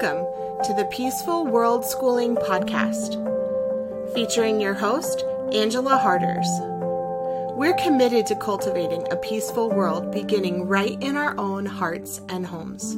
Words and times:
Welcome 0.00 0.62
to 0.62 0.74
the 0.74 0.84
Peaceful 0.92 1.44
World 1.44 1.84
Schooling 1.84 2.36
Podcast, 2.36 3.14
featuring 4.14 4.60
your 4.60 4.74
host, 4.74 5.24
Angela 5.52 5.96
Harders. 5.96 6.46
We're 7.56 7.74
committed 7.74 8.24
to 8.26 8.36
cultivating 8.36 9.10
a 9.10 9.16
peaceful 9.16 9.70
world 9.70 10.12
beginning 10.12 10.68
right 10.68 10.96
in 11.02 11.16
our 11.16 11.36
own 11.36 11.66
hearts 11.66 12.20
and 12.28 12.46
homes. 12.46 12.94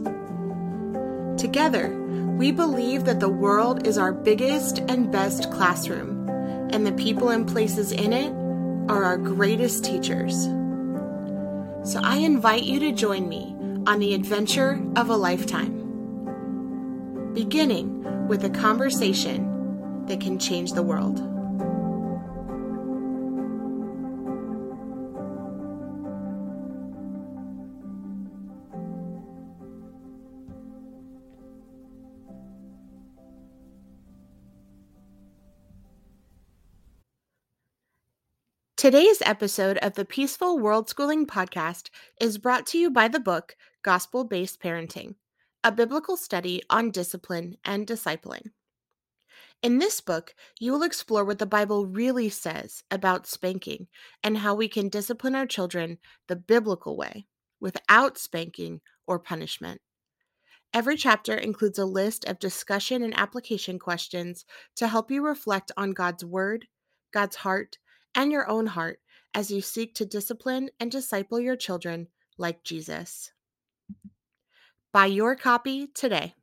Together, 1.41 1.89
we 2.37 2.53
believe 2.53 3.07
that 3.07 3.21
the 3.21 3.31
world 3.31 3.87
is 3.87 3.97
our 3.97 4.13
biggest 4.13 4.81
and 4.81 5.11
best 5.11 5.51
classroom, 5.51 6.29
and 6.71 6.87
the 6.87 6.93
people 6.93 7.31
and 7.31 7.49
places 7.49 7.93
in 7.93 8.13
it 8.13 8.31
are 8.91 9.05
our 9.05 9.17
greatest 9.17 9.87
teachers. 9.87 10.43
So 11.83 11.99
I 12.03 12.19
invite 12.19 12.65
you 12.65 12.79
to 12.81 12.93
join 12.93 13.27
me 13.27 13.57
on 13.87 14.01
the 14.01 14.13
adventure 14.13 14.79
of 14.97 15.09
a 15.09 15.17
lifetime 15.17 15.80
beginning 17.35 18.27
with 18.29 18.45
a 18.45 18.51
conversation 18.51 20.05
that 20.07 20.21
can 20.21 20.39
change 20.39 20.73
the 20.73 20.83
world. 20.83 21.27
Today's 38.77 39.21
episode 39.27 39.77
of 39.83 39.93
the 39.93 40.07
Peaceful 40.07 40.59
World 40.59 40.89
Schooling 40.89 41.27
Podcast 41.27 41.91
is 42.19 42.39
brought 42.39 42.67
to 42.69 42.79
you 42.79 42.91
by 42.91 43.09
the 43.09 43.21
book 43.21 43.55
Gospel 43.83 44.25
Based 44.25 44.59
Parenting 44.59 45.17
a 45.63 45.71
biblical 45.71 46.17
study 46.17 46.63
on 46.71 46.91
discipline 46.91 47.57
and 47.65 47.87
discipling. 47.87 48.51
In 49.63 49.79
this 49.79 50.01
book, 50.01 50.35
you 50.59 50.73
will 50.73 50.83
explore 50.83 51.23
what 51.23 51.39
the 51.39 51.45
Bible 51.45 51.87
really 51.87 52.31
says 52.31 52.83
about 52.91 53.27
spanking 53.27 53.89
and 54.25 54.39
how 54.39 54.55
we 54.55 54.69
can 54.69 54.89
discipline 54.89 55.35
our 55.35 55.47
children 55.47 55.99
the 56.29 56.37
biblical 56.37 56.97
way 56.97 57.27
without 57.61 58.17
spanking 58.17 58.81
or 59.07 59.19
punishment. 59.19 59.83
Every 60.73 60.97
chapter 60.97 61.35
includes 61.35 61.79
a 61.79 61.85
list 61.85 62.25
of 62.25 62.39
discussion 62.39 63.03
and 63.03 63.15
application 63.19 63.79
questions 63.79 64.47
to 64.77 64.89
help 64.89 65.11
you 65.11 65.23
reflect 65.23 65.73
on 65.77 65.93
God's 65.93 66.25
Word, 66.25 66.69
God's 67.13 67.37
heart, 67.37 67.77
and 68.15 68.33
your 68.33 68.49
own 68.49 68.67
heart 68.67 69.01
as 69.35 69.51
you 69.51 69.61
seek 69.61 69.95
to 69.97 70.07
discipline 70.07 70.71
and 70.81 70.91
disciple 70.91 71.39
your 71.39 71.57
children 71.57 72.09
like 72.39 72.65
Jesus. 72.65 73.33
Buy 74.93 75.07
your 75.07 75.37
copy 75.37 75.87
today. 75.87 76.35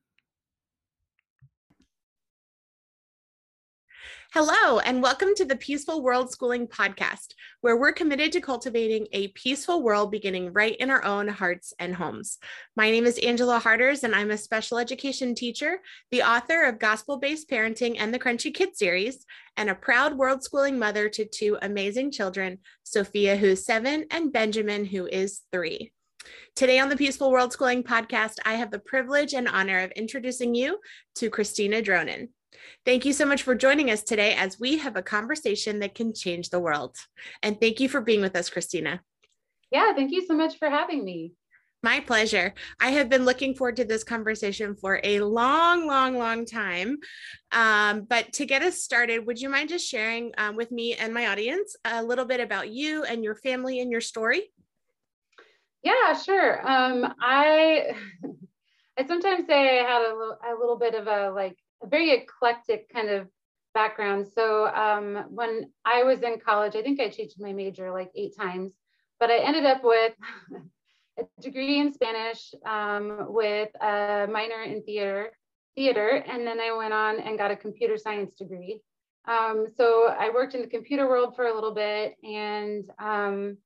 Hello, 4.32 4.80
and 4.80 5.04
welcome 5.04 5.36
to 5.36 5.44
the 5.44 5.58
Peaceful 5.58 6.02
World 6.02 6.32
Schooling 6.32 6.66
Podcast, 6.66 7.34
where 7.60 7.76
we're 7.76 7.92
committed 7.92 8.32
to 8.32 8.40
cultivating 8.40 9.08
a 9.12 9.28
peaceful 9.30 9.84
world 9.84 10.12
beginning 10.12 10.54
right 10.54 10.78
in 10.78 10.90
our 10.90 11.04
own 11.04 11.28
hearts 11.28 11.74
and 11.78 11.94
homes. 11.94 12.38
My 12.78 12.90
name 12.90 13.06
is 13.06 13.18
Angela 13.18 13.60
Harders, 13.60 14.06
and 14.06 14.16
I'm 14.16 14.32
a 14.32 14.38
special 14.38 14.78
education 14.78 15.36
teacher, 15.36 15.80
the 16.12 16.24
author 16.24 16.64
of 16.64 16.80
Gospel 16.80 17.18
Based 17.18 17.50
Parenting 17.50 17.98
and 18.00 18.14
the 18.14 18.20
Crunchy 18.20 18.54
Kid 18.54 18.78
series, 18.78 19.26
and 19.58 19.70
a 19.70 19.76
proud 19.76 20.18
world 20.18 20.42
schooling 20.42 20.80
mother 20.80 21.10
to 21.10 21.26
two 21.26 21.58
amazing 21.62 22.12
children, 22.12 22.60
Sophia, 22.84 23.36
who's 23.36 23.66
seven, 23.66 24.06
and 24.10 24.32
Benjamin, 24.32 24.86
who 24.86 25.06
is 25.06 25.42
three. 25.52 25.92
Today 26.56 26.80
on 26.80 26.90
the 26.90 26.98
Peaceful 26.98 27.32
World 27.32 27.54
Schooling 27.54 27.84
podcast, 27.84 28.36
I 28.46 28.54
have 28.54 28.72
the 28.72 28.80
privilege 28.80 29.34
and 29.34 29.48
honor 29.48 29.80
of 29.80 29.92
introducing 29.92 30.56
you 30.56 30.80
to 31.16 31.30
Christina 31.30 31.82
Dronin. 31.82 32.30
Thank 32.86 33.06
you 33.06 33.14
so 33.14 33.26
much 33.26 33.44
for 33.44 33.56
joining 33.56 33.92
us 33.92 34.04
today 34.04 34.34
as 34.36 34.60
we 34.60 34.78
have 34.78 34.96
a 34.96 35.04
conversation 35.04 35.80
that 35.80 35.96
can 35.96 36.14
change 36.14 36.50
the 36.50 36.60
world. 36.60 36.96
And 37.44 37.60
thank 37.60 37.80
you 37.80 37.90
for 37.90 38.02
being 38.02 38.22
with 38.22 38.36
us, 38.36 38.50
Christina. 38.50 39.02
Yeah, 39.72 39.94
thank 39.94 40.12
you 40.12 40.26
so 40.26 40.34
much 40.34 40.58
for 40.58 40.70
having 40.70 41.04
me. 41.04 41.34
My 41.84 42.00
pleasure. 42.00 42.54
I 42.80 42.90
have 42.92 43.08
been 43.08 43.24
looking 43.24 43.54
forward 43.54 43.76
to 43.76 43.86
this 43.86 44.04
conversation 44.04 44.76
for 44.76 45.00
a 45.04 45.20
long, 45.20 45.86
long, 45.86 46.18
long 46.18 46.46
time. 46.46 46.98
Um, 47.52 48.02
but 48.10 48.34
to 48.34 48.48
get 48.48 48.64
us 48.64 48.82
started, 48.82 49.28
would 49.28 49.40
you 49.40 49.50
mind 49.50 49.70
just 49.70 49.88
sharing 49.88 50.32
um, 50.40 50.56
with 50.56 50.72
me 50.72 50.96
and 50.96 51.14
my 51.14 51.28
audience 51.28 51.76
a 51.86 52.04
little 52.04 52.26
bit 52.26 52.40
about 52.40 52.70
you 52.70 53.04
and 53.04 53.24
your 53.24 53.36
family 53.36 53.80
and 53.80 53.92
your 53.92 54.02
story? 54.02 54.52
Yeah, 55.88 56.20
sure. 56.20 56.68
Um, 56.68 57.14
I 57.22 57.94
I 59.00 59.06
sometimes 59.06 59.46
say 59.48 59.80
I 59.80 59.84
had 59.84 60.02
a 60.02 60.14
little, 60.18 60.38
a 60.44 60.60
little 60.60 60.78
bit 60.78 60.96
of 60.96 61.08
a 61.08 61.32
like 61.32 61.58
a 61.82 61.88
very 61.88 62.12
eclectic 62.12 62.90
kind 62.90 63.10
of 63.10 63.28
background. 63.74 64.28
So 64.28 64.68
um, 64.68 65.26
when 65.30 65.72
I 65.86 66.04
was 66.04 66.24
in 66.24 66.40
college, 66.40 66.76
I 66.76 66.82
think 66.82 67.00
I 67.00 67.10
changed 67.10 67.40
my 67.40 67.54
major 67.54 67.92
like 67.92 68.12
eight 68.16 68.36
times, 68.36 68.74
but 69.20 69.30
I 69.30 69.38
ended 69.38 69.66
up 69.66 69.82
with 69.84 70.14
a 71.20 71.42
degree 71.42 71.80
in 71.80 71.94
Spanish 71.94 72.54
um, 72.66 73.28
with 73.30 73.70
a 73.82 74.28
minor 74.30 74.64
in 74.64 74.84
theater, 74.84 75.32
theater, 75.76 76.10
and 76.28 76.46
then 76.46 76.60
I 76.60 76.76
went 76.76 76.94
on 76.94 77.22
and 77.22 77.38
got 77.38 77.52
a 77.52 77.56
computer 77.56 77.98
science 77.98 78.36
degree. 78.36 78.82
Um, 79.26 79.68
so 79.78 80.08
I 80.08 80.32
worked 80.32 80.54
in 80.54 80.62
the 80.62 80.68
computer 80.68 81.08
world 81.08 81.36
for 81.38 81.46
a 81.46 81.56
little 81.56 81.74
bit, 81.74 82.16
and 82.24 82.84
um, 83.00 83.58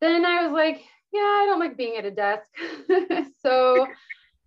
then 0.00 0.24
I 0.24 0.44
was 0.44 0.52
like, 0.52 0.82
yeah, 1.12 1.20
I 1.20 1.46
don't 1.46 1.60
like 1.60 1.76
being 1.76 1.96
at 1.96 2.04
a 2.04 2.10
desk. 2.10 2.50
so 3.42 3.86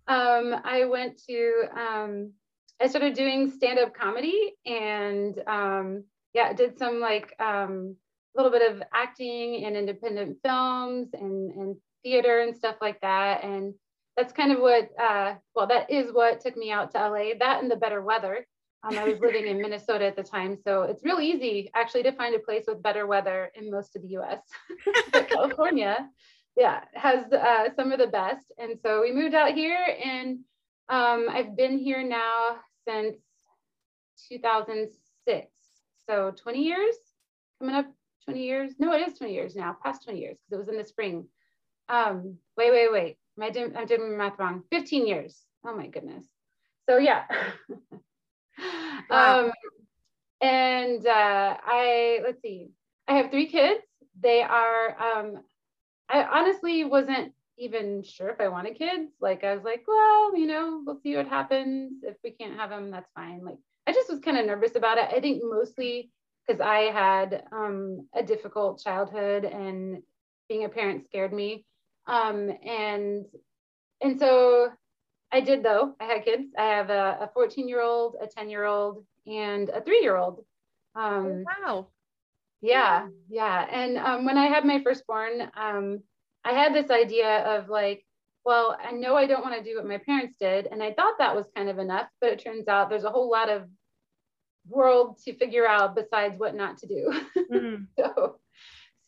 um, 0.08 0.56
I 0.64 0.84
went 0.84 1.20
to, 1.28 1.62
um, 1.76 2.32
I 2.80 2.88
started 2.88 3.14
doing 3.14 3.50
stand 3.50 3.78
up 3.78 3.94
comedy 3.94 4.54
and 4.66 5.40
um, 5.46 6.04
yeah, 6.34 6.52
did 6.52 6.78
some 6.78 7.00
like 7.00 7.34
a 7.38 7.48
um, 7.48 7.96
little 8.34 8.50
bit 8.50 8.70
of 8.70 8.82
acting 8.92 9.54
in 9.62 9.76
independent 9.76 10.38
films 10.44 11.08
and, 11.14 11.52
and 11.52 11.76
theater 12.02 12.40
and 12.40 12.56
stuff 12.56 12.76
like 12.80 13.00
that. 13.00 13.44
And 13.44 13.74
that's 14.16 14.32
kind 14.32 14.50
of 14.52 14.58
what, 14.58 14.90
uh, 15.00 15.34
well, 15.54 15.68
that 15.68 15.90
is 15.90 16.12
what 16.12 16.40
took 16.40 16.56
me 16.56 16.70
out 16.72 16.92
to 16.92 16.98
LA, 16.98 17.34
that 17.38 17.62
and 17.62 17.70
the 17.70 17.76
better 17.76 18.02
weather. 18.02 18.46
Um, 18.82 18.98
I 18.98 19.04
was 19.04 19.20
living 19.20 19.46
in 19.46 19.60
Minnesota 19.62 20.06
at 20.06 20.16
the 20.16 20.22
time, 20.22 20.56
so 20.62 20.82
it's 20.82 21.04
real 21.04 21.20
easy 21.20 21.70
actually 21.74 22.02
to 22.04 22.12
find 22.12 22.34
a 22.34 22.38
place 22.38 22.64
with 22.66 22.82
better 22.82 23.06
weather 23.06 23.50
in 23.54 23.70
most 23.70 23.96
of 23.96 24.02
the 24.02 24.08
US. 24.18 24.40
California 25.28 26.08
yeah, 26.56 26.80
has 26.94 27.30
uh, 27.32 27.68
some 27.76 27.92
of 27.92 27.98
the 27.98 28.06
best. 28.06 28.46
And 28.58 28.78
so 28.82 29.02
we 29.02 29.12
moved 29.12 29.34
out 29.34 29.52
here 29.52 29.84
and 30.04 30.38
um, 30.88 31.26
I've 31.30 31.56
been 31.56 31.78
here 31.78 32.02
now 32.02 32.56
since 32.88 33.16
2006. 34.28 35.48
So 36.08 36.32
20 36.36 36.62
years, 36.62 36.94
coming 37.60 37.74
up 37.74 37.86
20 38.24 38.42
years. 38.42 38.72
No, 38.78 38.92
it 38.92 39.06
is 39.06 39.18
20 39.18 39.32
years 39.32 39.56
now, 39.56 39.76
past 39.84 40.04
20 40.04 40.18
years, 40.18 40.36
because 40.38 40.52
it 40.52 40.66
was 40.66 40.68
in 40.68 40.78
the 40.78 40.84
spring. 40.84 41.26
Um, 41.88 42.36
wait, 42.56 42.70
wait, 42.70 42.92
wait. 42.92 43.16
Am 43.38 43.44
I 43.44 43.50
doing, 43.50 43.76
I'm 43.76 43.86
doing 43.86 44.16
my 44.16 44.28
math 44.28 44.38
wrong. 44.38 44.62
15 44.70 45.06
years. 45.06 45.42
Oh 45.64 45.76
my 45.76 45.88
goodness. 45.88 46.24
So 46.88 46.98
yeah. 46.98 47.24
wow. 49.10 49.46
um, 49.46 49.52
and 50.40 51.06
uh, 51.06 51.56
I, 51.64 52.20
let's 52.22 52.40
see, 52.40 52.70
I 53.08 53.16
have 53.16 53.30
three 53.30 53.46
kids. 53.46 53.82
They 54.20 54.42
are 54.42 54.96
um, 55.00 55.38
I 56.08 56.22
honestly 56.24 56.84
wasn't 56.84 57.32
even 57.58 58.02
sure 58.02 58.28
if 58.28 58.40
I 58.40 58.48
wanted 58.48 58.78
kids. 58.78 59.10
Like 59.20 59.44
I 59.44 59.54
was 59.54 59.64
like, 59.64 59.84
well, 59.86 60.36
you 60.36 60.46
know, 60.46 60.82
we'll 60.84 61.00
see 61.02 61.16
what 61.16 61.28
happens. 61.28 62.02
If 62.02 62.16
we 62.22 62.30
can't 62.30 62.56
have 62.58 62.70
them, 62.70 62.90
that's 62.90 63.10
fine. 63.14 63.42
Like 63.44 63.58
I 63.86 63.92
just 63.92 64.10
was 64.10 64.20
kind 64.20 64.38
of 64.38 64.46
nervous 64.46 64.76
about 64.76 64.98
it. 64.98 65.08
I 65.10 65.20
think 65.20 65.42
mostly 65.44 66.10
because 66.46 66.60
I 66.60 66.92
had 66.92 67.44
um, 67.52 68.08
a 68.14 68.22
difficult 68.22 68.80
childhood 68.82 69.44
and 69.44 70.02
being 70.48 70.64
a 70.64 70.68
parent 70.68 71.04
scared 71.06 71.32
me. 71.32 71.64
Um, 72.06 72.50
and 72.64 73.26
and 74.00 74.18
so 74.18 74.70
I 75.32 75.40
did 75.40 75.62
though. 75.62 75.94
I 76.00 76.04
had 76.04 76.24
kids. 76.24 76.52
I 76.56 76.64
have 76.64 76.90
a, 76.90 77.18
a 77.22 77.30
14 77.34 77.68
year 77.68 77.82
old, 77.82 78.16
a 78.20 78.26
10 78.26 78.48
year 78.50 78.64
old, 78.64 79.04
and 79.26 79.68
a 79.70 79.80
three 79.82 80.02
year 80.02 80.16
old. 80.16 80.44
Um, 80.94 81.44
oh, 81.46 81.64
wow. 81.64 81.88
Yeah, 82.60 83.08
yeah. 83.28 83.66
And 83.70 83.98
um, 83.98 84.24
when 84.24 84.38
I 84.38 84.46
had 84.46 84.64
my 84.64 84.82
firstborn, 84.82 85.50
um, 85.56 86.02
I 86.44 86.52
had 86.52 86.74
this 86.74 86.90
idea 86.90 87.44
of 87.44 87.68
like, 87.68 88.04
well, 88.44 88.78
I 88.82 88.92
know 88.92 89.16
I 89.16 89.26
don't 89.26 89.44
want 89.44 89.56
to 89.56 89.68
do 89.68 89.76
what 89.76 89.86
my 89.86 89.98
parents 89.98 90.36
did. 90.40 90.68
And 90.70 90.82
I 90.82 90.92
thought 90.92 91.18
that 91.18 91.34
was 91.34 91.46
kind 91.54 91.68
of 91.68 91.78
enough, 91.78 92.08
but 92.20 92.30
it 92.30 92.42
turns 92.42 92.68
out 92.68 92.88
there's 92.88 93.04
a 93.04 93.10
whole 93.10 93.30
lot 93.30 93.50
of 93.50 93.68
world 94.68 95.18
to 95.24 95.36
figure 95.36 95.66
out 95.66 95.96
besides 95.96 96.38
what 96.38 96.54
not 96.54 96.78
to 96.78 96.86
do. 96.86 97.20
Mm-hmm. 97.52 97.84
so, 97.98 98.38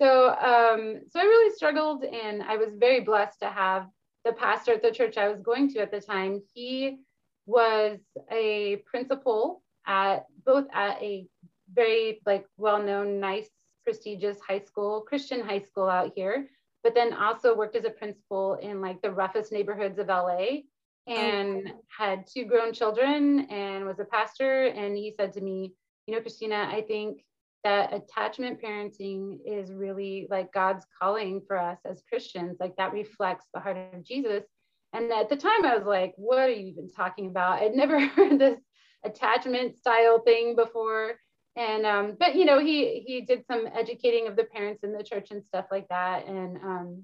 so, 0.01 0.29
um, 0.31 1.01
so 1.09 1.21
I 1.21 1.25
really 1.25 1.55
struggled 1.55 2.05
and 2.05 2.43
I 2.43 2.57
was 2.57 2.75
very 2.75 3.01
blessed 3.01 3.41
to 3.41 3.49
have 3.49 3.87
the 4.25 4.33
pastor 4.33 4.73
at 4.73 4.83
the 4.83 4.91
church 4.91 5.17
I 5.17 5.29
was 5.29 5.41
going 5.41 5.73
to 5.73 5.81
at 5.81 5.91
the 5.91 6.01
time. 6.01 6.43
He 6.55 6.99
was 7.47 7.99
a 8.31 8.83
principal 8.87 9.63
at 9.87 10.27
both 10.45 10.67
at 10.73 11.01
a 11.01 11.27
very 11.73 12.21
like 12.27 12.47
well-known, 12.57 13.21
nice, 13.21 13.49
prestigious 13.85 14.39
high 14.47 14.61
school, 14.61 15.01
Christian 15.01 15.41
high 15.41 15.61
school 15.61 15.89
out 15.89 16.13
here, 16.15 16.49
but 16.83 16.95
then 16.95 17.13
also 17.13 17.57
worked 17.57 17.77
as 17.77 17.85
a 17.85 17.91
principal 17.91 18.55
in 18.55 18.81
like 18.81 19.01
the 19.03 19.11
roughest 19.11 19.53
neighborhoods 19.53 19.99
of 19.99 20.09
LA. 20.09 20.61
Oh, 21.09 21.15
and 21.15 21.73
had 21.97 22.27
two 22.27 22.45
grown 22.45 22.73
children 22.75 23.47
and 23.51 23.87
was 23.87 23.99
a 23.99 24.05
pastor. 24.05 24.67
And 24.67 24.97
he 24.97 25.15
said 25.17 25.33
to 25.35 25.41
me, 25.41 25.73
You 26.07 26.15
know, 26.15 26.21
Christina, 26.21 26.69
I 26.71 26.83
think 26.83 27.25
that 27.65 27.95
attachment 27.95 28.63
parenting 28.63 29.39
is 29.47 29.73
really 29.73 30.27
like 30.31 30.53
God's 30.53 30.85
calling 31.01 31.41
for 31.47 31.59
us 31.59 31.79
as 31.87 32.03
Christians. 32.09 32.59
Like 32.61 32.77
that 32.77 32.93
reflects 32.93 33.47
the 33.55 33.61
heart 33.61 33.79
of 33.95 34.05
Jesus. 34.05 34.45
And 34.93 35.11
at 35.13 35.29
the 35.29 35.37
time, 35.37 35.65
I 35.65 35.77
was 35.77 35.87
like, 35.87 36.13
What 36.17 36.39
are 36.39 36.51
you 36.51 36.67
even 36.67 36.91
talking 36.91 37.29
about? 37.29 37.63
I'd 37.63 37.75
never 37.75 37.99
heard 38.07 38.39
this 38.39 38.61
attachment 39.03 39.79
style 39.79 40.19
thing 40.21 40.57
before. 40.57 41.15
And 41.57 41.85
um, 41.87 42.17
but 42.19 42.37
you 42.37 42.45
know, 42.45 42.61
he 42.61 43.03
he 43.07 43.21
did 43.23 43.45
some 43.47 43.67
educating 43.67 44.29
of 44.29 44.37
the 44.37 44.45
parents 44.45 44.85
in 44.85 44.93
the 44.93 45.03
church 45.03 45.31
and 45.31 45.45
stuff 45.45 45.67
like 45.71 45.89
that. 45.89 46.27
And 46.27 46.57
um, 46.59 47.03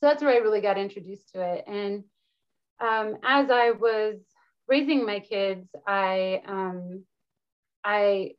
so 0.00 0.08
that's 0.08 0.22
where 0.22 0.32
I 0.32 0.38
really 0.38 0.62
got 0.62 0.78
introduced 0.78 1.32
to 1.34 1.42
it. 1.42 1.64
And 1.66 2.04
um, 2.80 3.18
as 3.22 3.50
I 3.50 3.72
was 3.72 4.16
raising 4.66 5.04
my 5.04 5.20
kids, 5.20 5.68
I 5.86 6.42
um, 6.46 7.04
I 7.84 8.32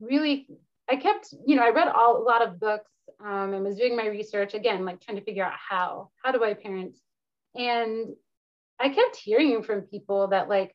really 0.00 0.48
I 0.90 0.96
kept 0.96 1.32
you 1.46 1.54
know 1.54 1.62
I 1.62 1.70
read 1.70 1.88
all, 1.88 2.16
a 2.20 2.24
lot 2.24 2.46
of 2.46 2.58
books 2.58 2.90
um, 3.24 3.54
and 3.54 3.64
was 3.64 3.76
doing 3.76 3.96
my 3.96 4.06
research 4.06 4.54
again, 4.54 4.84
like 4.84 5.00
trying 5.00 5.18
to 5.18 5.24
figure 5.24 5.44
out 5.44 5.54
how 5.56 6.10
how 6.22 6.32
do 6.32 6.42
I 6.42 6.54
parent, 6.54 6.96
and 7.54 8.08
I 8.80 8.88
kept 8.88 9.16
hearing 9.16 9.62
from 9.62 9.82
people 9.82 10.28
that 10.28 10.48
like 10.48 10.74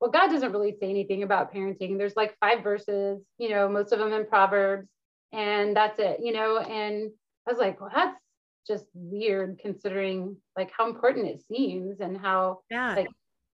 well 0.00 0.10
God 0.10 0.28
doesn't 0.28 0.52
really 0.52 0.76
say 0.80 0.90
anything 0.90 1.22
about 1.22 1.52
parenting. 1.52 1.98
There's 1.98 2.16
like 2.16 2.36
five 2.40 2.62
verses, 2.62 3.20
you 3.38 3.50
know, 3.50 3.68
most 3.68 3.92
of 3.92 3.98
them 3.98 4.12
in 4.12 4.26
Proverbs, 4.26 4.88
and 5.32 5.76
that's 5.76 5.98
it, 5.98 6.20
you 6.22 6.32
know, 6.32 6.58
and 6.58 7.10
I 7.46 7.50
was 7.50 7.58
like, 7.58 7.80
well, 7.80 7.90
that's 7.94 8.18
just 8.66 8.84
weird 8.94 9.58
considering 9.60 10.36
like 10.56 10.70
how 10.76 10.88
important 10.88 11.26
it 11.26 11.42
seems 11.48 12.00
and 12.00 12.16
how 12.16 12.60
yeah. 12.70 12.94
like 12.94 13.08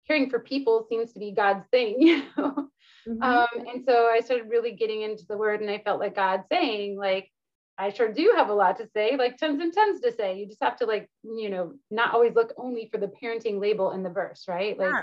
caring 0.07 0.29
for 0.29 0.41
people 0.41 0.87
seems 0.89 1.13
to 1.13 1.21
be 1.21 1.31
God's 1.31 1.65
thing, 1.71 1.97
you 1.99 2.25
know. 2.37 2.69
Mm-hmm. 3.09 3.23
Um, 3.23 3.67
and 3.69 3.85
so 3.87 4.07
I 4.07 4.21
started 4.21 4.49
really 4.49 4.73
getting 4.73 5.03
into 5.03 5.25
the 5.27 5.37
word 5.37 5.61
and 5.61 5.71
I 5.71 5.79
felt 5.79 6.01
like 6.01 6.17
God 6.17 6.43
saying, 6.51 6.97
like, 6.99 7.31
I 7.77 7.91
sure 7.91 8.13
do 8.13 8.35
have 8.37 8.51
a 8.51 8.55
lot 8.55 8.77
to 8.79 8.89
say, 8.95 9.17
like 9.17 9.37
tons 9.37 9.61
and 9.61 9.75
tons 9.75 10.01
to 10.01 10.13
say. 10.13 10.39
You 10.39 10.47
just 10.47 10.63
have 10.63 10.77
to 10.77 10.87
like, 10.87 11.11
you 11.23 11.51
know, 11.51 11.75
not 11.91 12.15
always 12.15 12.35
look 12.35 12.53
only 12.57 12.89
for 12.91 12.99
the 12.99 13.11
parenting 13.23 13.61
label 13.61 13.91
in 13.91 14.03
the 14.03 14.11
verse, 14.11 14.45
right? 14.47 14.79
Like, 14.79 14.91
yeah. 14.91 15.03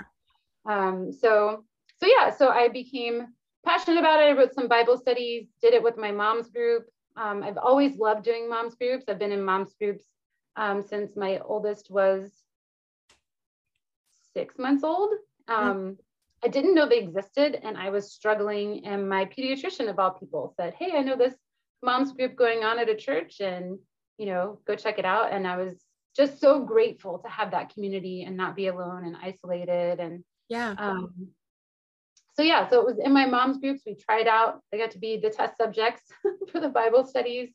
Um, 0.66 1.12
so 1.12 1.64
so 2.00 2.06
yeah, 2.06 2.30
so 2.30 2.48
I 2.48 2.68
became 2.68 3.28
passionate 3.64 3.98
about 3.98 4.20
it. 4.20 4.24
I 4.24 4.32
wrote 4.32 4.54
some 4.54 4.68
Bible 4.68 4.96
studies, 4.96 5.46
did 5.60 5.74
it 5.74 5.82
with 5.82 5.96
my 5.96 6.10
mom's 6.10 6.48
group. 6.48 6.86
Um, 7.16 7.42
I've 7.42 7.58
always 7.58 7.96
loved 7.96 8.24
doing 8.24 8.48
moms 8.48 8.74
groups. 8.74 9.04
I've 9.08 9.18
been 9.18 9.32
in 9.32 9.44
moms 9.44 9.74
groups 9.80 10.04
um, 10.56 10.82
since 10.82 11.16
my 11.16 11.38
oldest 11.44 11.90
was 11.90 12.30
six 14.34 14.58
months 14.58 14.82
old. 14.82 15.10
Mm-hmm. 15.48 15.70
Um, 15.70 15.98
I 16.44 16.48
didn't 16.48 16.74
know 16.74 16.88
they 16.88 16.98
existed 16.98 17.60
and 17.62 17.76
I 17.76 17.90
was 17.90 18.12
struggling. 18.12 18.84
And 18.84 19.08
my 19.08 19.26
pediatrician, 19.26 19.88
of 19.88 19.98
all 19.98 20.10
people, 20.10 20.54
said, 20.56 20.74
Hey, 20.74 20.92
I 20.96 21.02
know 21.02 21.16
this 21.16 21.34
moms 21.82 22.12
group 22.12 22.36
going 22.36 22.64
on 22.64 22.78
at 22.78 22.88
a 22.88 22.96
church 22.96 23.40
and, 23.40 23.78
you 24.18 24.26
know, 24.26 24.58
go 24.66 24.74
check 24.74 24.98
it 24.98 25.04
out. 25.04 25.32
And 25.32 25.46
I 25.46 25.56
was 25.56 25.84
just 26.16 26.40
so 26.40 26.64
grateful 26.64 27.18
to 27.18 27.28
have 27.28 27.52
that 27.52 27.72
community 27.72 28.24
and 28.24 28.36
not 28.36 28.56
be 28.56 28.66
alone 28.66 29.04
and 29.04 29.16
isolated. 29.22 30.00
And 30.00 30.24
yeah. 30.48 30.74
Um, 30.78 31.28
so 32.34 32.42
yeah, 32.42 32.68
so 32.68 32.80
it 32.80 32.86
was 32.86 32.98
in 32.98 33.12
my 33.12 33.26
mom's 33.26 33.58
groups. 33.58 33.82
We 33.86 33.94
tried 33.94 34.26
out. 34.26 34.60
They 34.70 34.78
got 34.78 34.92
to 34.92 34.98
be 34.98 35.18
the 35.18 35.30
test 35.30 35.56
subjects 35.58 36.02
for 36.52 36.60
the 36.60 36.68
Bible 36.68 37.04
studies, 37.04 37.50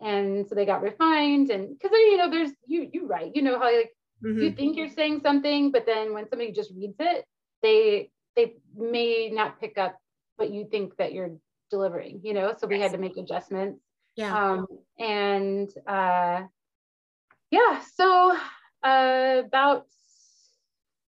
and 0.00 0.46
so 0.48 0.54
they 0.54 0.64
got 0.64 0.82
refined. 0.82 1.50
And 1.50 1.78
because 1.78 1.92
you 1.92 2.16
know, 2.16 2.30
there's 2.30 2.50
you 2.66 2.88
you 2.92 3.06
write, 3.06 3.32
you 3.34 3.42
know 3.42 3.58
how 3.58 3.64
like 3.64 3.92
mm-hmm. 4.24 4.40
you 4.40 4.52
think 4.52 4.76
you're 4.76 4.88
saying 4.88 5.20
something, 5.20 5.72
but 5.72 5.84
then 5.86 6.14
when 6.14 6.28
somebody 6.28 6.52
just 6.52 6.72
reads 6.74 6.96
it, 7.00 7.24
they 7.62 8.10
they 8.34 8.54
may 8.74 9.30
not 9.30 9.60
pick 9.60 9.76
up 9.76 9.98
what 10.36 10.50
you 10.50 10.66
think 10.70 10.96
that 10.96 11.12
you're 11.12 11.36
delivering. 11.70 12.20
You 12.22 12.32
know, 12.32 12.54
so 12.56 12.66
we 12.66 12.76
yes. 12.76 12.90
had 12.90 12.92
to 12.92 12.98
make 12.98 13.16
adjustments. 13.18 13.80
Yeah. 14.16 14.52
Um, 14.52 14.66
and 14.98 15.68
uh, 15.86 16.44
yeah, 17.50 17.80
so 17.94 18.36
uh, 18.82 19.42
about 19.44 19.86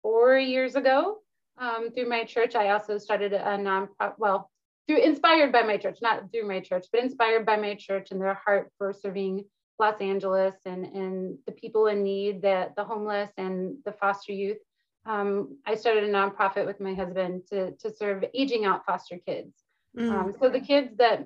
four 0.01 0.38
years 0.38 0.75
ago, 0.75 1.18
um, 1.57 1.92
through 1.92 2.09
my 2.09 2.24
church, 2.24 2.56
I 2.56 2.69
also 2.69 2.98
started 2.98 3.33
a 3.33 3.57
non 3.57 3.89
well, 4.18 4.50
through 4.88 4.98
inspired 4.98 5.51
by 5.51 5.62
my 5.62 5.77
church, 5.77 6.00
not 6.01 6.31
through 6.31 6.48
my 6.48 6.59
church, 6.59 6.88
but 6.92 7.03
inspired 7.03 7.45
by 7.45 7.57
my 7.57 7.75
church 7.75 8.12
and 8.12 8.19
their 8.19 8.33
heart 8.33 8.71
for 8.77 8.94
serving 8.94 9.45
Los 9.80 10.00
Angeles 10.01 10.56
and, 10.65 10.86
and 10.86 11.38
the 11.45 11.51
people 11.51 11.88
in 11.88 12.03
need, 12.03 12.42
the, 12.42 12.71
the 12.75 12.83
homeless 12.83 13.31
and 13.38 13.77
the 13.86 13.92
foster 13.92 14.31
youth. 14.31 14.57
Um, 15.06 15.57
I 15.65 15.75
started 15.75 16.04
a 16.04 16.12
nonprofit 16.12 16.65
with 16.65 16.80
my 16.80 16.94
husband 16.94 17.44
to, 17.50 17.71
to 17.77 17.94
serve 17.94 18.24
aging 18.33 18.65
out 18.65 18.86
foster 18.86 19.18
kids. 19.18 19.54
Mm. 19.97 20.12
Um, 20.12 20.36
so 20.39 20.50
the 20.50 20.59
kids 20.59 20.97
that, 20.97 21.25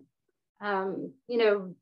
um, 0.61 1.11
you 1.27 1.37
know, 1.37 1.75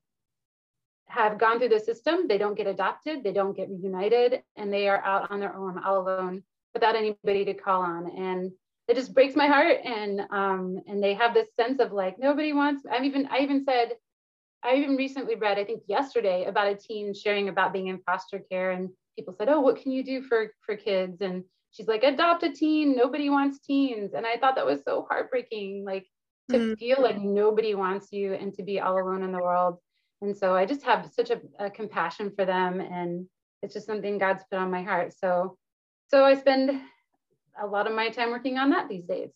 have 1.08 1.38
gone 1.38 1.60
through 1.60 1.70
the 1.70 1.80
system, 1.80 2.28
they 2.28 2.40
don't 2.40 2.58
get 2.58 2.66
adopted, 2.66 3.24
they 3.24 3.34
don't 3.34 3.56
get 3.56 3.70
reunited, 3.70 4.42
and 4.56 4.74
they 4.74 4.90
are 4.90 5.04
out 5.04 5.30
on 5.30 5.40
their 5.40 5.56
own, 5.56 5.78
all 5.78 6.02
alone 6.02 6.44
without 6.74 6.96
anybody 6.96 7.46
to 7.46 7.54
call 7.54 7.82
on. 7.82 8.12
And 8.18 8.52
it 8.88 8.96
just 8.96 9.14
breaks 9.14 9.36
my 9.36 9.48
heart. 9.48 9.78
And 9.84 10.22
um, 10.32 10.82
and 10.88 11.02
they 11.02 11.14
have 11.14 11.34
this 11.34 11.48
sense 11.60 11.80
of 11.80 11.92
like 11.92 12.18
nobody 12.20 12.54
wants. 12.54 12.84
I've 12.90 13.06
even 13.06 13.28
I 13.28 13.40
even 13.40 13.64
said 13.64 13.94
I 14.64 14.76
even 14.76 14.96
recently 14.96 15.36
read 15.36 15.60
I 15.60 15.66
think 15.66 15.84
yesterday 15.88 16.46
about 16.46 16.72
a 16.72 16.76
teen 16.76 17.14
sharing 17.14 17.50
about 17.50 17.74
being 17.74 17.88
in 17.88 18.00
foster 18.00 18.42
care 18.52 18.72
and 18.72 18.90
people 19.16 19.36
said, 19.38 19.50
oh, 19.50 19.60
what 19.60 19.82
can 19.82 19.92
you 19.92 20.04
do 20.04 20.24
for 20.24 20.54
for 20.66 20.76
kids? 20.76 21.22
And 21.22 21.44
she's 21.72 21.88
like, 21.88 22.04
adopt 22.04 22.44
a 22.44 22.52
teen. 22.52 22.96
Nobody 22.96 23.30
wants 23.30 23.60
teens. 23.60 24.14
And 24.14 24.26
I 24.26 24.38
thought 24.38 24.56
that 24.56 24.66
was 24.66 24.84
so 24.86 25.06
heartbreaking, 25.10 25.84
like 25.86 26.06
to 26.50 26.58
mm-hmm. 26.58 26.74
feel 26.76 27.02
like 27.02 27.20
nobody 27.20 27.76
wants 27.76 28.12
you 28.12 28.34
and 28.34 28.54
to 28.56 28.64
be 28.64 28.80
all 28.80 29.00
alone 29.00 29.24
in 29.24 29.32
the 29.32 29.42
world. 29.42 29.78
And 30.22 30.36
so 30.36 30.56
I 30.56 30.66
just 30.66 30.84
have 30.84 31.10
such 31.14 31.32
a, 31.32 31.42
a 31.60 31.70
compassion 31.70 32.32
for 32.36 32.46
them 32.46 32.80
and 32.80 33.28
it's 33.62 33.74
just 33.74 33.88
something 33.88 34.18
God's 34.18 34.44
put 34.50 34.60
on 34.60 34.72
my 34.72 34.84
heart. 34.84 35.14
So 35.18 35.58
so 36.10 36.24
I 36.24 36.36
spend 36.36 36.82
a 37.62 37.68
lot 37.68 37.88
of 37.88 37.94
my 37.94 38.10
time 38.10 38.32
working 38.32 38.58
on 38.58 38.72
that 38.72 38.90
these 38.90 39.06
days. 39.06 39.30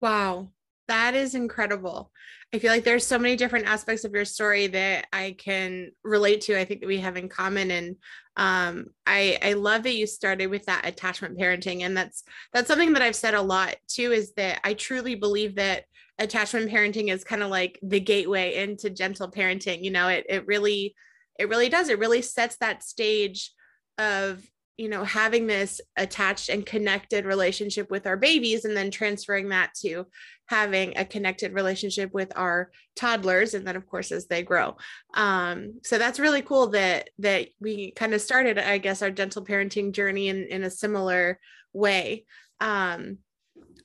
Wow, 0.00 0.48
that 0.88 1.14
is 1.14 1.34
incredible. 1.34 2.10
I 2.52 2.58
feel 2.58 2.70
like 2.70 2.84
there's 2.84 3.06
so 3.06 3.18
many 3.18 3.36
different 3.36 3.66
aspects 3.66 4.04
of 4.04 4.12
your 4.12 4.24
story 4.24 4.66
that 4.68 5.06
I 5.12 5.34
can 5.38 5.92
relate 6.04 6.42
to. 6.42 6.58
I 6.58 6.64
think 6.64 6.80
that 6.80 6.86
we 6.86 6.98
have 6.98 7.16
in 7.16 7.28
common, 7.28 7.70
and 7.70 7.96
um, 8.36 8.86
I 9.06 9.38
I 9.42 9.52
love 9.54 9.84
that 9.84 9.94
you 9.94 10.06
started 10.06 10.48
with 10.48 10.66
that 10.66 10.86
attachment 10.86 11.38
parenting, 11.38 11.82
and 11.82 11.96
that's 11.96 12.24
that's 12.52 12.68
something 12.68 12.92
that 12.92 13.02
I've 13.02 13.16
said 13.16 13.34
a 13.34 13.40
lot 13.40 13.76
too. 13.88 14.12
Is 14.12 14.34
that 14.34 14.60
I 14.64 14.74
truly 14.74 15.14
believe 15.14 15.54
that 15.54 15.84
attachment 16.18 16.70
parenting 16.70 17.10
is 17.10 17.24
kind 17.24 17.42
of 17.42 17.48
like 17.48 17.78
the 17.82 18.00
gateway 18.00 18.56
into 18.56 18.90
gentle 18.90 19.30
parenting. 19.30 19.82
You 19.82 19.92
know, 19.92 20.08
it 20.08 20.26
it 20.28 20.46
really 20.46 20.94
it 21.38 21.48
really 21.48 21.68
does. 21.68 21.88
It 21.88 21.98
really 21.98 22.22
sets 22.22 22.56
that 22.56 22.82
stage 22.82 23.52
of 23.98 24.44
you 24.76 24.88
know 24.88 25.04
having 25.04 25.46
this 25.46 25.80
attached 25.96 26.48
and 26.48 26.64
connected 26.64 27.24
relationship 27.24 27.90
with 27.90 28.06
our 28.06 28.16
babies 28.16 28.64
and 28.64 28.76
then 28.76 28.90
transferring 28.90 29.50
that 29.50 29.72
to 29.74 30.06
having 30.46 30.96
a 30.96 31.04
connected 31.04 31.52
relationship 31.52 32.12
with 32.12 32.32
our 32.36 32.70
toddlers 32.96 33.54
and 33.54 33.66
then 33.66 33.76
of 33.76 33.86
course 33.86 34.12
as 34.12 34.26
they 34.26 34.42
grow. 34.42 34.76
Um, 35.14 35.80
so 35.84 35.98
that's 35.98 36.18
really 36.18 36.42
cool 36.42 36.68
that 36.68 37.10
that 37.18 37.48
we 37.60 37.92
kind 37.92 38.14
of 38.14 38.20
started 38.20 38.58
i 38.58 38.78
guess 38.78 39.02
our 39.02 39.10
gentle 39.10 39.44
parenting 39.44 39.92
journey 39.92 40.28
in 40.28 40.44
in 40.44 40.62
a 40.62 40.70
similar 40.70 41.38
way. 41.72 42.24
Um, 42.60 43.18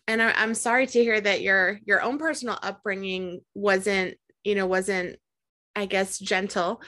and 0.07 0.21
I, 0.21 0.31
i'm 0.37 0.53
sorry 0.53 0.87
to 0.87 1.03
hear 1.03 1.19
that 1.19 1.41
your 1.41 1.79
your 1.85 2.01
own 2.01 2.17
personal 2.17 2.57
upbringing 2.61 3.41
wasn't 3.53 4.15
you 4.43 4.55
know 4.55 4.65
wasn't 4.65 5.17
i 5.75 5.85
guess 5.85 6.17
gentle. 6.17 6.81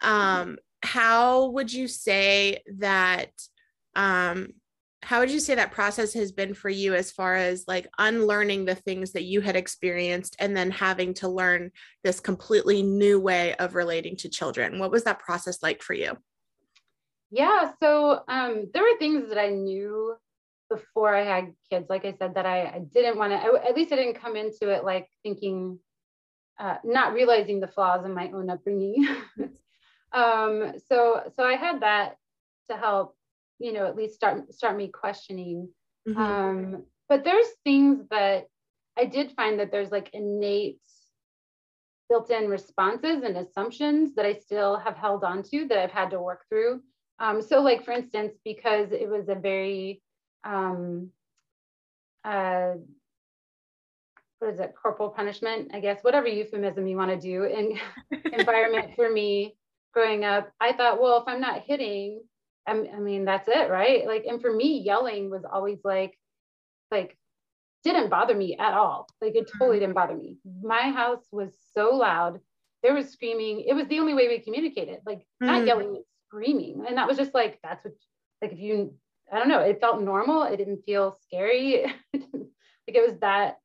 Um 0.00 0.58
how 0.82 1.46
would 1.50 1.72
you 1.72 1.88
say 1.88 2.62
that 2.78 3.30
um 3.94 4.48
how 5.04 5.18
would 5.18 5.30
you 5.30 5.40
say 5.40 5.56
that 5.56 5.72
process 5.72 6.14
has 6.14 6.30
been 6.30 6.54
for 6.54 6.68
you 6.68 6.94
as 6.94 7.10
far 7.10 7.34
as 7.34 7.64
like 7.66 7.88
unlearning 7.98 8.64
the 8.64 8.76
things 8.76 9.12
that 9.12 9.24
you 9.24 9.40
had 9.40 9.56
experienced 9.56 10.36
and 10.38 10.56
then 10.56 10.70
having 10.70 11.12
to 11.12 11.28
learn 11.28 11.72
this 12.04 12.20
completely 12.20 12.82
new 12.82 13.18
way 13.18 13.54
of 13.56 13.74
relating 13.74 14.16
to 14.16 14.28
children? 14.28 14.78
What 14.78 14.92
was 14.92 15.02
that 15.04 15.18
process 15.18 15.60
like 15.60 15.82
for 15.82 15.94
you? 15.94 16.16
Yeah 17.32 17.72
so 17.82 18.20
um, 18.28 18.70
there 18.72 18.82
were 18.82 18.98
things 18.98 19.28
that 19.28 19.38
i 19.38 19.48
knew 19.48 20.14
before 20.70 21.14
i 21.14 21.24
had 21.24 21.52
kids 21.68 21.86
like 21.90 22.04
i 22.04 22.14
said 22.18 22.34
that 22.34 22.46
i, 22.46 22.62
I 22.62 22.82
didn't 22.92 23.18
want 23.18 23.32
to 23.32 23.66
at 23.66 23.74
least 23.74 23.92
i 23.92 23.96
didn't 23.96 24.20
come 24.20 24.36
into 24.36 24.70
it 24.70 24.84
like 24.84 25.08
thinking 25.22 25.78
uh, 26.60 26.76
not 26.84 27.12
realizing 27.14 27.60
the 27.60 27.66
flaws 27.66 28.04
in 28.04 28.14
my 28.14 28.30
own 28.30 28.48
upbringing 28.50 29.06
um, 30.12 30.74
so 30.88 31.22
so 31.36 31.44
I 31.44 31.54
had 31.54 31.80
that 31.80 32.16
to 32.70 32.76
help, 32.76 33.16
you 33.58 33.72
know, 33.72 33.86
at 33.86 33.96
least 33.96 34.14
start 34.14 34.52
start 34.52 34.76
me 34.76 34.88
questioning. 34.88 35.68
Mm-hmm. 36.08 36.20
Um, 36.20 36.82
but 37.08 37.24
there's 37.24 37.46
things 37.64 38.06
that 38.10 38.46
I 38.98 39.04
did 39.06 39.32
find 39.32 39.60
that 39.60 39.70
there's 39.70 39.90
like 39.90 40.10
innate 40.12 40.80
built-in 42.08 42.48
responses 42.48 43.22
and 43.22 43.38
assumptions 43.38 44.14
that 44.14 44.26
I 44.26 44.34
still 44.34 44.76
have 44.76 44.96
held 44.96 45.24
on 45.24 45.42
to 45.44 45.66
that 45.68 45.78
I've 45.78 45.92
had 45.92 46.10
to 46.10 46.20
work 46.20 46.44
through. 46.48 46.82
Um, 47.18 47.40
so 47.40 47.60
like 47.60 47.84
for 47.84 47.92
instance, 47.92 48.34
because 48.44 48.92
it 48.92 49.08
was 49.08 49.28
a 49.28 49.34
very 49.34 50.02
um, 50.44 51.10
uh, 52.24 52.74
what 54.40 54.54
is 54.54 54.60
it, 54.60 54.74
corporal 54.80 55.08
punishment, 55.08 55.70
I 55.72 55.78
guess, 55.78 56.02
whatever 56.02 56.26
euphemism 56.26 56.86
you 56.86 56.96
want 56.96 57.12
to 57.12 57.16
do 57.16 57.44
in 57.44 57.78
environment 58.32 58.90
for 58.96 59.08
me 59.08 59.54
growing 59.92 60.24
up. 60.24 60.50
I 60.60 60.72
thought, 60.72 61.00
well, 61.00 61.20
if 61.20 61.28
I'm 61.28 61.40
not 61.40 61.62
hitting, 61.62 62.22
I'm, 62.66 62.86
I 62.94 62.98
mean, 62.98 63.24
that's 63.24 63.48
it, 63.48 63.70
right? 63.70 64.06
Like, 64.06 64.24
and 64.26 64.40
for 64.40 64.52
me, 64.52 64.80
yelling 64.80 65.30
was 65.30 65.44
always 65.44 65.78
like, 65.84 66.18
like, 66.90 67.16
didn't 67.84 68.10
bother 68.10 68.34
me 68.34 68.56
at 68.58 68.74
all. 68.74 69.08
Like, 69.20 69.34
it 69.34 69.50
totally 69.50 69.76
mm-hmm. 69.76 69.80
didn't 69.80 69.94
bother 69.94 70.14
me. 70.14 70.38
My 70.62 70.90
house 70.90 71.24
was 71.32 71.52
so 71.74 71.90
loud. 71.90 72.40
There 72.82 72.94
was 72.94 73.10
screaming. 73.10 73.64
It 73.66 73.74
was 73.74 73.86
the 73.88 74.00
only 74.00 74.14
way 74.14 74.28
we 74.28 74.38
communicated, 74.38 75.00
like, 75.06 75.26
not 75.40 75.66
yelling, 75.66 76.02
screaming. 76.28 76.84
And 76.86 76.96
that 76.96 77.08
was 77.08 77.16
just 77.16 77.34
like, 77.34 77.58
that's 77.62 77.84
what, 77.84 77.94
like, 78.40 78.52
if 78.52 78.58
you, 78.58 78.94
I 79.32 79.38
don't 79.38 79.48
know, 79.48 79.60
it 79.60 79.80
felt 79.80 80.02
normal. 80.02 80.44
It 80.44 80.56
didn't 80.56 80.84
feel 80.84 81.16
scary. 81.22 81.84
like, 82.14 82.24
it 82.88 83.06
was 83.06 83.18
that, 83.20 83.56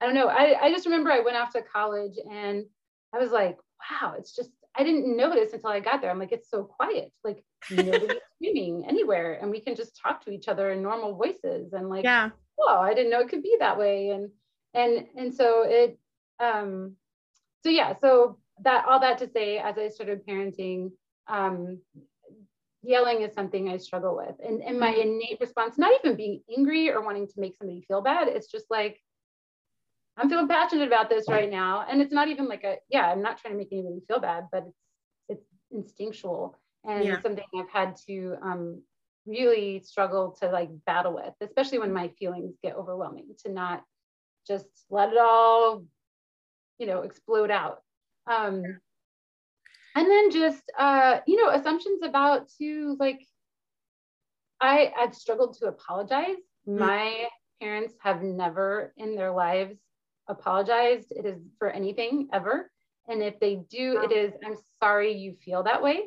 I 0.00 0.06
don't 0.06 0.14
know. 0.14 0.28
I, 0.28 0.56
I 0.60 0.70
just 0.70 0.86
remember 0.86 1.10
I 1.10 1.20
went 1.20 1.36
off 1.36 1.52
to 1.52 1.62
college 1.62 2.14
and 2.30 2.64
I 3.14 3.18
was 3.18 3.30
like, 3.30 3.56
wow, 3.90 4.14
it's 4.18 4.34
just 4.34 4.50
I 4.76 4.82
didn't 4.82 5.16
notice 5.16 5.52
until 5.52 5.70
I 5.70 5.80
got 5.80 6.00
there. 6.00 6.10
I'm 6.10 6.18
like, 6.18 6.32
it's 6.32 6.50
so 6.50 6.64
quiet. 6.64 7.12
Like 7.22 7.44
nobody's 7.70 8.18
screaming 8.34 8.84
anywhere. 8.88 9.38
And 9.40 9.50
we 9.50 9.60
can 9.60 9.76
just 9.76 9.98
talk 10.00 10.24
to 10.24 10.30
each 10.30 10.48
other 10.48 10.70
in 10.72 10.82
normal 10.82 11.14
voices. 11.14 11.72
And 11.72 11.88
like, 11.88 12.04
yeah, 12.04 12.30
oh, 12.58 12.78
I 12.78 12.94
didn't 12.94 13.10
know 13.10 13.20
it 13.20 13.28
could 13.28 13.42
be 13.42 13.56
that 13.60 13.78
way. 13.78 14.10
And 14.10 14.30
and 14.74 15.06
and 15.16 15.34
so 15.34 15.64
it 15.66 15.98
um 16.40 16.96
so 17.62 17.70
yeah, 17.70 17.94
so 18.00 18.38
that 18.62 18.84
all 18.86 19.00
that 19.00 19.18
to 19.18 19.28
say, 19.28 19.58
as 19.58 19.78
I 19.78 19.88
started 19.88 20.26
parenting, 20.26 20.90
um, 21.28 21.78
yelling 22.82 23.22
is 23.22 23.34
something 23.34 23.68
I 23.68 23.78
struggle 23.78 24.16
with. 24.16 24.36
And, 24.46 24.62
and 24.62 24.78
my 24.78 24.92
mm-hmm. 24.92 25.08
innate 25.08 25.40
response, 25.40 25.78
not 25.78 25.92
even 26.04 26.16
being 26.16 26.42
angry 26.56 26.90
or 26.90 27.02
wanting 27.02 27.26
to 27.26 27.40
make 27.40 27.56
somebody 27.56 27.82
feel 27.88 28.02
bad, 28.02 28.28
it's 28.28 28.50
just 28.50 28.66
like, 28.70 29.00
I'm 30.16 30.28
feeling 30.28 30.48
passionate 30.48 30.86
about 30.86 31.08
this 31.08 31.28
right 31.28 31.50
now. 31.50 31.84
And 31.88 32.00
it's 32.00 32.12
not 32.12 32.28
even 32.28 32.48
like 32.48 32.64
a, 32.64 32.76
yeah, 32.88 33.10
I'm 33.10 33.22
not 33.22 33.38
trying 33.38 33.54
to 33.54 33.58
make 33.58 33.72
anybody 33.72 34.00
feel 34.06 34.20
bad, 34.20 34.46
but 34.52 34.64
it's 34.66 34.78
it's 35.28 35.46
instinctual 35.72 36.56
and 36.84 37.04
yeah. 37.04 37.20
something 37.22 37.44
I've 37.56 37.70
had 37.70 37.96
to 38.06 38.36
um, 38.42 38.82
really 39.26 39.80
struggle 39.80 40.36
to 40.40 40.50
like 40.50 40.70
battle 40.86 41.14
with, 41.14 41.34
especially 41.40 41.78
when 41.78 41.92
my 41.92 42.08
feelings 42.18 42.54
get 42.62 42.76
overwhelming, 42.76 43.34
to 43.44 43.50
not 43.50 43.82
just 44.46 44.66
let 44.90 45.10
it 45.10 45.18
all, 45.18 45.84
you 46.78 46.86
know, 46.86 47.02
explode 47.02 47.50
out. 47.50 47.78
Um, 48.30 48.62
and 49.96 50.10
then 50.10 50.30
just 50.30 50.62
uh, 50.78 51.20
you 51.26 51.42
know, 51.42 51.50
assumptions 51.50 52.02
about 52.02 52.48
to 52.60 52.96
like 53.00 53.26
I 54.60 54.92
I've 54.96 55.14
struggled 55.14 55.56
to 55.58 55.66
apologize. 55.66 56.36
Mm-hmm. 56.68 56.78
My 56.78 57.28
parents 57.60 57.94
have 58.00 58.22
never 58.22 58.92
in 58.96 59.16
their 59.16 59.32
lives 59.32 59.78
apologized. 60.28 61.12
It 61.12 61.26
is 61.26 61.38
for 61.58 61.70
anything 61.70 62.28
ever. 62.32 62.70
And 63.08 63.22
if 63.22 63.38
they 63.38 63.56
do, 63.68 64.02
it 64.02 64.12
is, 64.12 64.32
I'm 64.44 64.56
sorry 64.82 65.12
you 65.12 65.36
feel 65.44 65.62
that 65.64 65.82
way. 65.82 66.04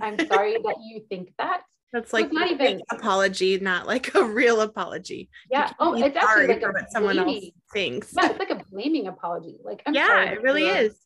I'm 0.00 0.18
sorry 0.26 0.52
that 0.64 0.76
you 0.82 1.02
think 1.08 1.32
that. 1.38 1.62
That's 1.92 2.12
like 2.12 2.26
so 2.26 2.32
not 2.32 2.50
even 2.50 2.82
apology, 2.90 3.58
not 3.58 3.86
like 3.86 4.14
a 4.14 4.24
real 4.24 4.60
apology. 4.60 5.30
Yeah. 5.50 5.72
Oh, 5.78 5.94
it's 5.94 6.16
actually 6.16 6.48
like 6.48 6.62
what 6.62 6.90
someone 6.90 7.18
else 7.18 7.44
thinks. 7.72 8.12
Yeah, 8.14 8.30
it's 8.30 8.38
like 8.38 8.50
a 8.50 8.62
blaming 8.70 9.06
apology. 9.06 9.56
Like 9.64 9.82
I'm 9.86 9.94
yeah, 9.94 10.06
sorry, 10.06 10.28
it 10.28 10.42
really 10.42 10.66
is. 10.66 10.98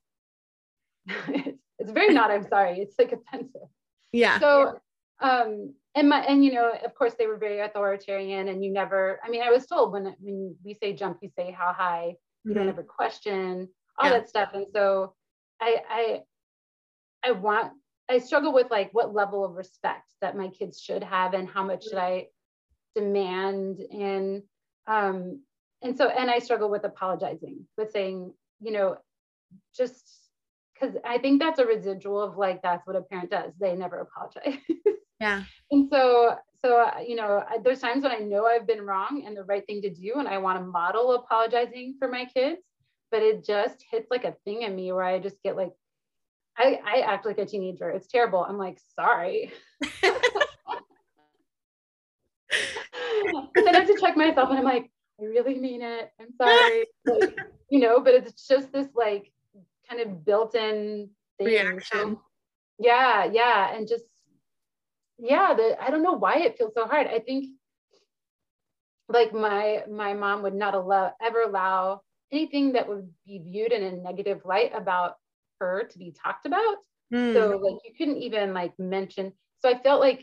it's 1.08 1.92
very 1.92 2.12
not. 2.12 2.30
I'm 2.30 2.48
sorry. 2.48 2.80
It's 2.80 2.98
like 2.98 3.12
offensive. 3.12 3.68
Yeah. 4.12 4.40
So, 4.40 4.80
um, 5.20 5.74
and 5.94 6.08
my 6.08 6.20
and 6.20 6.44
you 6.44 6.54
know, 6.54 6.72
of 6.84 6.94
course, 6.94 7.14
they 7.18 7.26
were 7.26 7.36
very 7.36 7.60
authoritarian, 7.60 8.48
and 8.48 8.64
you 8.64 8.72
never. 8.72 9.20
I 9.24 9.28
mean, 9.28 9.42
I 9.42 9.50
was 9.50 9.66
told 9.66 9.92
when 9.92 10.14
when 10.20 10.56
we 10.64 10.74
say 10.74 10.92
jump, 10.94 11.18
you 11.20 11.30
say 11.36 11.54
how 11.56 11.72
high 11.72 12.14
you 12.44 12.54
don't 12.54 12.64
mm-hmm. 12.64 12.70
ever 12.70 12.82
question 12.82 13.68
all 13.98 14.10
yeah. 14.10 14.18
that 14.18 14.28
stuff. 14.28 14.50
And 14.54 14.66
so 14.72 15.14
i 15.60 15.76
i 15.90 16.20
i 17.22 17.32
want 17.32 17.72
i 18.08 18.18
struggle 18.18 18.52
with 18.52 18.70
like 18.70 18.90
what 18.92 19.14
level 19.14 19.44
of 19.44 19.54
respect 19.54 20.14
that 20.20 20.36
my 20.36 20.48
kids 20.48 20.80
should 20.80 21.02
have 21.02 21.34
and 21.34 21.48
how 21.48 21.62
much 21.62 21.84
should 21.84 21.98
i 21.98 22.26
demand. 22.94 23.78
And 23.78 24.42
um 24.86 25.42
and 25.82 25.96
so 25.96 26.08
and 26.08 26.30
i 26.30 26.38
struggle 26.38 26.70
with 26.70 26.84
apologizing 26.84 27.66
with 27.76 27.90
saying 27.92 28.32
you 28.60 28.72
know 28.72 28.96
just 29.76 30.10
because 30.74 30.96
i 31.04 31.18
think 31.18 31.40
that's 31.40 31.58
a 31.58 31.66
residual 31.66 32.20
of 32.22 32.36
like 32.36 32.62
that's 32.62 32.86
what 32.86 32.96
a 32.96 33.02
parent 33.02 33.30
does. 33.30 33.52
They 33.60 33.74
never 33.74 34.00
apologize. 34.00 34.58
Yeah. 35.20 35.44
And 35.70 35.88
so 35.88 36.36
so 36.64 36.80
uh, 36.80 37.00
you 37.00 37.16
know 37.16 37.42
there's 37.64 37.80
times 37.80 38.02
when 38.02 38.12
i 38.12 38.18
know 38.18 38.46
i've 38.46 38.66
been 38.66 38.82
wrong 38.82 39.22
and 39.26 39.36
the 39.36 39.44
right 39.44 39.66
thing 39.66 39.80
to 39.82 39.90
do 39.90 40.14
and 40.16 40.28
i 40.28 40.38
want 40.38 40.58
to 40.58 40.64
model 40.64 41.12
apologizing 41.14 41.94
for 41.98 42.08
my 42.08 42.24
kids 42.24 42.60
but 43.10 43.22
it 43.22 43.44
just 43.44 43.84
hits 43.90 44.08
like 44.10 44.24
a 44.24 44.36
thing 44.44 44.62
in 44.62 44.74
me 44.74 44.92
where 44.92 45.04
i 45.04 45.18
just 45.18 45.42
get 45.42 45.56
like 45.56 45.72
i, 46.56 46.78
I 46.84 47.00
act 47.00 47.26
like 47.26 47.38
a 47.38 47.46
teenager. 47.46 47.88
It's 47.90 48.06
terrible. 48.06 48.44
I'm 48.44 48.58
like 48.58 48.78
sorry. 48.94 49.52
Then 53.54 53.74
i 53.76 53.78
have 53.78 53.86
to 53.86 53.98
check 54.00 54.16
myself 54.16 54.50
and 54.50 54.58
i'm 54.58 54.64
like 54.64 54.90
i 55.20 55.24
really 55.24 55.54
mean 55.54 55.82
it. 55.82 56.10
I'm 56.20 56.32
sorry. 56.36 56.86
Like, 57.04 57.38
you 57.70 57.80
know 57.80 58.00
but 58.00 58.14
it's 58.14 58.46
just 58.48 58.72
this 58.72 58.88
like 58.94 59.32
kind 59.88 60.00
of 60.00 60.24
built-in 60.24 61.10
thing. 61.38 61.46
reaction. 61.46 62.18
Yeah 62.78 63.24
yeah 63.24 63.74
and 63.74 63.86
just 63.86 64.04
yeah, 65.20 65.54
the, 65.54 65.76
I 65.80 65.90
don't 65.90 66.02
know 66.02 66.12
why 66.12 66.38
it 66.38 66.56
feels 66.56 66.74
so 66.74 66.86
hard. 66.86 67.06
I 67.06 67.18
think 67.18 67.46
like 69.08 69.34
my 69.34 69.82
my 69.90 70.14
mom 70.14 70.42
would 70.42 70.54
not 70.54 70.74
allow 70.74 71.12
ever 71.20 71.42
allow 71.42 72.00
anything 72.32 72.72
that 72.72 72.88
would 72.88 73.10
be 73.26 73.42
viewed 73.44 73.72
in 73.72 73.82
a 73.82 73.92
negative 73.92 74.42
light 74.44 74.72
about 74.74 75.14
her 75.58 75.84
to 75.90 75.98
be 75.98 76.12
talked 76.12 76.46
about. 76.46 76.76
Mm. 77.12 77.34
So 77.34 77.58
like 77.58 77.80
you 77.84 77.92
couldn't 77.98 78.22
even 78.22 78.54
like 78.54 78.72
mention. 78.78 79.32
So 79.58 79.68
I 79.68 79.78
felt 79.82 80.00
like 80.00 80.22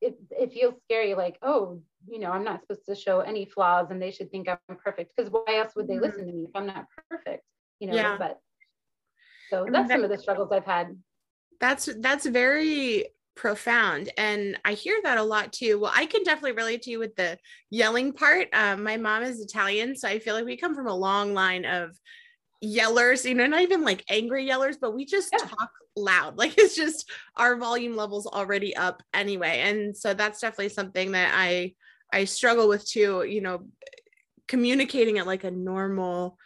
it 0.00 0.16
it 0.30 0.52
feels 0.52 0.74
scary. 0.84 1.14
Like 1.14 1.38
oh, 1.42 1.82
you 2.08 2.18
know, 2.18 2.30
I'm 2.30 2.44
not 2.44 2.62
supposed 2.62 2.86
to 2.88 2.94
show 2.94 3.20
any 3.20 3.44
flaws, 3.44 3.88
and 3.90 4.00
they 4.00 4.10
should 4.10 4.30
think 4.30 4.48
I'm 4.48 4.76
perfect. 4.76 5.12
Because 5.14 5.30
why 5.30 5.58
else 5.58 5.72
would 5.76 5.88
they 5.88 5.96
mm. 5.96 6.02
listen 6.02 6.26
to 6.26 6.32
me 6.32 6.44
if 6.44 6.50
I'm 6.54 6.66
not 6.66 6.86
perfect? 7.10 7.44
You 7.80 7.88
know. 7.88 7.94
Yeah. 7.94 8.16
But 8.16 8.38
so 9.50 9.66
that's 9.70 9.88
that, 9.88 9.94
some 9.94 10.04
of 10.04 10.10
the 10.10 10.18
struggles 10.18 10.50
I've 10.52 10.64
had. 10.64 10.96
That's 11.58 11.88
that's 11.98 12.26
very 12.26 13.08
profound 13.40 14.10
and 14.18 14.58
i 14.66 14.74
hear 14.74 15.00
that 15.02 15.16
a 15.16 15.22
lot 15.22 15.50
too. 15.50 15.78
Well 15.80 15.92
i 15.94 16.04
can 16.04 16.22
definitely 16.24 16.52
relate 16.52 16.82
to 16.82 16.90
you 16.90 16.98
with 16.98 17.16
the 17.16 17.38
yelling 17.70 18.12
part. 18.12 18.48
Um, 18.52 18.82
my 18.82 18.98
mom 18.98 19.22
is 19.22 19.40
italian 19.40 19.96
so 19.96 20.08
i 20.08 20.18
feel 20.18 20.34
like 20.34 20.44
we 20.44 20.58
come 20.58 20.74
from 20.74 20.86
a 20.86 20.94
long 20.94 21.32
line 21.32 21.64
of 21.64 21.98
yellers 22.62 23.26
you 23.26 23.34
know 23.34 23.46
not 23.46 23.62
even 23.62 23.82
like 23.82 24.04
angry 24.10 24.46
yellers 24.46 24.76
but 24.78 24.94
we 24.94 25.06
just 25.06 25.30
yeah. 25.32 25.46
talk 25.46 25.70
loud. 25.96 26.36
Like 26.42 26.58
it's 26.58 26.76
just 26.76 27.10
our 27.34 27.56
volume 27.56 27.96
levels 27.96 28.26
already 28.26 28.76
up 28.76 29.02
anyway 29.14 29.60
and 29.64 29.96
so 29.96 30.12
that's 30.12 30.40
definitely 30.40 30.68
something 30.68 31.12
that 31.12 31.32
i 31.34 31.72
i 32.12 32.26
struggle 32.26 32.68
with 32.68 32.86
too 32.86 33.24
you 33.24 33.40
know 33.40 33.64
communicating 34.48 35.18
at 35.18 35.26
like 35.26 35.44
a 35.44 35.50
normal 35.50 36.36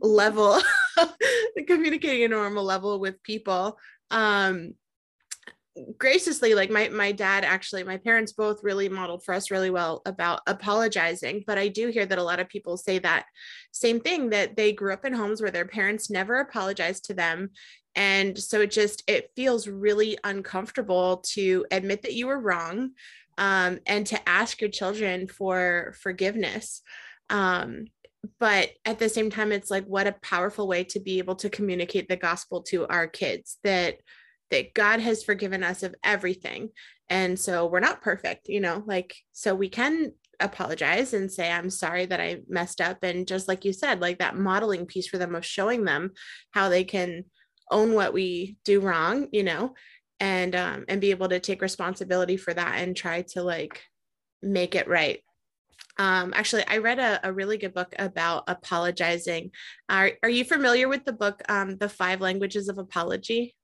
level 0.00 0.58
communicating 1.66 2.24
a 2.24 2.28
normal 2.28 2.64
level 2.64 3.00
with 3.00 3.22
people. 3.22 3.78
Um 4.10 4.74
graciously 5.98 6.54
like 6.54 6.70
my 6.70 6.88
my 6.88 7.12
dad 7.12 7.44
actually 7.44 7.82
my 7.82 7.96
parents 7.96 8.32
both 8.32 8.62
really 8.62 8.88
modeled 8.88 9.24
for 9.24 9.34
us 9.34 9.50
really 9.50 9.70
well 9.70 10.02
about 10.06 10.40
apologizing 10.46 11.42
but 11.46 11.58
i 11.58 11.68
do 11.68 11.88
hear 11.88 12.06
that 12.06 12.18
a 12.18 12.22
lot 12.22 12.40
of 12.40 12.48
people 12.48 12.76
say 12.76 12.98
that 12.98 13.26
same 13.78 14.00
thing 14.00 14.30
that 14.30 14.56
they 14.56 14.72
grew 14.72 14.92
up 14.92 15.04
in 15.04 15.12
homes 15.12 15.40
where 15.40 15.50
their 15.50 15.64
parents 15.64 16.10
never 16.10 16.40
apologized 16.40 17.04
to 17.04 17.14
them. 17.14 17.50
And 17.94 18.38
so 18.38 18.60
it 18.60 18.70
just 18.70 19.02
it 19.06 19.30
feels 19.36 19.68
really 19.68 20.18
uncomfortable 20.24 21.18
to 21.34 21.64
admit 21.70 22.02
that 22.02 22.14
you 22.14 22.26
were 22.26 22.40
wrong 22.40 22.90
um, 23.38 23.78
and 23.86 24.06
to 24.08 24.28
ask 24.28 24.60
your 24.60 24.70
children 24.70 25.28
for 25.28 25.94
forgiveness. 26.00 26.82
Um, 27.30 27.86
but 28.40 28.70
at 28.84 28.98
the 28.98 29.08
same 29.08 29.30
time 29.30 29.52
it's 29.52 29.70
like 29.70 29.84
what 29.84 30.06
a 30.06 30.16
powerful 30.22 30.66
way 30.66 30.84
to 30.84 31.00
be 31.00 31.18
able 31.18 31.36
to 31.36 31.48
communicate 31.48 32.08
the 32.08 32.16
gospel 32.16 32.62
to 32.62 32.86
our 32.88 33.06
kids 33.06 33.58
that 33.62 33.96
that 34.50 34.74
God 34.74 35.00
has 35.00 35.22
forgiven 35.22 35.62
us 35.62 35.82
of 35.82 35.94
everything. 36.02 36.70
And 37.10 37.38
so 37.38 37.66
we're 37.66 37.80
not 37.80 38.02
perfect, 38.02 38.48
you 38.48 38.60
know, 38.60 38.82
like, 38.86 39.14
so 39.32 39.54
we 39.54 39.68
can 39.68 40.12
apologize 40.40 41.14
and 41.14 41.32
say, 41.32 41.50
I'm 41.50 41.70
sorry 41.70 42.06
that 42.06 42.20
I 42.20 42.42
messed 42.48 42.80
up. 42.80 42.98
And 43.02 43.26
just 43.26 43.48
like 43.48 43.64
you 43.64 43.72
said, 43.72 44.00
like 44.00 44.18
that 44.18 44.36
modeling 44.36 44.86
piece 44.86 45.08
for 45.08 45.18
them 45.18 45.34
of 45.34 45.44
showing 45.44 45.84
them 45.84 46.12
how 46.52 46.68
they 46.68 46.84
can 46.84 47.24
own 47.70 47.94
what 47.94 48.12
we 48.12 48.56
do 48.64 48.80
wrong, 48.80 49.28
you 49.32 49.42
know, 49.42 49.74
and, 50.20 50.54
um, 50.54 50.84
and 50.88 51.00
be 51.00 51.10
able 51.10 51.28
to 51.28 51.40
take 51.40 51.62
responsibility 51.62 52.36
for 52.36 52.52
that 52.54 52.76
and 52.78 52.96
try 52.96 53.22
to 53.22 53.42
like 53.42 53.82
make 54.42 54.74
it 54.74 54.88
right. 54.88 55.20
Um, 55.98 56.32
actually, 56.34 56.64
I 56.68 56.78
read 56.78 57.00
a, 57.00 57.28
a 57.28 57.32
really 57.32 57.58
good 57.58 57.74
book 57.74 57.92
about 57.98 58.44
apologizing. 58.46 59.50
Are, 59.88 60.12
are 60.22 60.30
you 60.30 60.44
familiar 60.44 60.88
with 60.88 61.04
the 61.04 61.12
book, 61.12 61.42
um, 61.48 61.76
The 61.76 61.88
Five 61.88 62.20
Languages 62.20 62.68
of 62.68 62.78
Apology? 62.78 63.56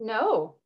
No. 0.00 0.56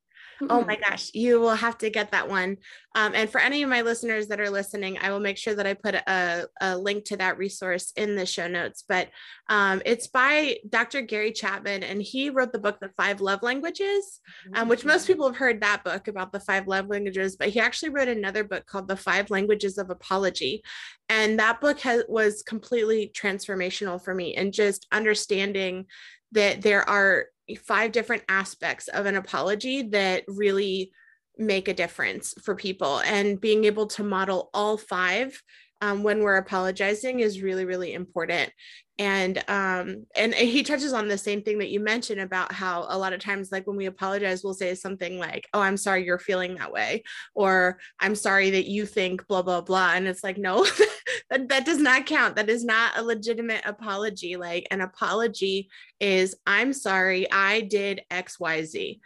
Oh 0.48 0.64
my 0.64 0.76
gosh, 0.76 1.10
you 1.14 1.40
will 1.40 1.54
have 1.54 1.78
to 1.78 1.90
get 1.90 2.12
that 2.12 2.28
one. 2.28 2.58
Um, 2.94 3.12
and 3.14 3.28
for 3.28 3.40
any 3.40 3.62
of 3.62 3.70
my 3.70 3.82
listeners 3.82 4.28
that 4.28 4.40
are 4.40 4.50
listening, 4.50 4.98
I 4.98 5.10
will 5.10 5.20
make 5.20 5.36
sure 5.36 5.54
that 5.54 5.66
I 5.66 5.74
put 5.74 5.94
a, 5.94 6.46
a 6.60 6.78
link 6.78 7.04
to 7.06 7.16
that 7.16 7.38
resource 7.38 7.92
in 7.96 8.14
the 8.14 8.24
show 8.24 8.46
notes. 8.46 8.84
But 8.88 9.08
um, 9.48 9.82
it's 9.84 10.06
by 10.06 10.58
Dr. 10.68 11.00
Gary 11.00 11.32
Chapman, 11.32 11.82
and 11.82 12.00
he 12.00 12.30
wrote 12.30 12.52
the 12.52 12.60
book, 12.60 12.78
The 12.80 12.90
Five 12.96 13.20
Love 13.20 13.42
Languages, 13.42 14.20
um, 14.54 14.68
which 14.68 14.84
most 14.84 15.06
people 15.06 15.26
have 15.26 15.36
heard 15.36 15.60
that 15.60 15.82
book 15.82 16.06
about 16.06 16.32
the 16.32 16.40
five 16.40 16.68
love 16.68 16.88
languages. 16.88 17.36
But 17.36 17.48
he 17.48 17.58
actually 17.58 17.90
wrote 17.90 18.08
another 18.08 18.44
book 18.44 18.66
called 18.66 18.86
The 18.88 18.96
Five 18.96 19.30
Languages 19.30 19.76
of 19.76 19.90
Apology. 19.90 20.62
And 21.08 21.38
that 21.40 21.60
book 21.60 21.80
has, 21.80 22.04
was 22.08 22.42
completely 22.42 23.10
transformational 23.14 24.02
for 24.02 24.14
me 24.14 24.36
and 24.36 24.52
just 24.52 24.86
understanding 24.92 25.86
that 26.32 26.62
there 26.62 26.88
are 26.88 27.26
five 27.56 27.92
different 27.92 28.24
aspects 28.28 28.88
of 28.88 29.06
an 29.06 29.16
apology 29.16 29.82
that 29.82 30.24
really 30.28 30.92
make 31.38 31.68
a 31.68 31.74
difference 31.74 32.34
for 32.42 32.54
people. 32.54 33.00
And 33.00 33.40
being 33.40 33.64
able 33.64 33.86
to 33.88 34.02
model 34.02 34.50
all 34.52 34.76
five 34.76 35.40
um, 35.80 36.02
when 36.02 36.22
we're 36.22 36.36
apologizing 36.36 37.20
is 37.20 37.42
really 37.42 37.64
really 37.64 37.94
important. 37.94 38.50
And 38.98 39.38
um 39.46 40.06
and 40.16 40.34
he 40.34 40.64
touches 40.64 40.92
on 40.92 41.06
the 41.06 41.16
same 41.16 41.42
thing 41.42 41.58
that 41.58 41.70
you 41.70 41.78
mentioned 41.78 42.20
about 42.20 42.50
how 42.50 42.84
a 42.88 42.98
lot 42.98 43.12
of 43.12 43.20
times 43.20 43.52
like 43.52 43.64
when 43.64 43.76
we 43.76 43.86
apologize 43.86 44.42
we'll 44.42 44.54
say 44.54 44.74
something 44.74 45.20
like 45.20 45.46
oh 45.54 45.60
i'm 45.60 45.76
sorry 45.76 46.04
you're 46.04 46.18
feeling 46.18 46.56
that 46.56 46.72
way 46.72 47.04
or 47.32 47.78
i'm 48.00 48.16
sorry 48.16 48.50
that 48.50 48.66
you 48.66 48.84
think 48.84 49.24
blah 49.28 49.42
blah 49.42 49.60
blah 49.60 49.92
and 49.94 50.08
it's 50.08 50.24
like 50.24 50.36
no 50.36 50.66
that, 51.30 51.48
that 51.48 51.64
does 51.64 51.78
not 51.78 52.06
count 52.06 52.36
that 52.36 52.48
is 52.48 52.64
not 52.64 52.96
a 52.96 53.02
legitimate 53.02 53.62
apology 53.64 54.36
like 54.36 54.66
an 54.70 54.80
apology 54.80 55.68
is 56.00 56.34
i'm 56.46 56.72
sorry 56.72 57.30
i 57.30 57.60
did 57.60 58.02
xyz 58.10 58.98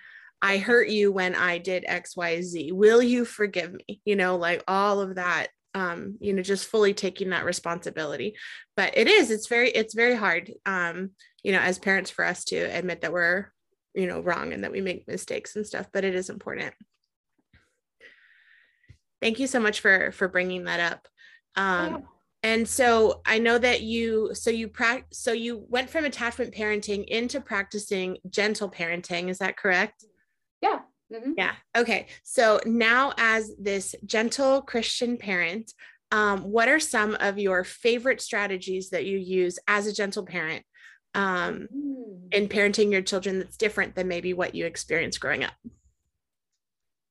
I 0.45 0.59
hurt 0.59 0.89
you 0.89 1.13
when 1.13 1.37
I 1.37 1.59
did 1.59 1.85
XYZ. 1.89 2.73
Will 2.73 3.01
you 3.01 3.25
forgive 3.25 3.73
me? 3.73 4.01
You 4.05 4.17
know, 4.17 4.35
like 4.35 4.65
all 4.67 5.01
of 5.01 5.15
that 5.15 5.51
um, 5.75 6.17
you 6.21 6.33
know, 6.33 6.43
just 6.43 6.69
fully 6.69 6.95
taking 6.95 7.31
that 7.31 7.45
responsibility. 7.45 8.37
But 8.77 8.97
it 8.97 9.09
is, 9.09 9.31
it's 9.31 9.49
very, 9.49 9.71
it's 9.71 9.95
very 9.95 10.15
hard, 10.15 10.53
um, 10.67 11.11
you 11.43 11.53
know, 11.53 11.61
as 11.61 11.79
parents 11.79 12.11
for 12.11 12.25
us 12.25 12.45
to 12.47 12.57
admit 12.57 13.01
that 13.03 13.13
we're, 13.13 13.47
you 13.95 14.07
know, 14.07 14.21
wrong 14.21 14.53
and 14.53 14.65
that 14.65 14.73
we 14.73 14.81
make 14.81 15.09
mistakes 15.09 15.57
and 15.57 15.67
stuff, 15.67 15.87
but 15.93 16.05
it 16.05 16.15
is 16.15 16.31
important. 16.31 16.75
Thank 19.21 19.39
you 19.39 19.47
so 19.47 19.61
much 19.61 19.81
for, 19.81 20.13
for 20.13 20.29
bringing 20.29 20.65
that 20.65 20.81
up. 20.81 21.09
Um, 21.57 21.93
yeah. 21.93 21.99
And 22.45 22.69
so 22.69 23.21
I 23.25 23.39
know 23.39 23.57
that 23.59 23.83
you, 23.83 24.31
so 24.35 24.51
you 24.51 24.67
practice, 24.67 25.21
so 25.21 25.33
you 25.33 25.65
went 25.69 25.89
from 25.89 26.05
attachment 26.05 26.53
parenting 26.53 27.07
into 27.07 27.41
practicing 27.41 28.19
gentle 28.29 28.69
parenting. 28.69 29.29
Is 29.29 29.39
that 29.39 29.57
correct? 29.57 30.05
Yeah. 30.61 30.81
Mm-hmm. 31.13 31.33
Yeah. 31.37 31.53
Okay. 31.77 32.07
So 32.25 32.59
now, 32.65 33.13
as 33.17 33.53
this 33.59 33.95
gentle 34.05 34.63
Christian 34.63 35.19
parent, 35.19 35.73
um, 36.11 36.41
what 36.41 36.69
are 36.69 36.81
some 36.81 37.17
of 37.21 37.39
your 37.39 37.65
favorite 37.65 38.21
strategies 38.21 38.91
that 38.91 39.07
you 39.07 39.19
use 39.19 39.59
as 39.69 39.87
a 39.87 39.93
gentle 39.93 40.25
parent 40.25 40.65
um, 41.15 41.69
mm. 41.75 42.35
in 42.35 42.49
parenting 42.49 42.91
your 42.91 43.03
children 43.03 43.39
that's 43.39 43.57
different 43.57 43.95
than 43.95 44.09
maybe 44.09 44.35
what 44.35 44.55
you 44.55 44.67
experienced 44.67 45.21
growing 45.21 45.45
up? 45.45 45.55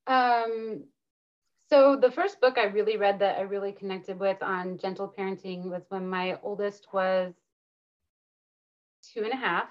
Um, 0.08 0.84
so 1.72 1.96
the 1.96 2.12
first 2.12 2.42
book 2.42 2.58
I 2.58 2.66
really 2.66 2.98
read 2.98 3.20
that 3.20 3.38
I 3.38 3.42
really 3.42 3.72
connected 3.72 4.20
with 4.20 4.42
on 4.44 4.78
gentle 4.78 5.14
parenting 5.18 5.66
was 5.66 5.84
when 5.90 6.08
my 6.10 6.38
oldest 6.44 6.88
was 6.92 7.34
two 9.14 9.24
and 9.24 9.34
a 9.34 9.38
half. 9.38 9.70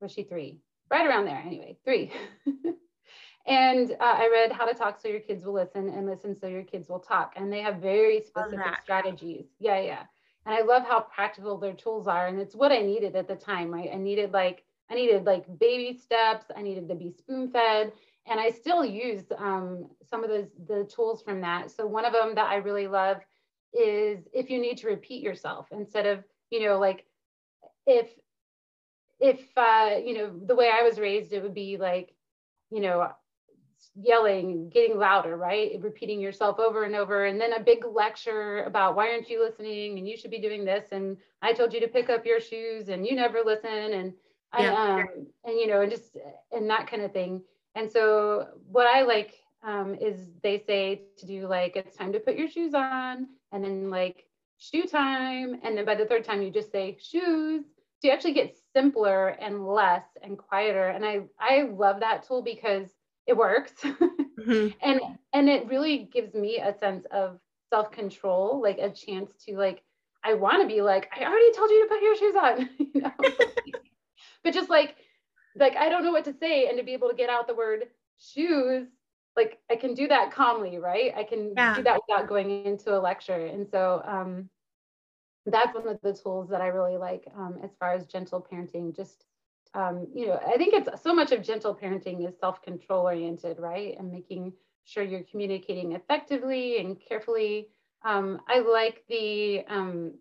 Was 0.00 0.12
she 0.12 0.22
three? 0.22 0.60
right 0.90 1.06
around 1.06 1.24
there 1.24 1.42
anyway, 1.44 1.76
three. 1.84 2.12
and 3.46 3.92
uh, 3.92 3.96
I 4.00 4.28
read 4.30 4.52
How 4.52 4.66
to 4.66 4.74
Talk 4.74 5.00
So 5.00 5.08
Your 5.08 5.20
Kids 5.20 5.44
Will 5.44 5.54
Listen 5.54 5.88
and 5.88 6.06
Listen 6.06 6.36
So 6.38 6.48
Your 6.48 6.64
Kids 6.64 6.88
Will 6.88 6.98
Talk. 6.98 7.34
And 7.36 7.52
they 7.52 7.60
have 7.60 7.76
very 7.76 8.20
specific 8.20 8.80
strategies. 8.82 9.46
Yeah, 9.58 9.80
yeah. 9.80 10.02
And 10.46 10.54
I 10.54 10.62
love 10.62 10.82
how 10.82 11.00
practical 11.00 11.58
their 11.58 11.74
tools 11.74 12.08
are. 12.08 12.26
And 12.26 12.40
it's 12.40 12.56
what 12.56 12.72
I 12.72 12.80
needed 12.80 13.14
at 13.14 13.28
the 13.28 13.36
time, 13.36 13.70
right? 13.70 13.90
I 13.92 13.96
needed 13.96 14.32
like, 14.32 14.64
I 14.90 14.94
needed 14.94 15.24
like 15.24 15.46
baby 15.58 15.96
steps. 15.96 16.46
I 16.56 16.62
needed 16.62 16.88
to 16.88 16.94
be 16.94 17.12
spoon 17.12 17.50
fed. 17.50 17.92
And 18.26 18.38
I 18.38 18.50
still 18.50 18.84
use 18.84 19.24
um, 19.38 19.88
some 20.08 20.22
of 20.22 20.30
those 20.30 20.48
the 20.66 20.84
tools 20.84 21.22
from 21.22 21.40
that. 21.40 21.70
So 21.70 21.86
one 21.86 22.04
of 22.04 22.12
them 22.12 22.34
that 22.34 22.50
I 22.50 22.56
really 22.56 22.86
love 22.86 23.18
is 23.72 24.28
if 24.32 24.50
you 24.50 24.60
need 24.60 24.78
to 24.78 24.88
repeat 24.88 25.22
yourself 25.22 25.68
instead 25.72 26.06
of, 26.06 26.24
you 26.50 26.64
know, 26.66 26.78
like 26.78 27.06
if 27.86 28.10
if 29.20 29.40
uh, 29.56 29.96
you 30.04 30.14
know 30.14 30.32
the 30.46 30.54
way 30.54 30.70
I 30.72 30.82
was 30.82 30.98
raised, 30.98 31.32
it 31.32 31.42
would 31.42 31.54
be 31.54 31.76
like, 31.76 32.14
you 32.70 32.80
know, 32.80 33.10
yelling, 33.94 34.70
getting 34.70 34.98
louder, 34.98 35.36
right? 35.36 35.72
Repeating 35.80 36.20
yourself 36.20 36.58
over 36.58 36.84
and 36.84 36.94
over, 36.94 37.26
and 37.26 37.40
then 37.40 37.52
a 37.52 37.60
big 37.60 37.84
lecture 37.84 38.64
about 38.64 38.96
why 38.96 39.10
aren't 39.10 39.28
you 39.28 39.42
listening, 39.44 39.98
and 39.98 40.08
you 40.08 40.16
should 40.16 40.30
be 40.30 40.40
doing 40.40 40.64
this, 40.64 40.86
and 40.92 41.16
I 41.42 41.52
told 41.52 41.72
you 41.72 41.80
to 41.80 41.88
pick 41.88 42.10
up 42.10 42.26
your 42.26 42.40
shoes, 42.40 42.88
and 42.88 43.06
you 43.06 43.14
never 43.14 43.40
listen, 43.44 43.92
and 43.92 44.12
yeah. 44.58 44.74
I, 44.74 45.00
um, 45.02 45.26
and 45.44 45.58
you 45.58 45.66
know, 45.66 45.82
and 45.82 45.90
just 45.90 46.16
and 46.52 46.68
that 46.70 46.86
kind 46.86 47.02
of 47.02 47.12
thing. 47.12 47.42
And 47.74 47.90
so 47.90 48.48
what 48.70 48.86
I 48.86 49.02
like 49.02 49.34
um, 49.62 49.94
is 49.94 50.28
they 50.42 50.62
say 50.66 51.02
to 51.18 51.26
do 51.26 51.46
like 51.46 51.76
it's 51.76 51.96
time 51.96 52.12
to 52.12 52.20
put 52.20 52.36
your 52.36 52.48
shoes 52.48 52.74
on, 52.74 53.28
and 53.52 53.64
then 53.64 53.90
like 53.90 54.24
shoe 54.58 54.84
time, 54.84 55.60
and 55.62 55.76
then 55.76 55.84
by 55.84 55.94
the 55.94 56.06
third 56.06 56.24
time 56.24 56.42
you 56.42 56.50
just 56.50 56.72
say 56.72 56.96
shoes 57.00 57.64
so 58.00 58.08
you 58.08 58.14
actually 58.14 58.32
get 58.32 58.56
simpler 58.74 59.28
and 59.28 59.66
less 59.66 60.04
and 60.22 60.38
quieter. 60.38 60.88
And 60.88 61.04
I, 61.04 61.20
I 61.38 61.64
love 61.64 62.00
that 62.00 62.26
tool 62.26 62.40
because 62.40 62.88
it 63.26 63.36
works. 63.36 63.72
mm-hmm. 63.84 64.68
and 64.80 65.00
and 65.34 65.48
it 65.50 65.68
really 65.68 66.08
gives 66.10 66.34
me 66.34 66.58
a 66.58 66.76
sense 66.78 67.04
of 67.10 67.38
self-control, 67.68 68.62
like 68.62 68.78
a 68.78 68.88
chance 68.88 69.30
to 69.44 69.56
like, 69.56 69.82
I 70.24 70.32
want 70.32 70.62
to 70.62 70.66
be 70.66 70.80
like, 70.80 71.10
I 71.14 71.24
already 71.24 71.52
told 71.52 71.70
you 71.70 71.82
to 71.82 71.94
put 71.94 72.02
your 72.02 72.16
shoes 72.16 72.34
on, 72.36 72.70
you 72.78 73.02
know. 73.02 73.12
but 74.44 74.54
just 74.54 74.70
like 74.70 74.96
like 75.60 75.76
I 75.76 75.88
don't 75.88 76.04
know 76.04 76.12
what 76.12 76.24
to 76.24 76.34
say. 76.34 76.68
And 76.68 76.78
to 76.78 76.84
be 76.84 76.92
able 76.92 77.08
to 77.08 77.14
get 77.14 77.30
out 77.30 77.46
the 77.46 77.54
word 77.54 77.84
shoes, 78.18 78.88
like 79.36 79.58
I 79.70 79.76
can 79.76 79.94
do 79.94 80.08
that 80.08 80.32
calmly, 80.32 80.78
right? 80.78 81.12
I 81.16 81.24
can 81.24 81.52
yeah. 81.56 81.74
do 81.74 81.82
that 81.84 82.00
without 82.08 82.28
going 82.28 82.64
into 82.64 82.96
a 82.96 83.00
lecture. 83.00 83.46
And 83.46 83.66
so 83.70 84.02
um 84.06 84.48
that's 85.46 85.74
one 85.74 85.88
of 85.88 86.00
the 86.02 86.12
tools 86.12 86.48
that 86.50 86.60
I 86.60 86.68
really 86.68 86.96
like 86.96 87.26
um, 87.36 87.58
as 87.62 87.70
far 87.78 87.92
as 87.92 88.06
gentle 88.06 88.46
parenting. 88.50 88.94
Just, 88.94 89.24
um, 89.74 90.06
you 90.14 90.26
know, 90.26 90.40
I 90.46 90.56
think 90.56 90.74
it's 90.74 91.02
so 91.02 91.14
much 91.14 91.32
of 91.32 91.42
gentle 91.42 91.74
parenting 91.74 92.26
is 92.26 92.38
self 92.38 92.62
control 92.62 93.04
oriented, 93.04 93.58
right? 93.58 93.96
And 93.98 94.10
making 94.10 94.52
sure 94.84 95.02
you're 95.02 95.24
communicating 95.30 95.92
effectively 95.92 96.78
and 96.78 96.96
carefully. 97.00 97.68
Um, 98.04 98.40
I 98.48 98.60
like 98.60 99.04
the 99.08 99.64
um, 99.68 100.14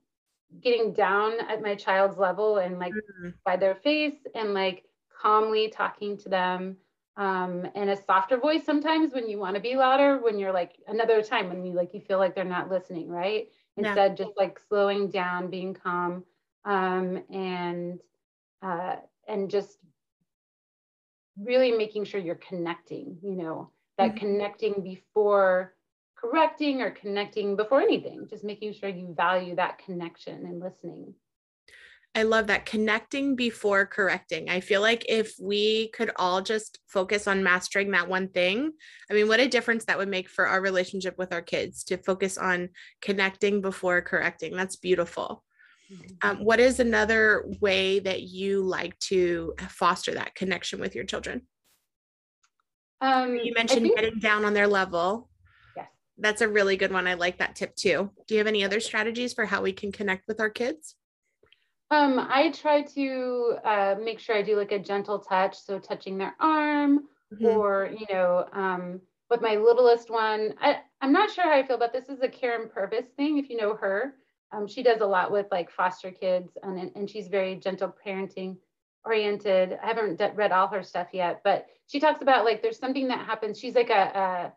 getting 0.62 0.94
down 0.94 1.34
at 1.50 1.62
my 1.62 1.76
child's 1.76 2.18
level 2.18 2.58
and 2.58 2.80
like 2.80 2.94
mm-hmm. 2.94 3.30
by 3.46 3.56
their 3.56 3.76
face 3.76 4.18
and 4.36 4.54
like 4.54 4.84
calmly 5.20 5.70
talking 5.70 6.18
to 6.18 6.30
them 6.30 6.78
um, 7.18 7.68
in 7.76 7.90
a 7.90 8.02
softer 8.06 8.38
voice 8.38 8.64
sometimes 8.66 9.14
when 9.14 9.30
you 9.30 9.38
want 9.38 9.56
to 9.56 9.62
be 9.62 9.76
louder, 9.76 10.20
when 10.24 10.40
you're 10.40 10.54
like 10.54 10.78
another 10.88 11.22
time 11.22 11.50
when 11.50 11.66
you 11.66 11.74
like 11.74 11.94
you 11.94 12.00
feel 12.00 12.18
like 12.18 12.34
they're 12.34 12.46
not 12.46 12.70
listening, 12.70 13.10
right? 13.10 13.50
instead 13.80 14.12
yeah. 14.12 14.26
just 14.26 14.38
like 14.38 14.60
slowing 14.68 15.10
down 15.10 15.50
being 15.50 15.74
calm 15.74 16.24
um, 16.66 17.24
and 17.32 18.00
uh, 18.62 18.96
and 19.28 19.50
just 19.50 19.78
really 21.42 21.72
making 21.72 22.04
sure 22.04 22.20
you're 22.20 22.36
connecting 22.36 23.18
you 23.24 23.36
know 23.36 23.70
that 23.98 24.10
mm-hmm. 24.10 24.20
connecting 24.20 24.82
before 24.84 25.74
correcting 26.16 26.82
or 26.82 26.92
connecting 26.92 27.56
before 27.56 27.82
anything 27.82 28.28
just 28.30 28.44
making 28.44 28.74
sure 28.74 28.90
you 28.90 29.14
value 29.16 29.56
that 29.56 29.78
connection 29.78 30.46
and 30.46 30.60
listening 30.60 31.14
I 32.16 32.24
love 32.24 32.48
that 32.48 32.66
connecting 32.66 33.36
before 33.36 33.86
correcting. 33.86 34.50
I 34.50 34.62
feel 34.62 34.82
like 34.82 35.06
if 35.08 35.34
we 35.40 35.90
could 35.90 36.12
all 36.16 36.42
just 36.42 36.80
focus 36.88 37.28
on 37.28 37.44
mastering 37.44 37.92
that 37.92 38.10
one 38.10 38.30
thing, 38.30 38.72
I 39.10 39.14
mean, 39.14 39.28
what 39.28 39.40
a 39.40 39.48
difference 39.48 39.86
that 39.86 39.98
would 39.98 40.10
make 40.10 40.28
for 40.28 40.48
our 40.48 40.60
relationship 40.60 41.18
with 41.18 41.32
our 41.32 41.42
kids 41.42 41.84
to 41.86 41.98
focus 41.98 42.38
on 42.38 42.70
connecting 43.02 43.62
before 43.62 44.02
correcting. 44.02 44.56
That's 44.56 44.76
beautiful. 44.76 45.44
Mm-hmm. 45.92 46.30
Um, 46.30 46.44
what 46.44 46.60
is 46.60 46.80
another 46.80 47.46
way 47.62 48.00
that 48.00 48.24
you 48.24 48.64
like 48.64 48.98
to 49.00 49.54
foster 49.70 50.14
that 50.16 50.36
connection 50.36 50.80
with 50.80 50.96
your 50.96 51.06
children? 51.06 51.44
Um, 53.02 53.36
you 53.36 53.54
mentioned 53.54 53.84
think- 53.84 53.96
getting 53.96 54.20
down 54.20 54.46
on 54.46 54.54
their 54.54 54.68
level. 54.68 55.30
Yes. 55.78 55.88
That's 56.18 56.42
a 56.42 56.50
really 56.50 56.76
good 56.76 56.92
one. 56.92 57.08
I 57.08 57.14
like 57.14 57.38
that 57.38 57.56
tip 57.56 57.76
too. 57.76 58.12
Do 58.28 58.34
you 58.34 58.40
have 58.40 58.48
any 58.48 58.64
other 58.64 58.80
strategies 58.80 59.34
for 59.34 59.46
how 59.46 59.62
we 59.62 59.74
can 59.74 59.92
connect 59.92 60.28
with 60.28 60.40
our 60.40 60.50
kids? 60.50 60.96
Um, 61.92 62.20
I 62.20 62.52
try 62.52 62.84
to 62.84 63.56
uh, 63.66 63.96
make 64.02 64.20
sure 64.20 64.36
I 64.36 64.44
do 64.44 64.56
like 64.56 64.72
a 64.72 64.80
gentle 64.80 65.20
touch, 65.20 65.58
so 65.60 65.80
touching 65.80 66.18
their 66.18 66.36
arm, 66.40 67.08
mm-hmm. 67.34 67.46
or 67.46 67.90
you 67.92 68.06
know, 68.12 68.46
um, 68.54 69.02
with 69.30 69.42
my 69.42 69.56
littlest 69.56 70.10
one, 70.10 70.54
I, 70.62 70.82
I'm 71.02 71.12
not 71.12 71.32
sure 71.32 71.44
how 71.44 71.58
I 71.58 71.66
feel 71.66 71.76
about 71.76 71.94
this. 71.94 72.10
is 72.10 72.22
a 72.22 72.28
Karyn 72.28 72.72
Purvis 72.72 73.08
thing, 73.18 73.38
if 73.38 73.50
you 73.50 73.58
know 73.58 73.76
her. 73.76 74.16
Um, 74.52 74.68
she 74.68 74.84
does 74.84 75.02
a 75.02 75.06
lot 75.06 75.32
with 75.32 75.48
like 75.52 75.72
foster 75.72 76.12
kids, 76.12 76.58
and 76.64 76.92
and 76.96 77.10
she's 77.10 77.28
very 77.28 77.56
gentle 77.56 77.96
parenting. 78.06 78.58
oriented. 79.06 79.78
I 79.82 79.88
haven't 79.88 80.22
read 80.36 80.52
all 80.52 80.68
her 80.68 80.84
stuff 80.84 81.08
yet, 81.14 81.42
but 81.44 81.68
she 81.88 82.00
talks 82.00 82.22
about 82.22 82.46
like 82.46 82.62
there's 82.62 82.80
something 82.80 83.08
that 83.08 83.26
happens. 83.26 83.60
She's 83.60 83.76
like 83.76 83.90
a, 83.90 83.94
a 83.94 84.54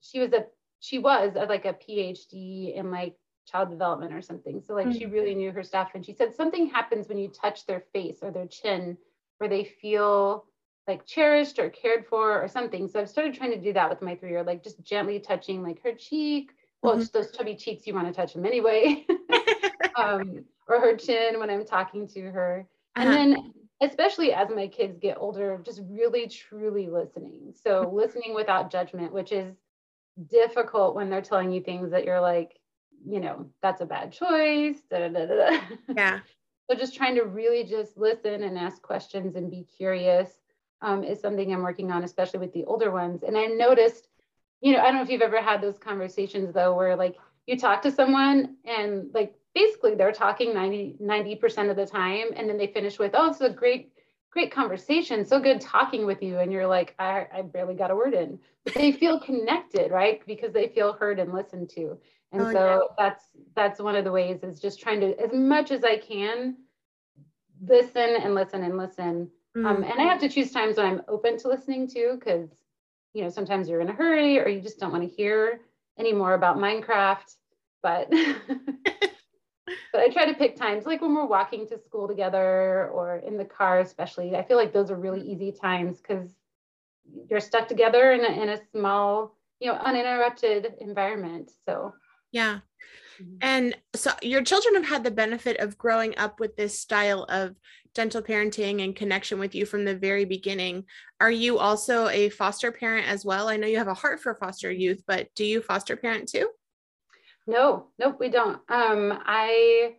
she 0.00 0.20
was 0.20 0.32
a 0.32 0.46
she 0.80 0.98
was 0.98 1.32
a, 1.36 1.44
like 1.44 1.66
a 1.66 1.74
PhD 1.74 2.74
in 2.74 2.90
like 2.90 3.16
child 3.46 3.70
development 3.70 4.12
or 4.12 4.22
something. 4.22 4.60
So 4.60 4.74
like 4.74 4.86
mm-hmm. 4.86 4.98
she 4.98 5.06
really 5.06 5.34
knew 5.34 5.52
her 5.52 5.62
stuff. 5.62 5.90
And 5.94 6.04
she 6.04 6.12
said 6.12 6.34
something 6.34 6.68
happens 6.68 7.08
when 7.08 7.18
you 7.18 7.28
touch 7.28 7.66
their 7.66 7.84
face 7.92 8.18
or 8.22 8.30
their 8.30 8.46
chin 8.46 8.96
where 9.38 9.48
they 9.48 9.64
feel 9.64 10.44
like 10.86 11.06
cherished 11.06 11.58
or 11.58 11.70
cared 11.70 12.06
for 12.06 12.42
or 12.42 12.48
something. 12.48 12.88
So 12.88 13.00
I've 13.00 13.08
started 13.08 13.34
trying 13.34 13.52
to 13.52 13.60
do 13.60 13.72
that 13.72 13.88
with 13.88 14.02
my 14.02 14.14
three 14.14 14.30
year, 14.30 14.38
old 14.38 14.46
like 14.46 14.62
just 14.62 14.82
gently 14.82 15.20
touching 15.20 15.62
like 15.62 15.82
her 15.82 15.92
cheek. 15.92 16.52
Well, 16.82 16.96
mm-hmm. 16.96 17.04
those 17.12 17.30
chubby 17.30 17.54
cheeks, 17.56 17.86
you 17.86 17.94
want 17.94 18.06
to 18.06 18.12
touch 18.12 18.34
them 18.34 18.46
anyway. 18.46 19.06
um, 19.96 20.44
or 20.68 20.80
her 20.80 20.96
chin 20.96 21.38
when 21.38 21.50
I'm 21.50 21.64
talking 21.64 22.08
to 22.08 22.30
her. 22.30 22.66
Uh-huh. 22.96 23.08
And 23.08 23.12
then 23.12 23.52
especially 23.80 24.32
as 24.32 24.48
my 24.50 24.66
kids 24.66 24.98
get 24.98 25.16
older, 25.18 25.60
just 25.64 25.80
really 25.88 26.28
truly 26.28 26.88
listening. 26.88 27.54
So 27.54 27.90
listening 27.92 28.34
without 28.34 28.70
judgment, 28.70 29.12
which 29.12 29.32
is 29.32 29.54
difficult 30.28 30.94
when 30.94 31.08
they're 31.08 31.22
telling 31.22 31.50
you 31.50 31.62
things 31.62 31.90
that 31.90 32.04
you're 32.04 32.20
like, 32.20 32.59
you 33.06 33.20
know, 33.20 33.46
that's 33.62 33.80
a 33.80 33.86
bad 33.86 34.12
choice. 34.12 34.78
Da, 34.90 35.08
da, 35.08 35.26
da, 35.26 35.60
yeah. 35.94 36.20
so 36.70 36.76
just 36.76 36.94
trying 36.94 37.14
to 37.16 37.22
really 37.22 37.64
just 37.64 37.96
listen 37.96 38.42
and 38.42 38.58
ask 38.58 38.82
questions 38.82 39.36
and 39.36 39.50
be 39.50 39.66
curious 39.76 40.30
um, 40.82 41.04
is 41.04 41.20
something 41.20 41.52
I'm 41.52 41.62
working 41.62 41.90
on, 41.90 42.04
especially 42.04 42.40
with 42.40 42.52
the 42.52 42.64
older 42.64 42.90
ones. 42.90 43.22
And 43.22 43.36
I 43.36 43.46
noticed, 43.46 44.08
you 44.60 44.72
know, 44.72 44.80
I 44.80 44.84
don't 44.86 44.96
know 44.96 45.02
if 45.02 45.10
you've 45.10 45.22
ever 45.22 45.40
had 45.40 45.60
those 45.60 45.78
conversations 45.78 46.54
though, 46.54 46.74
where 46.74 46.96
like 46.96 47.16
you 47.46 47.58
talk 47.58 47.82
to 47.82 47.90
someone 47.90 48.56
and 48.64 49.10
like 49.12 49.34
basically 49.54 49.94
they're 49.94 50.12
talking 50.12 50.54
90, 50.54 50.96
90% 51.02 51.70
of 51.70 51.76
the 51.76 51.86
time. 51.86 52.28
And 52.36 52.48
then 52.48 52.56
they 52.56 52.68
finish 52.68 52.98
with, 52.98 53.12
oh, 53.14 53.30
it's 53.30 53.40
a 53.40 53.50
great, 53.50 53.92
great 54.30 54.52
conversation. 54.52 55.24
So 55.24 55.40
good 55.40 55.60
talking 55.60 56.06
with 56.06 56.22
you. 56.22 56.38
And 56.38 56.52
you're 56.52 56.66
like, 56.66 56.94
I, 56.98 57.26
I 57.32 57.42
barely 57.42 57.74
got 57.74 57.90
a 57.90 57.96
word 57.96 58.14
in. 58.14 58.38
But 58.64 58.74
they 58.74 58.92
feel 58.92 59.18
connected, 59.18 59.90
right? 59.90 60.24
Because 60.26 60.52
they 60.52 60.68
feel 60.68 60.92
heard 60.92 61.18
and 61.18 61.32
listened 61.32 61.70
to. 61.70 61.98
And 62.32 62.42
oh, 62.42 62.52
so 62.52 62.64
yeah. 62.64 62.78
that's 62.96 63.24
that's 63.56 63.80
one 63.80 63.96
of 63.96 64.04
the 64.04 64.12
ways 64.12 64.42
is 64.42 64.60
just 64.60 64.80
trying 64.80 65.00
to 65.00 65.18
as 65.20 65.32
much 65.32 65.70
as 65.70 65.82
I 65.82 65.96
can 65.96 66.56
listen 67.60 68.16
and 68.22 68.34
listen 68.34 68.62
and 68.62 68.76
listen. 68.76 69.30
Mm-hmm. 69.56 69.66
Um, 69.66 69.82
and 69.82 70.00
I 70.00 70.04
have 70.04 70.20
to 70.20 70.28
choose 70.28 70.52
times 70.52 70.76
when 70.76 70.86
I'm 70.86 71.02
open 71.08 71.38
to 71.38 71.48
listening 71.48 71.88
to 71.88 72.16
because 72.18 72.48
you 73.14 73.24
know 73.24 73.30
sometimes 73.30 73.68
you're 73.68 73.80
in 73.80 73.88
a 73.88 73.92
hurry 73.92 74.38
or 74.38 74.48
you 74.48 74.60
just 74.60 74.78
don't 74.78 74.92
want 74.92 75.08
to 75.08 75.14
hear 75.14 75.60
any 75.98 76.12
more 76.12 76.34
about 76.34 76.56
Minecraft. 76.56 77.34
But 77.82 78.10
but 79.92 80.00
I 80.00 80.08
try 80.08 80.26
to 80.26 80.34
pick 80.34 80.56
times 80.56 80.86
like 80.86 81.00
when 81.00 81.14
we're 81.14 81.26
walking 81.26 81.66
to 81.68 81.78
school 81.78 82.06
together 82.06 82.88
or 82.92 83.16
in 83.26 83.36
the 83.36 83.44
car, 83.44 83.80
especially. 83.80 84.36
I 84.36 84.42
feel 84.42 84.56
like 84.56 84.72
those 84.72 84.90
are 84.90 84.96
really 84.96 85.20
easy 85.20 85.52
times 85.52 86.00
because 86.00 86.30
you're 87.28 87.40
stuck 87.40 87.68
together 87.68 88.12
in 88.12 88.24
a, 88.24 88.42
in 88.42 88.48
a 88.50 88.60
small, 88.70 89.36
you 89.58 89.68
know, 89.68 89.78
uninterrupted 89.78 90.74
environment. 90.80 91.50
So 91.64 91.92
yeah. 92.32 92.60
Mm-hmm. 93.20 93.36
And 93.42 93.76
so 93.94 94.12
your 94.22 94.42
children 94.42 94.74
have 94.74 94.86
had 94.86 95.04
the 95.04 95.10
benefit 95.10 95.58
of 95.58 95.78
growing 95.78 96.16
up 96.18 96.40
with 96.40 96.56
this 96.56 96.78
style 96.78 97.24
of 97.28 97.56
gentle 97.94 98.22
parenting 98.22 98.82
and 98.82 98.94
connection 98.94 99.38
with 99.38 99.54
you 99.54 99.66
from 99.66 99.84
the 99.84 99.96
very 99.96 100.24
beginning. 100.24 100.84
Are 101.20 101.30
you 101.30 101.58
also 101.58 102.08
a 102.08 102.28
foster 102.28 102.70
parent 102.72 103.08
as 103.08 103.24
well? 103.24 103.48
I 103.48 103.56
know 103.56 103.66
you 103.66 103.78
have 103.78 103.88
a 103.88 103.94
heart 103.94 104.20
for 104.20 104.34
foster 104.34 104.70
youth, 104.70 105.02
but 105.06 105.28
do 105.34 105.44
you 105.44 105.60
foster 105.60 105.96
parent 105.96 106.28
too? 106.28 106.48
No, 107.46 107.88
nope, 107.98 108.18
we 108.20 108.28
don't. 108.28 108.60
Um, 108.68 109.18
I 109.24 109.96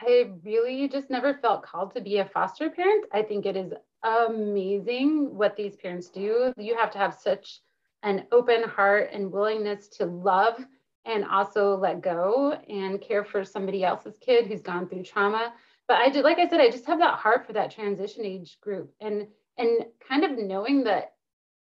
I 0.00 0.32
really 0.42 0.88
just 0.88 1.10
never 1.10 1.34
felt 1.34 1.62
called 1.62 1.94
to 1.94 2.00
be 2.00 2.18
a 2.18 2.24
foster 2.24 2.68
parent. 2.68 3.04
I 3.12 3.22
think 3.22 3.46
it 3.46 3.56
is 3.56 3.72
amazing 4.02 5.36
what 5.36 5.56
these 5.56 5.76
parents 5.76 6.10
do. 6.10 6.52
You 6.56 6.76
have 6.76 6.90
to 6.92 6.98
have 6.98 7.14
such 7.14 7.60
an 8.02 8.24
open 8.32 8.64
heart 8.64 9.10
and 9.12 9.30
willingness 9.30 9.86
to 9.98 10.06
love 10.06 10.58
and 11.04 11.24
also 11.24 11.76
let 11.76 12.00
go 12.00 12.52
and 12.68 13.00
care 13.00 13.24
for 13.24 13.44
somebody 13.44 13.84
else's 13.84 14.18
kid 14.18 14.46
who's 14.46 14.62
gone 14.62 14.88
through 14.88 15.02
trauma. 15.02 15.52
But 15.88 15.96
I 15.96 16.08
did, 16.08 16.24
like 16.24 16.38
I 16.38 16.48
said, 16.48 16.60
I 16.60 16.70
just 16.70 16.86
have 16.86 17.00
that 17.00 17.18
heart 17.18 17.46
for 17.46 17.52
that 17.54 17.70
transition 17.70 18.24
age 18.24 18.58
group 18.60 18.92
and 19.00 19.26
and 19.58 19.84
kind 20.08 20.24
of 20.24 20.38
knowing 20.38 20.84
that 20.84 21.12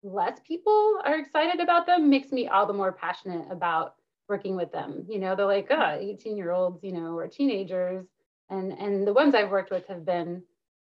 less 0.04 0.40
people 0.48 1.00
are 1.04 1.18
excited 1.18 1.60
about 1.60 1.86
them 1.86 2.10
makes 2.10 2.32
me 2.32 2.48
all 2.48 2.66
the 2.66 2.74
more 2.74 2.92
passionate 2.92 3.48
about 3.50 3.96
working 4.28 4.56
with 4.56 4.72
them. 4.72 5.06
You 5.10 5.20
know, 5.20 5.36
they're 5.36 5.46
like, 5.46 5.68
oh, 5.72 5.98
18 6.00 6.38
year 6.38 6.52
olds, 6.52 6.84
you 6.84 6.92
know, 6.92 7.18
or 7.18 7.28
teenagers. 7.28 8.06
And 8.50 8.72
and 8.74 9.08
the 9.08 9.14
ones 9.14 9.34
I've 9.34 9.50
worked 9.50 9.72
with 9.72 9.88
have 9.88 10.06
been, 10.06 10.44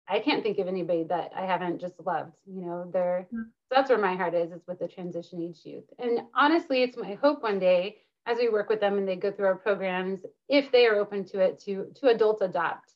I 0.08 0.18
can't 0.18 0.42
think 0.42 0.58
of 0.58 0.68
anybody 0.68 1.04
that 1.04 1.30
I 1.34 1.46
haven't 1.46 1.80
just 1.80 1.94
loved. 2.04 2.34
You 2.46 2.62
know, 2.62 2.90
they're 2.92 3.26
mm-hmm. 3.32 3.42
so 3.68 3.74
that's 3.74 3.88
where 3.88 3.98
my 3.98 4.16
heart 4.16 4.34
is, 4.34 4.52
is 4.52 4.62
with 4.66 4.80
the 4.80 4.88
transition 4.88 5.40
age 5.42 5.60
youth. 5.64 5.84
And 5.98 6.22
honestly, 6.34 6.82
it's 6.82 6.96
my 6.96 7.14
hope 7.14 7.42
one 7.42 7.58
day 7.58 7.98
as 8.26 8.38
we 8.38 8.48
work 8.48 8.68
with 8.68 8.80
them 8.80 8.98
and 8.98 9.06
they 9.06 9.16
go 9.16 9.32
through 9.32 9.46
our 9.46 9.56
programs, 9.56 10.20
if 10.48 10.70
they 10.70 10.86
are 10.86 10.96
open 10.96 11.24
to 11.26 11.40
it, 11.40 11.58
to 11.60 11.86
to 11.96 12.08
adult 12.08 12.42
adopt 12.42 12.92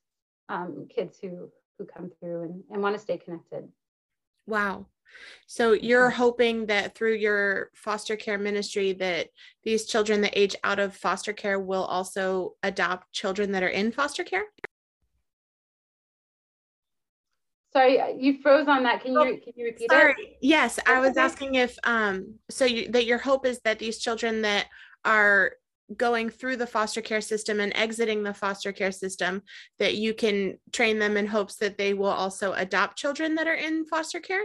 um, 0.49 0.87
kids 0.95 1.19
who 1.21 1.51
who 1.79 1.85
come 1.85 2.11
through 2.21 2.43
and, 2.43 2.63
and 2.71 2.83
want 2.83 2.95
to 2.95 3.01
stay 3.01 3.19
connected. 3.19 3.69
Wow. 4.47 4.87
So 5.47 5.73
you're 5.73 6.11
hoping 6.11 6.67
that 6.67 6.95
through 6.95 7.15
your 7.15 7.71
foster 7.75 8.17
care 8.17 8.39
ministry 8.39 8.93
that 8.95 9.29
these 9.65 9.87
children 9.87 10.21
that 10.23 10.39
age 10.39 10.57
out 10.65 10.79
of 10.79 10.97
foster 10.97 11.33
care 11.33 11.61
will 11.61 11.85
also 11.85 12.55
adopt 12.63 13.13
children 13.13 13.53
that 13.53 13.63
are 13.63 13.69
in 13.69 13.93
foster 13.93 14.25
care? 14.25 14.45
Sorry, 17.73 18.01
uh, 18.01 18.09
you 18.09 18.41
froze 18.41 18.69
on 18.69 18.83
that. 18.85 19.03
Can 19.03 19.13
you 19.13 19.21
oh, 19.21 19.25
can 19.25 19.53
you 19.55 19.67
repeat 19.67 19.91
sorry. 19.91 20.15
it? 20.19 20.39
Yes, 20.41 20.79
I 20.87 20.99
was 20.99 21.19
asking 21.19 21.57
if 21.57 21.79
um 21.85 22.35
so 22.49 22.65
you, 22.65 22.91
that 22.93 23.05
your 23.05 23.19
hope 23.19 23.45
is 23.45 23.61
that 23.65 23.79
these 23.79 23.99
children 23.99 24.43
that 24.43 24.67
are 25.07 25.53
going 25.97 26.29
through 26.29 26.57
the 26.57 26.67
foster 26.67 27.01
care 27.01 27.21
system 27.21 27.61
and 27.61 27.73
exiting 27.77 28.25
the 28.25 28.35
foster 28.35 28.73
care 28.73 28.93
system 28.93 29.43
that 29.79 29.95
you 29.95 30.13
can 30.13 30.59
train 30.73 30.99
them 30.99 31.17
in 31.17 31.27
hopes 31.27 31.57
that 31.57 31.79
they 31.79 31.95
will 31.95 32.07
also 32.07 32.53
adopt 32.55 32.99
children 32.99 33.37
that 33.37 33.47
are 33.47 33.55
in 33.55 33.87
foster 33.87 34.21
care? 34.21 34.45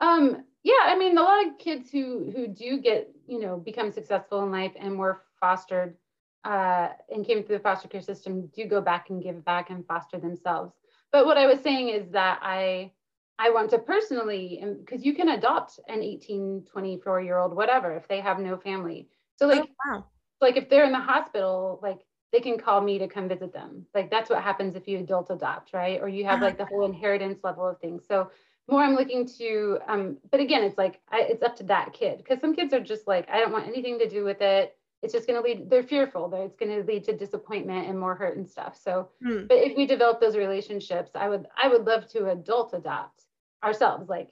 Um 0.00 0.44
yeah 0.62 0.84
i 0.84 0.96
mean 0.96 1.16
a 1.18 1.22
lot 1.22 1.46
of 1.46 1.58
kids 1.58 1.90
who 1.90 2.30
who 2.34 2.46
do 2.46 2.78
get 2.78 3.10
you 3.26 3.40
know 3.40 3.56
become 3.56 3.90
successful 3.90 4.42
in 4.44 4.50
life 4.50 4.72
and 4.78 4.98
were 4.98 5.22
fostered 5.40 5.96
uh, 6.44 6.88
and 7.08 7.24
came 7.24 7.44
through 7.44 7.56
the 7.56 7.62
foster 7.62 7.86
care 7.86 8.00
system 8.00 8.48
do 8.48 8.66
go 8.66 8.80
back 8.80 9.10
and 9.10 9.22
give 9.22 9.44
back 9.44 9.70
and 9.70 9.86
foster 9.86 10.18
themselves. 10.18 10.72
But 11.12 11.26
what 11.26 11.36
i 11.36 11.46
was 11.46 11.60
saying 11.60 11.88
is 11.88 12.10
that 12.10 12.38
i 12.42 12.90
i 13.38 13.50
want 13.50 13.70
to 13.70 13.78
personally 13.78 14.64
because 14.80 15.04
you 15.04 15.14
can 15.14 15.30
adopt 15.30 15.78
an 15.88 16.02
18 16.02 16.64
24 16.70 17.20
year 17.22 17.38
old 17.38 17.54
whatever 17.54 17.94
if 17.96 18.08
they 18.08 18.20
have 18.20 18.38
no 18.38 18.56
family 18.56 19.08
so 19.36 19.46
like, 19.46 19.62
oh, 19.62 19.90
wow. 19.90 20.06
like 20.40 20.56
if 20.56 20.68
they're 20.68 20.84
in 20.84 20.92
the 20.92 21.00
hospital, 21.00 21.80
like 21.82 22.00
they 22.32 22.40
can 22.40 22.58
call 22.58 22.80
me 22.80 22.98
to 22.98 23.08
come 23.08 23.28
visit 23.28 23.52
them. 23.52 23.86
Like 23.94 24.10
that's 24.10 24.30
what 24.30 24.42
happens 24.42 24.74
if 24.74 24.88
you 24.88 24.98
adult 24.98 25.30
adopt, 25.30 25.72
right? 25.72 26.00
Or 26.00 26.08
you 26.08 26.24
have 26.24 26.36
uh-huh. 26.36 26.46
like 26.46 26.58
the 26.58 26.64
whole 26.64 26.86
inheritance 26.86 27.40
level 27.44 27.66
of 27.66 27.78
things. 27.78 28.04
So 28.08 28.30
more 28.68 28.82
I'm 28.82 28.94
looking 28.94 29.28
to, 29.38 29.78
um, 29.88 30.16
but 30.30 30.40
again, 30.40 30.62
it's 30.62 30.78
like 30.78 31.00
I, 31.10 31.22
it's 31.22 31.42
up 31.42 31.56
to 31.56 31.64
that 31.64 31.92
kid 31.92 32.18
because 32.18 32.40
some 32.40 32.54
kids 32.54 32.72
are 32.72 32.80
just 32.80 33.06
like 33.06 33.28
I 33.28 33.38
don't 33.38 33.52
want 33.52 33.66
anything 33.66 33.98
to 33.98 34.08
do 34.08 34.24
with 34.24 34.40
it. 34.40 34.76
It's 35.02 35.12
just 35.12 35.26
going 35.26 35.40
to 35.40 35.46
lead. 35.46 35.68
They're 35.68 35.82
fearful 35.82 36.28
that 36.28 36.42
it's 36.42 36.56
going 36.56 36.70
to 36.70 36.86
lead 36.86 37.04
to 37.04 37.16
disappointment 37.16 37.88
and 37.88 37.98
more 37.98 38.14
hurt 38.14 38.36
and 38.36 38.48
stuff. 38.48 38.78
So, 38.80 39.08
hmm. 39.20 39.46
but 39.48 39.58
if 39.58 39.76
we 39.76 39.84
develop 39.84 40.20
those 40.20 40.36
relationships, 40.36 41.10
I 41.16 41.28
would 41.28 41.46
I 41.60 41.68
would 41.68 41.84
love 41.84 42.06
to 42.10 42.30
adult 42.30 42.72
adopt 42.72 43.24
ourselves, 43.64 44.08
like 44.08 44.30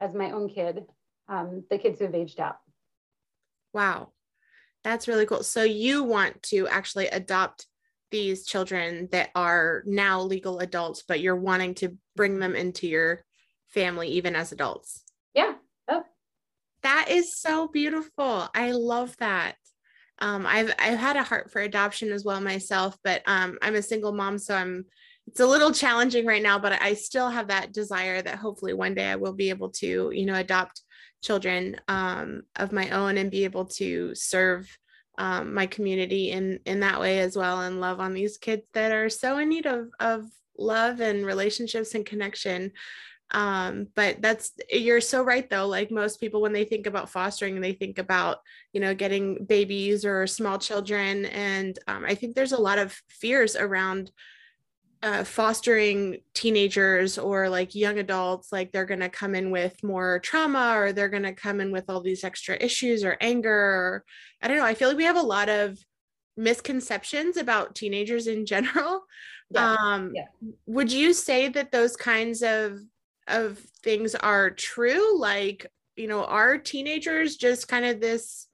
as 0.00 0.14
my 0.14 0.32
own 0.32 0.48
kid, 0.48 0.84
um, 1.28 1.62
the 1.70 1.78
kids 1.78 2.00
who 2.00 2.06
have 2.06 2.14
aged 2.14 2.40
out. 2.40 2.58
Wow, 3.72 4.08
that's 4.82 5.08
really 5.08 5.26
cool. 5.26 5.42
So 5.42 5.62
you 5.62 6.04
want 6.04 6.42
to 6.44 6.66
actually 6.68 7.08
adopt 7.08 7.66
these 8.10 8.44
children 8.44 9.08
that 9.12 9.30
are 9.34 9.82
now 9.86 10.20
legal 10.22 10.58
adults, 10.58 11.04
but 11.06 11.20
you're 11.20 11.36
wanting 11.36 11.74
to 11.76 11.96
bring 12.16 12.38
them 12.38 12.56
into 12.56 12.86
your 12.86 13.24
family 13.68 14.08
even 14.08 14.34
as 14.34 14.52
adults. 14.52 15.02
Yeah. 15.34 15.54
Oh. 15.88 16.02
That 16.82 17.06
is 17.10 17.38
so 17.38 17.68
beautiful. 17.68 18.48
I 18.54 18.72
love 18.72 19.16
that. 19.18 19.56
Um, 20.18 20.44
I've 20.46 20.72
I've 20.78 20.98
had 20.98 21.16
a 21.16 21.22
heart 21.22 21.50
for 21.50 21.62
adoption 21.62 22.12
as 22.12 22.24
well 22.24 22.40
myself, 22.40 22.96
but 23.02 23.22
um, 23.26 23.58
I'm 23.62 23.74
a 23.74 23.82
single 23.82 24.12
mom, 24.12 24.38
so 24.38 24.54
I'm 24.54 24.84
it's 25.26 25.40
a 25.40 25.46
little 25.46 25.72
challenging 25.72 26.26
right 26.26 26.42
now, 26.42 26.58
but 26.58 26.80
I 26.82 26.94
still 26.94 27.30
have 27.30 27.48
that 27.48 27.72
desire 27.72 28.20
that 28.20 28.38
hopefully 28.38 28.74
one 28.74 28.94
day 28.94 29.06
I 29.10 29.16
will 29.16 29.32
be 29.32 29.50
able 29.50 29.70
to, 29.70 30.10
you 30.12 30.26
know, 30.26 30.34
adopt 30.34 30.82
children 31.22 31.76
um, 31.88 32.42
of 32.56 32.72
my 32.72 32.90
own 32.90 33.18
and 33.18 33.30
be 33.30 33.44
able 33.44 33.66
to 33.66 34.14
serve 34.14 34.68
um, 35.18 35.52
my 35.52 35.66
community 35.66 36.30
in 36.30 36.60
in 36.64 36.80
that 36.80 37.00
way 37.00 37.20
as 37.20 37.36
well 37.36 37.60
and 37.60 37.80
love 37.80 38.00
on 38.00 38.14
these 38.14 38.38
kids 38.38 38.62
that 38.72 38.92
are 38.92 39.10
so 39.10 39.38
in 39.38 39.50
need 39.50 39.66
of 39.66 39.88
of 40.00 40.24
love 40.56 41.00
and 41.00 41.26
relationships 41.26 41.94
and 41.94 42.06
connection. 42.06 42.72
Um 43.32 43.88
but 43.94 44.20
that's 44.20 44.52
you're 44.70 45.00
so 45.00 45.22
right 45.22 45.48
though 45.48 45.66
like 45.66 45.90
most 45.90 46.20
people 46.20 46.40
when 46.40 46.52
they 46.52 46.64
think 46.64 46.86
about 46.86 47.10
fostering 47.10 47.60
they 47.60 47.74
think 47.74 47.98
about 47.98 48.38
you 48.72 48.80
know 48.80 48.94
getting 48.94 49.44
babies 49.44 50.04
or 50.04 50.26
small 50.26 50.58
children. 50.58 51.26
And 51.26 51.78
um, 51.86 52.04
i 52.04 52.14
think 52.14 52.34
there's 52.34 52.52
a 52.52 52.60
lot 52.60 52.78
of 52.78 52.98
fears 53.08 53.56
around 53.56 54.10
uh, 55.02 55.24
fostering 55.24 56.18
teenagers 56.34 57.16
or 57.16 57.48
like 57.48 57.74
young 57.74 57.98
adults 57.98 58.52
like 58.52 58.70
they're 58.70 58.84
going 58.84 59.00
to 59.00 59.08
come 59.08 59.34
in 59.34 59.50
with 59.50 59.82
more 59.82 60.18
trauma 60.18 60.74
or 60.76 60.92
they're 60.92 61.08
going 61.08 61.22
to 61.22 61.32
come 61.32 61.60
in 61.60 61.72
with 61.72 61.88
all 61.88 62.02
these 62.02 62.22
extra 62.22 62.56
issues 62.60 63.02
or 63.02 63.16
anger 63.20 63.50
or 63.50 64.04
i 64.42 64.48
don't 64.48 64.58
know 64.58 64.64
i 64.64 64.74
feel 64.74 64.88
like 64.88 64.98
we 64.98 65.04
have 65.04 65.16
a 65.16 65.22
lot 65.22 65.48
of 65.48 65.78
misconceptions 66.36 67.38
about 67.38 67.74
teenagers 67.74 68.26
in 68.26 68.44
general 68.44 69.02
yeah. 69.50 69.74
um 69.78 70.12
yeah. 70.14 70.26
would 70.66 70.92
you 70.92 71.14
say 71.14 71.48
that 71.48 71.72
those 71.72 71.96
kinds 71.96 72.42
of 72.42 72.78
of 73.26 73.58
things 73.82 74.14
are 74.14 74.50
true 74.50 75.18
like 75.18 75.66
you 75.96 76.08
know 76.08 76.24
are 76.24 76.58
teenagers 76.58 77.36
just 77.36 77.68
kind 77.68 77.86
of 77.86 78.00
this 78.00 78.48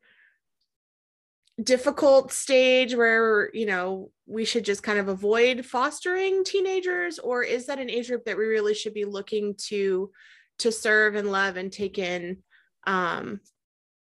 difficult 1.62 2.32
stage 2.32 2.94
where 2.94 3.50
you 3.54 3.66
know 3.66 4.10
we 4.26 4.44
should 4.44 4.64
just 4.64 4.82
kind 4.82 4.98
of 4.98 5.08
avoid 5.08 5.64
fostering 5.64 6.44
teenagers? 6.44 7.18
Or 7.18 7.42
is 7.42 7.66
that 7.66 7.78
an 7.78 7.90
age 7.90 8.08
group 8.08 8.24
that 8.24 8.36
we 8.36 8.44
really 8.44 8.74
should 8.74 8.94
be 8.94 9.04
looking 9.04 9.54
to 9.68 10.10
to 10.58 10.72
serve 10.72 11.14
and 11.14 11.30
love 11.30 11.56
and 11.56 11.70
take 11.70 11.98
in 11.98 12.38
um, 12.86 13.40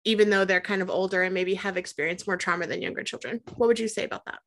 even 0.04 0.30
though 0.30 0.44
they're 0.44 0.60
kind 0.60 0.82
of 0.82 0.90
older 0.90 1.22
and 1.22 1.34
maybe 1.34 1.54
have 1.54 1.76
experienced 1.76 2.26
more 2.26 2.36
trauma 2.36 2.66
than 2.66 2.82
younger 2.82 3.02
children? 3.02 3.40
What 3.56 3.66
would 3.66 3.78
you 3.78 3.88
say 3.88 4.04
about 4.04 4.24
that? 4.26 4.38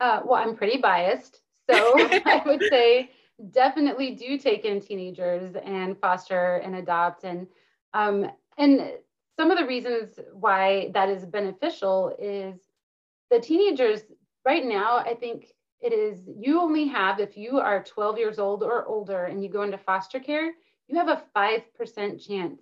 Uh, 0.00 0.20
well 0.24 0.42
i'm 0.42 0.56
pretty 0.56 0.78
biased. 0.78 1.40
So 1.70 1.76
i 1.98 2.42
would 2.44 2.62
say 2.70 3.10
definitely 3.50 4.14
do 4.14 4.38
take 4.38 4.64
in 4.64 4.80
teenagers 4.80 5.54
and 5.64 5.98
foster 5.98 6.56
and 6.56 6.76
adopt. 6.76 7.24
And 7.24 7.46
um, 7.94 8.30
and 8.58 8.92
some 9.36 9.50
of 9.50 9.58
the 9.58 9.66
reasons 9.66 10.18
why 10.32 10.90
that 10.94 11.08
is 11.08 11.24
beneficial 11.24 12.14
is 12.18 12.56
the 13.30 13.40
teenagers 13.40 14.02
right 14.44 14.64
now, 14.64 14.98
I 14.98 15.14
think 15.14 15.46
it 15.80 15.92
is 15.92 16.20
you 16.38 16.60
only 16.60 16.86
have, 16.86 17.18
if 17.18 17.36
you 17.36 17.58
are 17.58 17.82
12 17.82 18.18
years 18.18 18.38
old 18.38 18.62
or 18.62 18.86
older 18.86 19.24
and 19.24 19.42
you 19.42 19.48
go 19.48 19.62
into 19.62 19.78
foster 19.78 20.20
care, 20.20 20.52
you 20.86 20.96
have 20.96 21.08
a 21.08 21.22
5% 21.36 22.26
chance 22.26 22.60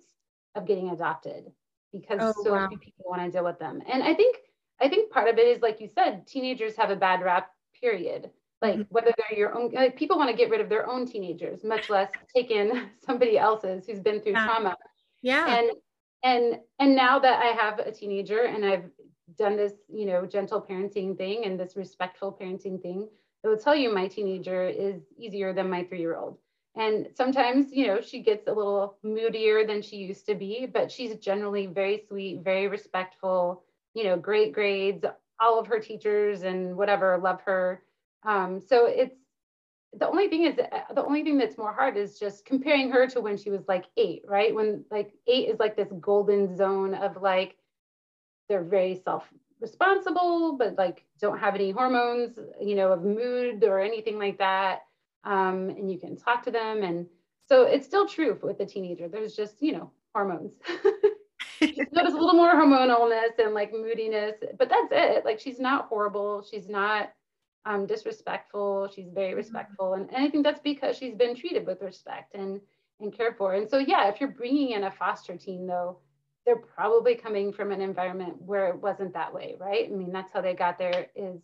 of 0.55 0.65
getting 0.65 0.89
adopted 0.89 1.51
because 1.91 2.19
oh, 2.21 2.43
so 2.43 2.53
wow. 2.53 2.67
few 2.67 2.77
people 2.77 3.05
want 3.07 3.21
to 3.21 3.29
deal 3.29 3.43
with 3.43 3.59
them. 3.59 3.81
And 3.87 4.01
I 4.01 4.13
think, 4.13 4.37
I 4.79 4.87
think 4.87 5.11
part 5.11 5.27
of 5.27 5.37
it 5.37 5.47
is, 5.47 5.61
like 5.61 5.81
you 5.81 5.87
said, 5.87 6.25
teenagers 6.25 6.75
have 6.77 6.89
a 6.89 6.95
bad 6.95 7.21
rap, 7.21 7.51
period. 7.79 8.31
Like 8.61 8.75
mm-hmm. 8.75 8.81
whether 8.89 9.11
they're 9.17 9.37
your 9.37 9.57
own, 9.57 9.71
like 9.71 9.97
people 9.97 10.17
want 10.17 10.29
to 10.29 10.37
get 10.37 10.49
rid 10.49 10.61
of 10.61 10.69
their 10.69 10.87
own 10.87 11.05
teenagers, 11.05 11.63
much 11.63 11.89
less 11.89 12.11
take 12.33 12.51
in 12.51 12.89
somebody 13.05 13.37
else's 13.37 13.85
who's 13.85 13.99
been 13.99 14.21
through 14.21 14.33
yeah. 14.33 14.45
trauma. 14.45 14.77
Yeah. 15.21 15.57
And 15.57 15.71
and 16.23 16.59
and 16.79 16.95
now 16.95 17.19
that 17.19 17.41
I 17.41 17.47
have 17.47 17.79
a 17.79 17.91
teenager 17.91 18.43
and 18.43 18.65
I've 18.65 18.89
done 19.37 19.55
this, 19.57 19.73
you 19.87 20.05
know, 20.05 20.25
gentle 20.25 20.61
parenting 20.61 21.17
thing 21.17 21.45
and 21.45 21.59
this 21.59 21.75
respectful 21.75 22.37
parenting 22.39 22.81
thing, 22.81 23.07
i 23.43 23.47
will 23.47 23.57
tell 23.57 23.75
you 23.75 23.93
my 23.93 24.07
teenager 24.07 24.67
is 24.67 25.01
easier 25.17 25.53
than 25.53 25.69
my 25.69 25.83
three-year-old. 25.83 26.37
And 26.75 27.07
sometimes, 27.15 27.71
you 27.71 27.87
know, 27.87 28.01
she 28.01 28.21
gets 28.21 28.47
a 28.47 28.53
little 28.53 28.97
moodier 29.03 29.65
than 29.65 29.81
she 29.81 29.97
used 29.97 30.25
to 30.27 30.35
be, 30.35 30.65
but 30.65 30.91
she's 30.91 31.15
generally 31.17 31.67
very 31.67 32.03
sweet, 32.07 32.43
very 32.43 32.67
respectful, 32.67 33.63
you 33.93 34.03
know, 34.05 34.17
great 34.17 34.53
grades. 34.53 35.05
All 35.39 35.59
of 35.59 35.67
her 35.67 35.79
teachers 35.79 36.43
and 36.43 36.77
whatever 36.77 37.17
love 37.17 37.41
her. 37.41 37.81
Um, 38.23 38.61
so 38.61 38.85
it's 38.85 39.15
the 39.93 40.07
only 40.07 40.29
thing 40.29 40.43
is 40.43 40.55
the 40.55 41.03
only 41.03 41.23
thing 41.23 41.37
that's 41.37 41.57
more 41.57 41.73
hard 41.73 41.97
is 41.97 42.17
just 42.17 42.45
comparing 42.45 42.89
her 42.91 43.07
to 43.07 43.19
when 43.19 43.37
she 43.37 43.49
was 43.49 43.67
like 43.67 43.85
eight, 43.97 44.23
right? 44.27 44.53
When 44.55 44.85
like 44.89 45.13
eight 45.27 45.49
is 45.49 45.59
like 45.59 45.75
this 45.75 45.91
golden 45.99 46.55
zone 46.55 46.93
of 46.93 47.21
like 47.21 47.57
they're 48.47 48.63
very 48.63 49.01
self 49.03 49.25
responsible, 49.59 50.57
but 50.57 50.77
like 50.77 51.05
don't 51.19 51.39
have 51.39 51.55
any 51.55 51.71
hormones, 51.71 52.39
you 52.59 52.75
know, 52.75 52.91
of 52.91 53.03
mood 53.03 53.63
or 53.63 53.79
anything 53.79 54.17
like 54.17 54.37
that. 54.39 54.79
Um, 55.23 55.69
and 55.69 55.91
you 55.91 55.99
can 55.99 56.15
talk 56.15 56.43
to 56.43 56.51
them. 56.51 56.83
And 56.83 57.05
so 57.47 57.63
it's 57.63 57.85
still 57.85 58.07
true 58.07 58.39
with 58.41 58.57
the 58.57 58.65
teenager. 58.65 59.07
There's 59.07 59.35
just, 59.35 59.61
you 59.61 59.73
know, 59.73 59.91
hormones. 60.13 60.53
Notice 61.61 62.13
a 62.13 62.17
little 62.17 62.33
more 62.33 62.53
hormonalness 62.53 63.37
and 63.37 63.53
like 63.53 63.71
moodiness, 63.71 64.35
but 64.57 64.67
that's 64.67 64.87
it. 64.91 65.25
Like 65.25 65.39
she's 65.39 65.59
not 65.59 65.85
horrible. 65.85 66.43
She's 66.49 66.67
not 66.67 67.11
um, 67.65 67.85
disrespectful. 67.85 68.89
She's 68.93 69.09
very 69.13 69.29
mm-hmm. 69.29 69.37
respectful, 69.37 69.93
and, 69.93 70.09
and 70.13 70.23
I 70.23 70.29
think 70.29 70.43
that's 70.43 70.59
because 70.59 70.97
she's 70.97 71.15
been 71.15 71.35
treated 71.35 71.65
with 71.65 71.81
respect 71.81 72.35
and 72.35 72.61
and 72.99 73.15
cared 73.15 73.35
for. 73.35 73.55
And 73.55 73.67
so, 73.67 73.79
yeah, 73.79 74.09
if 74.09 74.19
you're 74.19 74.29
bringing 74.29 74.71
in 74.71 74.83
a 74.83 74.91
foster 74.91 75.35
teen, 75.35 75.65
though, 75.65 75.97
they're 76.45 76.55
probably 76.55 77.15
coming 77.15 77.51
from 77.51 77.71
an 77.71 77.81
environment 77.81 78.39
where 78.39 78.67
it 78.67 78.79
wasn't 78.79 79.13
that 79.13 79.33
way, 79.33 79.55
right? 79.59 79.89
I 79.91 79.95
mean, 79.95 80.11
that's 80.11 80.31
how 80.31 80.41
they 80.41 80.53
got 80.53 80.77
there. 80.77 81.07
Is 81.15 81.41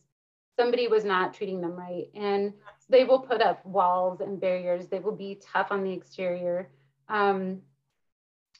somebody 0.56 0.88
was 0.88 1.04
not 1.04 1.34
treating 1.34 1.62
them 1.62 1.72
right, 1.74 2.06
and 2.14 2.54
they 2.90 3.04
will 3.04 3.20
put 3.20 3.42
up 3.42 3.66
walls 3.66 4.22
and 4.22 4.40
barriers. 4.40 4.88
They 4.88 5.00
will 5.00 5.16
be 5.16 5.42
tough 5.52 5.68
on 5.72 5.84
the 5.84 5.94
exterior. 5.94 6.70
Um, 7.10 7.62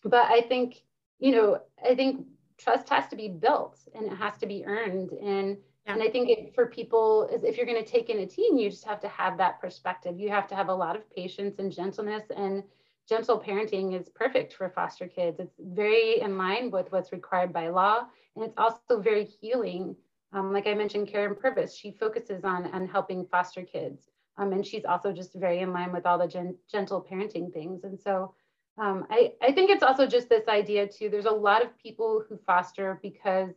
but 0.04 0.26
I 0.26 0.42
think, 0.42 0.82
you 1.20 1.32
know, 1.32 1.62
I 1.84 1.96
think 1.96 2.26
trust 2.58 2.90
has 2.90 3.08
to 3.10 3.16
be 3.16 3.30
built 3.30 3.80
and 3.96 4.08
it 4.12 4.16
has 4.16 4.38
to 4.40 4.48
be 4.48 4.66
earned. 4.66 5.12
And 5.12 5.58
yeah. 5.88 5.94
And 5.94 6.04
I 6.04 6.10
think 6.10 6.30
it, 6.30 6.54
for 6.54 6.68
people, 6.68 7.30
is 7.34 7.44
if 7.44 7.58
you're 7.58 7.66
going 7.66 7.84
to 7.84 7.90
take 7.90 8.10
in 8.10 8.20
a 8.20 8.26
teen, 8.26 8.58
you 8.58 8.70
just 8.70 8.86
have 8.86 9.00
to 9.02 9.08
have 9.08 9.38
that 9.38 9.60
perspective. 9.62 10.20
You 10.20 10.30
have 10.30 10.48
to 10.48 10.56
have 10.56 10.70
a 10.70 10.76
lot 10.76 10.96
of 10.96 11.10
patience 11.16 11.60
and 11.60 11.72
gentleness, 11.72 12.24
and 12.36 12.64
gentle 13.08 13.40
parenting 13.40 14.00
is 14.00 14.10
perfect 14.10 14.54
for 14.54 14.70
foster 14.70 15.08
kids. 15.08 15.40
It's 15.40 15.56
very 15.60 16.20
in 16.20 16.38
line 16.38 16.72
with 16.72 16.92
what's 16.92 17.12
required 17.12 17.54
by 17.54 17.70
law, 17.70 18.04
and 18.36 18.44
it's 18.44 18.58
also 18.58 19.02
very 19.02 19.24
healing. 19.24 19.96
Um, 20.34 20.52
like 20.52 20.68
I 20.68 20.74
mentioned, 20.74 21.08
Karyn 21.08 21.40
Purvis, 21.40 21.74
she 21.76 21.92
focuses 21.92 22.44
on, 22.44 22.66
on 22.74 22.86
helping 22.86 23.26
foster 23.26 23.64
kids. 23.64 24.10
Um, 24.38 24.52
and 24.52 24.66
she's 24.66 24.86
also 24.86 25.12
just 25.14 25.34
very 25.34 25.60
in 25.60 25.74
line 25.74 25.92
with 25.92 26.06
all 26.06 26.18
the 26.18 26.28
gen- 26.28 26.58
gentle 26.70 27.06
parenting 27.10 27.52
things. 27.52 27.84
And 27.86 28.00
so 28.00 28.34
um, 28.78 29.08
I, 29.10 29.34
I 29.42 29.52
think 29.52 29.72
it's 29.72 29.84
also 29.84 30.06
just 30.06 30.30
this 30.30 30.48
idea 30.48 30.88
too. 30.88 31.10
There's 31.10 31.26
a 31.26 31.32
lot 31.32 31.64
of 31.64 31.76
people 31.78 32.24
who 32.28 32.38
foster 32.46 33.00
because 33.02 33.56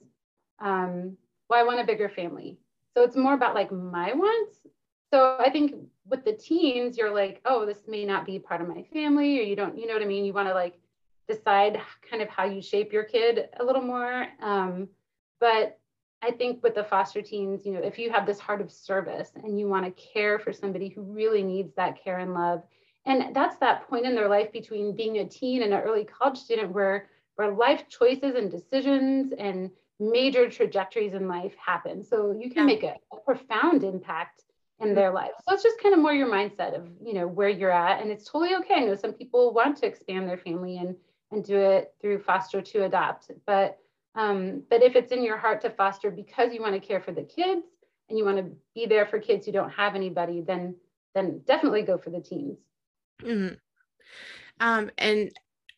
um, 0.60 1.16
well, 1.50 1.60
I 1.60 1.64
want 1.64 1.80
a 1.80 1.84
bigger 1.84 2.08
family. 2.08 2.58
So 2.94 3.02
it's 3.02 3.16
more 3.16 3.34
about 3.34 3.54
like 3.54 3.72
my 3.72 4.12
wants. 4.14 4.58
So 5.12 5.36
I 5.40 5.50
think 5.50 5.74
with 6.08 6.24
the 6.24 6.32
teens, 6.32 6.96
you're 6.96 7.12
like, 7.12 7.40
oh, 7.44 7.66
this 7.66 7.82
may 7.88 8.04
not 8.04 8.24
be 8.24 8.38
part 8.38 8.60
of 8.60 8.68
my 8.68 8.84
family, 8.92 9.38
or 9.40 9.42
you 9.42 9.56
don't, 9.56 9.76
you 9.76 9.86
know 9.86 9.94
what 9.94 10.02
I 10.02 10.06
mean? 10.06 10.24
You 10.24 10.32
want 10.32 10.48
to 10.48 10.54
like 10.54 10.78
decide 11.28 11.80
kind 12.08 12.22
of 12.22 12.28
how 12.28 12.44
you 12.44 12.62
shape 12.62 12.92
your 12.92 13.04
kid 13.04 13.48
a 13.58 13.64
little 13.64 13.82
more. 13.82 14.28
Um, 14.40 14.88
but 15.40 15.78
I 16.22 16.30
think 16.30 16.62
with 16.62 16.74
the 16.74 16.84
foster 16.84 17.22
teens, 17.22 17.64
you 17.64 17.72
know, 17.72 17.80
if 17.80 17.98
you 17.98 18.10
have 18.10 18.26
this 18.26 18.38
heart 18.38 18.60
of 18.60 18.70
service 18.70 19.32
and 19.42 19.58
you 19.58 19.68
want 19.68 19.84
to 19.84 20.02
care 20.02 20.38
for 20.38 20.52
somebody 20.52 20.88
who 20.88 21.02
really 21.02 21.42
needs 21.42 21.74
that 21.74 22.02
care 22.02 22.18
and 22.18 22.34
love, 22.34 22.62
and 23.06 23.34
that's 23.34 23.56
that 23.58 23.88
point 23.88 24.06
in 24.06 24.14
their 24.14 24.28
life 24.28 24.52
between 24.52 24.94
being 24.94 25.18
a 25.18 25.24
teen 25.24 25.62
and 25.62 25.72
an 25.72 25.80
early 25.80 26.04
college 26.04 26.38
student 26.38 26.72
where 26.72 27.08
where 27.36 27.50
life 27.52 27.88
choices 27.88 28.34
and 28.34 28.50
decisions 28.50 29.32
and 29.38 29.70
major 30.00 30.48
trajectories 30.50 31.14
in 31.14 31.28
life 31.28 31.54
happen. 31.64 32.02
So 32.02 32.32
you 32.32 32.50
can 32.50 32.68
yeah. 32.68 32.74
make 32.74 32.82
a, 32.82 32.96
a, 33.12 33.16
profound 33.18 33.84
impact 33.84 34.42
in 34.80 34.86
mm-hmm. 34.86 34.94
their 34.94 35.12
life. 35.12 35.32
So 35.46 35.54
it's 35.54 35.62
just 35.62 35.80
kind 35.80 35.94
of 35.94 36.00
more 36.00 36.14
your 36.14 36.30
mindset 36.30 36.74
of, 36.74 36.88
you 37.04 37.12
know, 37.12 37.28
where 37.28 37.50
you're 37.50 37.70
at. 37.70 38.00
And 38.00 38.10
it's 38.10 38.24
totally 38.24 38.54
okay. 38.56 38.76
I 38.76 38.84
know 38.86 38.94
some 38.96 39.12
people 39.12 39.52
want 39.52 39.76
to 39.78 39.86
expand 39.86 40.28
their 40.28 40.38
family 40.38 40.78
and 40.78 40.96
and 41.32 41.44
do 41.44 41.56
it 41.56 41.94
through 42.00 42.18
foster 42.18 42.60
to 42.60 42.84
adopt. 42.84 43.30
But 43.46 43.78
um, 44.16 44.64
but 44.68 44.82
if 44.82 44.96
it's 44.96 45.12
in 45.12 45.22
your 45.22 45.36
heart 45.36 45.60
to 45.60 45.70
foster 45.70 46.10
because 46.10 46.52
you 46.52 46.60
want 46.60 46.74
to 46.74 46.80
care 46.86 47.00
for 47.00 47.12
the 47.12 47.22
kids 47.22 47.66
and 48.08 48.18
you 48.18 48.24
want 48.24 48.38
to 48.38 48.50
be 48.74 48.86
there 48.86 49.06
for 49.06 49.20
kids 49.20 49.46
who 49.46 49.52
don't 49.52 49.70
have 49.70 49.94
anybody, 49.94 50.40
then 50.40 50.74
then 51.14 51.40
definitely 51.44 51.82
go 51.82 51.98
for 51.98 52.10
the 52.10 52.20
teens. 52.20 52.58
Mm-hmm. 53.22 53.54
Um, 54.60 54.90
and 54.98 55.30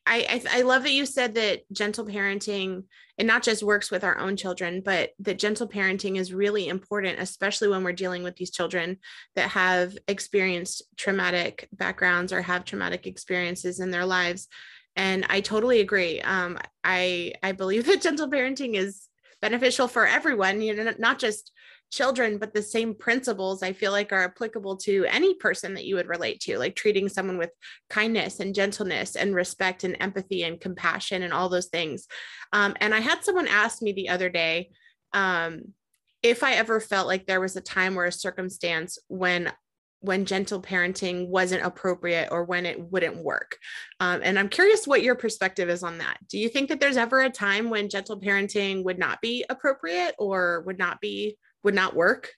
I, 0.04 0.42
I, 0.50 0.58
I 0.58 0.62
love 0.62 0.82
that 0.82 0.92
you 0.92 1.06
said 1.06 1.34
that 1.34 1.62
gentle 1.72 2.04
parenting 2.04 2.84
and 3.18 3.28
not 3.28 3.42
just 3.42 3.62
works 3.62 3.90
with 3.90 4.04
our 4.04 4.18
own 4.18 4.36
children, 4.36 4.82
but 4.84 5.10
that 5.20 5.38
gentle 5.38 5.68
parenting 5.68 6.18
is 6.18 6.32
really 6.32 6.68
important, 6.68 7.20
especially 7.20 7.68
when 7.68 7.84
we're 7.84 7.92
dealing 7.92 8.22
with 8.22 8.36
these 8.36 8.50
children 8.50 8.98
that 9.36 9.50
have 9.50 9.96
experienced 10.08 10.82
traumatic 10.96 11.68
backgrounds 11.72 12.32
or 12.32 12.42
have 12.42 12.64
traumatic 12.64 13.06
experiences 13.06 13.80
in 13.80 13.90
their 13.90 14.06
lives. 14.06 14.48
And 14.96 15.24
I 15.28 15.40
totally 15.40 15.80
agree. 15.80 16.20
Um, 16.20 16.58
I 16.82 17.34
I 17.42 17.52
believe 17.52 17.86
that 17.86 18.02
gentle 18.02 18.28
parenting 18.30 18.74
is 18.74 19.08
beneficial 19.40 19.88
for 19.88 20.06
everyone, 20.06 20.60
you 20.60 20.74
know, 20.74 20.92
not 20.98 21.18
just 21.18 21.52
children, 21.92 22.38
but 22.38 22.54
the 22.54 22.62
same 22.62 22.94
principles 22.94 23.62
I 23.62 23.74
feel 23.74 23.92
like 23.92 24.12
are 24.12 24.24
applicable 24.24 24.78
to 24.78 25.04
any 25.04 25.34
person 25.34 25.74
that 25.74 25.84
you 25.84 25.94
would 25.96 26.08
relate 26.08 26.40
to, 26.40 26.58
like 26.58 26.74
treating 26.74 27.08
someone 27.08 27.36
with 27.36 27.50
kindness 27.90 28.40
and 28.40 28.54
gentleness 28.54 29.14
and 29.14 29.34
respect 29.34 29.84
and 29.84 29.96
empathy 30.00 30.42
and 30.42 30.60
compassion 30.60 31.22
and 31.22 31.32
all 31.32 31.50
those 31.50 31.68
things. 31.68 32.06
Um, 32.52 32.74
and 32.80 32.94
I 32.94 33.00
had 33.00 33.22
someone 33.22 33.46
ask 33.46 33.82
me 33.82 33.92
the 33.92 34.08
other 34.08 34.30
day 34.30 34.70
um, 35.12 35.74
if 36.22 36.42
I 36.42 36.54
ever 36.54 36.80
felt 36.80 37.06
like 37.06 37.26
there 37.26 37.40
was 37.40 37.56
a 37.56 37.60
time 37.60 37.98
or 37.98 38.06
a 38.06 38.12
circumstance 38.12 38.98
when 39.08 39.52
when 40.00 40.24
gentle 40.24 40.60
parenting 40.60 41.28
wasn't 41.28 41.64
appropriate 41.64 42.28
or 42.32 42.42
when 42.42 42.66
it 42.66 42.90
wouldn't 42.90 43.22
work. 43.22 43.56
Um, 44.00 44.20
and 44.24 44.36
I'm 44.36 44.48
curious 44.48 44.84
what 44.84 45.02
your 45.02 45.14
perspective 45.14 45.68
is 45.68 45.84
on 45.84 45.98
that. 45.98 46.16
Do 46.28 46.38
you 46.38 46.48
think 46.48 46.70
that 46.70 46.80
there's 46.80 46.96
ever 46.96 47.20
a 47.20 47.30
time 47.30 47.70
when 47.70 47.88
gentle 47.88 48.20
parenting 48.20 48.82
would 48.82 48.98
not 48.98 49.20
be 49.20 49.44
appropriate 49.48 50.16
or 50.18 50.62
would 50.66 50.76
not 50.76 51.00
be 51.00 51.36
would 51.62 51.74
not 51.74 51.94
work? 51.94 52.30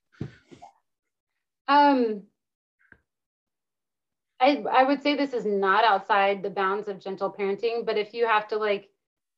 Um, 1.67 2.23
I, 4.41 4.63
I 4.71 4.85
would 4.85 5.03
say 5.03 5.15
this 5.15 5.33
is 5.33 5.47
not 5.47 5.85
outside 5.85 6.43
the 6.43 6.51
bounds 6.51 6.89
of 6.89 7.01
gentle 7.01 7.33
parenting, 7.33 7.87
but 7.87 7.97
if 7.97 8.13
you 8.13 8.27
have 8.27 8.47
to 8.49 8.59
like, 8.59 8.91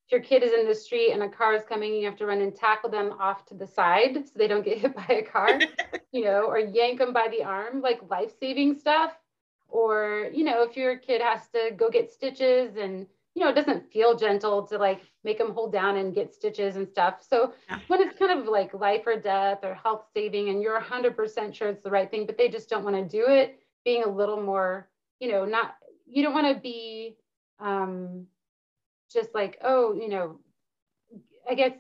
if 0.06 0.12
your 0.12 0.20
kid 0.20 0.42
is 0.42 0.52
in 0.52 0.66
the 0.66 0.74
street 0.74 1.12
and 1.12 1.22
a 1.22 1.28
car 1.28 1.54
is 1.54 1.64
coming, 1.64 1.94
you 1.94 2.06
have 2.06 2.16
to 2.16 2.26
run 2.26 2.40
and 2.40 2.54
tackle 2.54 2.90
them 2.90 3.14
off 3.20 3.44
to 3.46 3.54
the 3.54 3.66
side 3.66 4.14
so 4.26 4.32
they 4.36 4.48
don't 4.48 4.64
get 4.64 4.78
hit 4.78 4.96
by 4.96 5.06
a 5.08 5.22
car, 5.22 5.60
you 6.12 6.24
know, 6.24 6.46
or 6.46 6.58
yank 6.58 6.98
them 6.98 7.12
by 7.12 7.28
the 7.30 7.44
arm, 7.44 7.80
like 7.80 8.00
life 8.10 8.32
saving 8.40 8.78
stuff. 8.78 9.12
Or, 9.68 10.30
you 10.32 10.44
know, 10.44 10.62
if 10.62 10.76
your 10.76 10.96
kid 10.96 11.20
has 11.20 11.48
to 11.48 11.70
go 11.76 11.90
get 11.90 12.12
stitches 12.12 12.76
and, 12.76 13.06
you 13.36 13.44
know, 13.44 13.50
it 13.50 13.54
doesn't 13.54 13.92
feel 13.92 14.16
gentle 14.16 14.66
to 14.66 14.78
like 14.78 15.02
make 15.22 15.36
them 15.36 15.52
hold 15.52 15.70
down 15.70 15.98
and 15.98 16.14
get 16.14 16.32
stitches 16.32 16.76
and 16.76 16.88
stuff. 16.88 17.16
So 17.20 17.52
yeah. 17.68 17.78
when 17.86 18.00
it's 18.00 18.18
kind 18.18 18.40
of 18.40 18.48
like 18.48 18.72
life 18.72 19.02
or 19.06 19.20
death 19.20 19.58
or 19.62 19.74
health 19.74 20.06
saving 20.14 20.48
and 20.48 20.62
you're 20.62 20.80
100% 20.80 21.54
sure 21.54 21.68
it's 21.68 21.82
the 21.82 21.90
right 21.90 22.10
thing, 22.10 22.24
but 22.24 22.38
they 22.38 22.48
just 22.48 22.70
don't 22.70 22.82
want 22.82 22.96
to 22.96 23.04
do 23.04 23.26
it, 23.28 23.60
being 23.84 24.04
a 24.04 24.08
little 24.08 24.40
more, 24.40 24.88
you 25.20 25.30
know, 25.30 25.44
not, 25.44 25.74
you 26.06 26.22
don't 26.22 26.32
want 26.32 26.46
to 26.46 26.58
be 26.58 27.18
um, 27.60 28.24
just 29.12 29.34
like, 29.34 29.58
oh, 29.62 29.92
you 29.92 30.08
know, 30.08 30.40
I 31.48 31.52
guess 31.52 31.72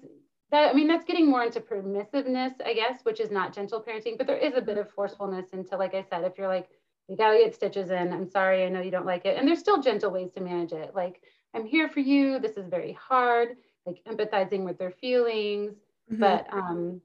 that, 0.50 0.68
I 0.70 0.74
mean, 0.74 0.88
that's 0.88 1.06
getting 1.06 1.30
more 1.30 1.42
into 1.42 1.60
permissiveness, 1.60 2.52
I 2.66 2.74
guess, 2.74 3.00
which 3.04 3.18
is 3.18 3.30
not 3.30 3.54
gentle 3.54 3.82
parenting, 3.82 4.18
but 4.18 4.26
there 4.26 4.36
is 4.36 4.52
a 4.56 4.60
bit 4.60 4.76
of 4.76 4.90
forcefulness 4.90 5.54
into, 5.54 5.78
like 5.78 5.94
I 5.94 6.04
said, 6.10 6.22
if 6.24 6.36
you're 6.36 6.48
like, 6.48 6.68
you 7.08 7.16
got 7.16 7.32
to 7.32 7.38
get 7.38 7.54
stitches 7.54 7.90
in, 7.90 8.12
I'm 8.12 8.28
sorry, 8.28 8.64
I 8.64 8.68
know 8.68 8.82
you 8.82 8.90
don't 8.90 9.06
like 9.06 9.24
it. 9.24 9.38
And 9.38 9.48
there's 9.48 9.60
still 9.60 9.80
gentle 9.80 10.10
ways 10.10 10.32
to 10.32 10.42
manage 10.42 10.72
it. 10.72 10.92
Like, 10.94 11.22
I'm 11.56 11.66
here 11.66 11.88
for 11.88 12.00
you. 12.00 12.38
This 12.38 12.56
is 12.56 12.68
very 12.68 12.92
hard, 12.92 13.56
like 13.86 14.02
empathizing 14.06 14.64
with 14.64 14.78
their 14.78 14.90
feelings. 14.90 15.72
Mm-hmm. 16.10 16.20
But 16.20 16.46
um, 16.52 17.00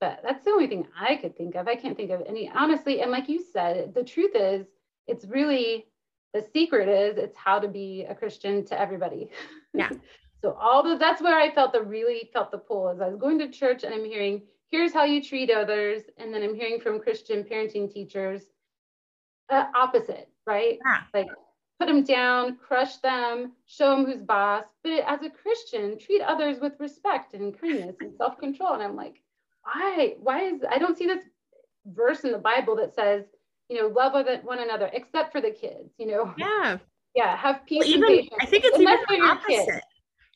but 0.00 0.20
that's 0.24 0.44
the 0.44 0.50
only 0.50 0.66
thing 0.66 0.86
I 0.98 1.16
could 1.16 1.36
think 1.36 1.54
of. 1.54 1.68
I 1.68 1.76
can't 1.76 1.96
think 1.96 2.10
of 2.10 2.22
any 2.26 2.50
honestly. 2.52 3.02
And 3.02 3.10
like 3.10 3.28
you 3.28 3.44
said, 3.52 3.94
the 3.94 4.02
truth 4.02 4.32
is, 4.34 4.66
it's 5.06 5.26
really 5.26 5.86
the 6.34 6.44
secret 6.52 6.88
is 6.88 7.18
it's 7.18 7.36
how 7.36 7.58
to 7.58 7.68
be 7.68 8.06
a 8.08 8.14
Christian 8.14 8.64
to 8.66 8.80
everybody. 8.80 9.30
Yeah. 9.74 9.88
so 10.42 10.52
all 10.60 10.82
the 10.82 10.98
that's 10.98 11.22
where 11.22 11.38
I 11.38 11.50
felt 11.50 11.72
the 11.72 11.80
really 11.80 12.28
felt 12.34 12.50
the 12.50 12.58
pull 12.58 12.90
as 12.90 13.00
I 13.00 13.08
was 13.08 13.16
going 13.16 13.38
to 13.38 13.48
church 13.48 13.84
and 13.84 13.94
I'm 13.94 14.04
hearing 14.04 14.42
here's 14.70 14.92
how 14.92 15.04
you 15.04 15.22
treat 15.22 15.50
others, 15.50 16.02
and 16.18 16.34
then 16.34 16.42
I'm 16.42 16.54
hearing 16.54 16.80
from 16.80 16.98
Christian 16.98 17.44
parenting 17.44 17.92
teachers 17.92 18.42
uh, 19.50 19.66
opposite, 19.74 20.28
right? 20.46 20.78
Yeah. 20.84 21.02
Like 21.14 21.28
put 21.82 21.92
them 21.92 22.04
down, 22.04 22.56
crush 22.56 22.96
them, 22.98 23.52
show 23.66 23.96
them 23.96 24.06
who's 24.06 24.22
boss. 24.22 24.64
But 24.84 25.04
as 25.06 25.22
a 25.22 25.30
Christian, 25.30 25.98
treat 25.98 26.22
others 26.22 26.60
with 26.60 26.74
respect 26.78 27.34
and 27.34 27.58
kindness 27.58 27.96
and 28.00 28.14
self 28.16 28.38
control. 28.38 28.74
And 28.74 28.82
I'm 28.82 28.96
like, 28.96 29.22
why? 29.62 30.14
Why 30.20 30.42
is 30.44 30.60
I 30.68 30.78
don't 30.78 30.96
see 30.96 31.06
this 31.06 31.24
verse 31.86 32.24
in 32.24 32.32
the 32.32 32.38
Bible 32.38 32.76
that 32.76 32.94
says, 32.94 33.24
you 33.68 33.80
know, 33.80 33.88
love 33.88 34.12
one 34.44 34.60
another, 34.60 34.90
except 34.92 35.32
for 35.32 35.40
the 35.40 35.50
kids. 35.50 35.94
You 35.98 36.06
know. 36.06 36.34
Yeah. 36.36 36.78
Yeah. 37.14 37.36
Have 37.36 37.66
peace. 37.66 37.80
Well, 37.80 38.10
even 38.10 38.28
I 38.40 38.46
think 38.46 38.64
it's 38.64 38.78
even 38.78 38.98
the 39.08 39.26
opposite. 39.26 39.82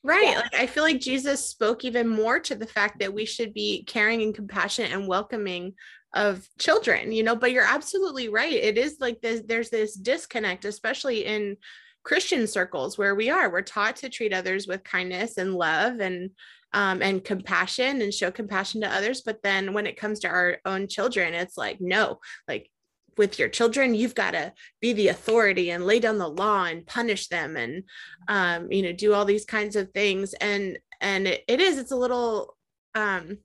Right. 0.03 0.29
Yeah. 0.29 0.41
Like 0.41 0.55
I 0.55 0.67
feel 0.67 0.85
like 0.85 1.01
Jesus 1.01 1.49
spoke 1.49 1.85
even 1.85 2.09
more 2.09 2.39
to 2.41 2.55
the 2.55 2.67
fact 2.67 3.01
that 3.01 3.13
we 3.13 3.25
should 3.25 3.53
be 3.55 3.85
caring 3.85 4.23
and 4.23 4.35
compassionate 4.35 4.93
and 4.93 5.09
welcoming 5.09 5.75
of 6.17 6.49
children 6.59 7.13
you 7.13 7.23
know 7.23 7.37
but 7.37 7.53
you're 7.53 7.65
absolutely 7.65 8.29
right. 8.29 8.53
It 8.53 8.79
is 8.79 8.97
like 9.01 9.21
this 9.21 9.43
there's 9.47 9.71
this 9.71 9.95
disconnect 9.95 10.65
especially 10.65 11.25
in 11.25 11.57
christian 12.03 12.47
circles 12.47 12.97
where 12.97 13.15
we 13.15 13.31
are. 13.31 13.51
We're 13.51 13.63
taught 13.63 13.97
to 13.97 14.09
treat 14.09 14.33
others 14.33 14.67
with 14.67 14.85
kindness 14.85 15.39
and 15.39 15.55
love 15.55 16.01
and 16.01 16.31
um, 16.73 17.01
and 17.03 17.25
compassion 17.25 18.03
and 18.03 18.13
show 18.13 18.31
compassion 18.31 18.81
to 18.81 18.93
others. 18.93 19.23
But 19.25 19.43
then 19.43 19.73
when 19.73 19.87
it 19.87 19.97
comes 19.97 20.21
to 20.21 20.29
our 20.29 20.59
own 20.65 20.89
children 20.89 21.35
it's 21.35 21.57
like 21.57 21.81
no 21.81 22.21
like 22.49 22.71
with 23.19 23.39
your 23.39 23.49
children 23.49 23.95
you've 23.95 24.15
got 24.15 24.33
to 24.33 24.53
be 24.81 24.93
the 24.93 25.09
authority 25.09 25.71
and 25.71 25.87
lay 25.87 26.01
down 26.01 26.19
the 26.19 26.29
law 26.29 26.65
and 26.65 26.87
punish 26.87 27.29
them 27.29 27.57
and 27.57 27.85
um, 28.29 28.71
you 28.71 28.83
know 28.83 28.93
do 28.93 29.13
all 29.15 29.25
these 29.25 29.45
kinds 29.45 29.77
of 29.77 29.91
things. 29.93 30.33
And 30.35 30.79
and 31.01 31.27
it, 31.27 31.45
it 31.47 31.61
is 31.61 31.79
it's 31.79 31.93
a 31.93 31.97
little 31.97 32.57
um 32.95 33.39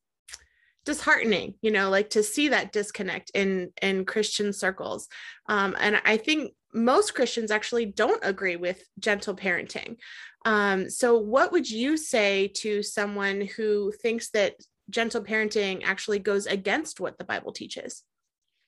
disheartening 0.86 1.54
you 1.62 1.72
know 1.72 1.90
like 1.90 2.10
to 2.10 2.24
see 2.24 2.50
that 2.50 2.72
disconnect 2.72 3.32
in 3.34 3.72
in 3.82 4.06
christian 4.06 4.52
circles. 4.54 5.08
Um, 5.48 5.76
and 5.80 6.02
i 6.06 6.18
think 6.18 6.54
most 6.74 7.14
christians 7.14 7.52
actually 7.52 7.86
don't 7.86 8.24
agree 8.24 8.56
with 8.56 8.84
gentle 9.00 9.36
parenting. 9.36 9.98
Um, 10.44 10.90
so 10.90 11.20
what 11.20 11.52
would 11.52 11.70
you 11.70 11.98
say 11.98 12.48
to 12.56 12.82
someone 12.82 13.42
who 13.42 13.92
thinks 14.02 14.32
that 14.32 14.56
gentle 14.90 15.22
parenting 15.24 15.84
actually 15.84 16.18
goes 16.18 16.48
against 16.48 17.00
what 17.00 17.18
the 17.18 17.26
bible 17.26 17.52
teaches? 17.52 18.04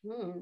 Hmm. 0.06 0.42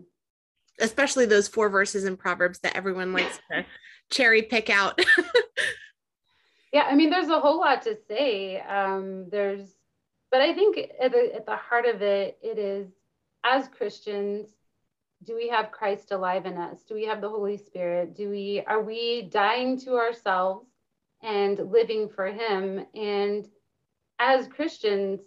especially 0.79 1.27
those 1.27 1.47
four 1.47 1.69
verses 1.69 2.05
in 2.05 2.17
proverbs 2.17 2.60
that 2.63 2.75
everyone 2.75 3.13
likes 3.13 3.39
to 3.51 3.63
cherry 4.12 4.41
pick 4.41 4.69
out. 4.69 4.99
Yeah 6.73 6.88
i 6.89 6.95
mean 6.95 7.10
there's 7.10 7.27
a 7.27 7.39
whole 7.39 7.60
lot 7.60 7.81
to 7.81 7.97
say. 8.07 8.60
Um, 8.62 9.27
there's 9.29 9.75
but 10.31 10.41
I 10.41 10.53
think 10.53 10.77
at 10.77 11.11
the, 11.11 11.35
at 11.35 11.45
the 11.45 11.55
heart 11.55 11.85
of 11.85 12.01
it, 12.01 12.37
it 12.41 12.57
is 12.57 12.87
as 13.43 13.67
Christians, 13.67 14.47
do 15.23 15.35
we 15.35 15.49
have 15.49 15.71
Christ 15.71 16.11
alive 16.11 16.45
in 16.45 16.57
us? 16.57 16.79
Do 16.87 16.95
we 16.95 17.05
have 17.05 17.21
the 17.21 17.29
Holy 17.29 17.57
Spirit? 17.57 18.15
Do 18.15 18.29
we 18.29 18.63
are 18.65 18.81
we 18.81 19.23
dying 19.23 19.79
to 19.81 19.95
ourselves 19.95 20.67
and 21.21 21.59
living 21.71 22.09
for 22.09 22.27
Him? 22.27 22.85
And 22.95 23.47
as 24.19 24.47
Christians, 24.47 25.21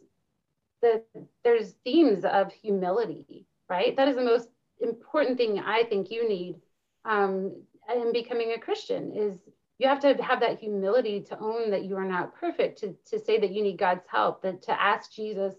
the, 0.82 1.02
there's 1.44 1.72
themes 1.84 2.24
of 2.24 2.52
humility, 2.52 3.46
right? 3.68 3.96
That 3.96 4.08
is 4.08 4.16
the 4.16 4.22
most 4.22 4.48
important 4.80 5.36
thing 5.36 5.60
I 5.60 5.84
think 5.84 6.10
you 6.10 6.28
need 6.28 6.56
um, 7.04 7.52
in 7.94 8.12
becoming 8.12 8.52
a 8.52 8.58
Christian 8.58 9.12
is 9.12 9.38
you 9.78 9.88
have 9.88 10.00
to 10.00 10.14
have 10.22 10.40
that 10.40 10.60
humility 10.60 11.20
to 11.20 11.38
own 11.38 11.70
that 11.70 11.84
you 11.84 11.96
are 11.96 12.04
not 12.04 12.34
perfect 12.36 12.78
to, 12.78 12.94
to 13.06 13.18
say 13.18 13.38
that 13.38 13.52
you 13.52 13.62
need 13.62 13.78
god's 13.78 14.06
help 14.08 14.42
that 14.42 14.62
to 14.62 14.82
ask 14.82 15.12
jesus 15.12 15.54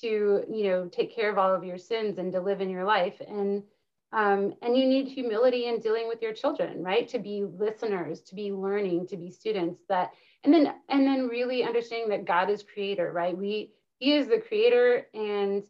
to 0.00 0.44
you 0.50 0.64
know 0.64 0.88
take 0.88 1.14
care 1.14 1.30
of 1.30 1.38
all 1.38 1.54
of 1.54 1.64
your 1.64 1.78
sins 1.78 2.18
and 2.18 2.32
to 2.32 2.40
live 2.40 2.60
in 2.60 2.70
your 2.70 2.84
life. 2.84 3.20
And 3.26 3.62
um, 4.12 4.54
and 4.62 4.76
you 4.76 4.86
need 4.86 5.08
humility 5.08 5.66
in 5.66 5.80
dealing 5.80 6.06
with 6.08 6.22
your 6.22 6.32
children 6.32 6.82
right? 6.82 7.08
To 7.08 7.18
be 7.18 7.44
listeners 7.44 8.20
to 8.22 8.34
be 8.34 8.52
learning 8.52 9.08
to 9.08 9.16
be 9.16 9.30
students 9.30 9.80
that 9.88 10.10
and 10.44 10.52
then 10.52 10.74
and 10.88 11.06
then 11.06 11.28
really 11.28 11.64
understanding 11.64 12.10
that 12.10 12.24
god 12.24 12.50
is 12.50 12.62
creator 12.62 13.12
right? 13.12 13.36
We 13.36 13.72
he 13.98 14.14
is 14.14 14.26
the 14.26 14.42
creator 14.46 15.06
and 15.14 15.64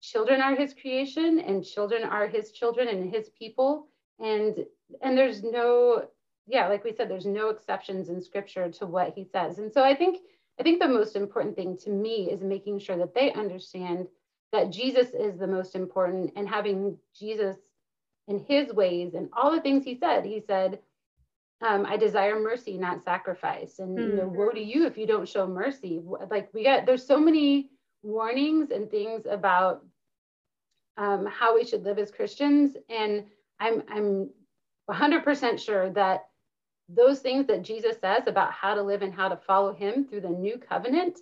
children 0.00 0.40
are 0.40 0.56
his 0.56 0.74
creation 0.74 1.38
and 1.40 1.64
children 1.64 2.02
are 2.02 2.26
his 2.26 2.50
children 2.52 2.88
and 2.88 3.12
his 3.12 3.28
people. 3.30 3.88
And 4.18 4.64
and 5.00 5.16
there's 5.16 5.42
no 5.42 6.08
yeah, 6.46 6.68
like 6.68 6.84
we 6.84 6.92
said, 6.92 7.08
there's 7.08 7.26
no 7.26 7.50
exceptions 7.50 8.08
in 8.08 8.20
scripture 8.20 8.70
to 8.70 8.86
what 8.86 9.14
he 9.14 9.24
says. 9.24 9.58
And 9.58 9.72
so 9.72 9.82
I 9.82 9.94
think 9.94 10.18
I 10.60 10.62
think 10.62 10.80
the 10.80 10.88
most 10.88 11.16
important 11.16 11.56
thing 11.56 11.76
to 11.78 11.90
me 11.90 12.30
is 12.30 12.42
making 12.42 12.78
sure 12.78 12.96
that 12.98 13.14
they 13.14 13.32
understand 13.32 14.06
that 14.52 14.70
Jesus 14.70 15.08
is 15.10 15.38
the 15.38 15.46
most 15.46 15.74
important 15.74 16.32
and 16.36 16.48
having 16.48 16.98
Jesus 17.18 17.56
in 18.28 18.38
his 18.38 18.72
ways 18.72 19.14
and 19.14 19.28
all 19.32 19.50
the 19.50 19.60
things 19.60 19.84
he 19.84 19.96
said. 19.98 20.24
He 20.24 20.42
said, 20.46 20.78
um, 21.62 21.86
I 21.86 21.96
desire 21.96 22.38
mercy, 22.38 22.76
not 22.76 23.02
sacrifice. 23.02 23.78
And 23.78 23.96
mm-hmm. 23.96 24.10
you 24.10 24.16
know, 24.16 24.28
woe 24.28 24.50
to 24.50 24.60
you 24.60 24.86
if 24.86 24.98
you 24.98 25.06
don't 25.06 25.28
show 25.28 25.46
mercy. 25.46 26.00
Like 26.30 26.50
we 26.52 26.64
got 26.64 26.86
there's 26.86 27.06
so 27.06 27.18
many 27.18 27.70
warnings 28.02 28.70
and 28.70 28.90
things 28.90 29.22
about 29.30 29.84
um, 30.96 31.26
how 31.26 31.54
we 31.54 31.64
should 31.64 31.84
live 31.84 31.98
as 31.98 32.10
Christians. 32.10 32.76
And 32.90 33.24
I'm 33.58 33.82
I'm 33.88 34.30
100% 34.90 35.60
sure 35.60 35.90
that 35.90 36.24
those 36.88 37.20
things 37.20 37.46
that 37.46 37.62
Jesus 37.62 37.96
says 38.00 38.24
about 38.26 38.52
how 38.52 38.74
to 38.74 38.82
live 38.82 39.02
and 39.02 39.14
how 39.14 39.28
to 39.28 39.36
follow 39.36 39.72
him 39.72 40.04
through 40.04 40.22
the 40.22 40.28
new 40.28 40.58
covenant 40.58 41.18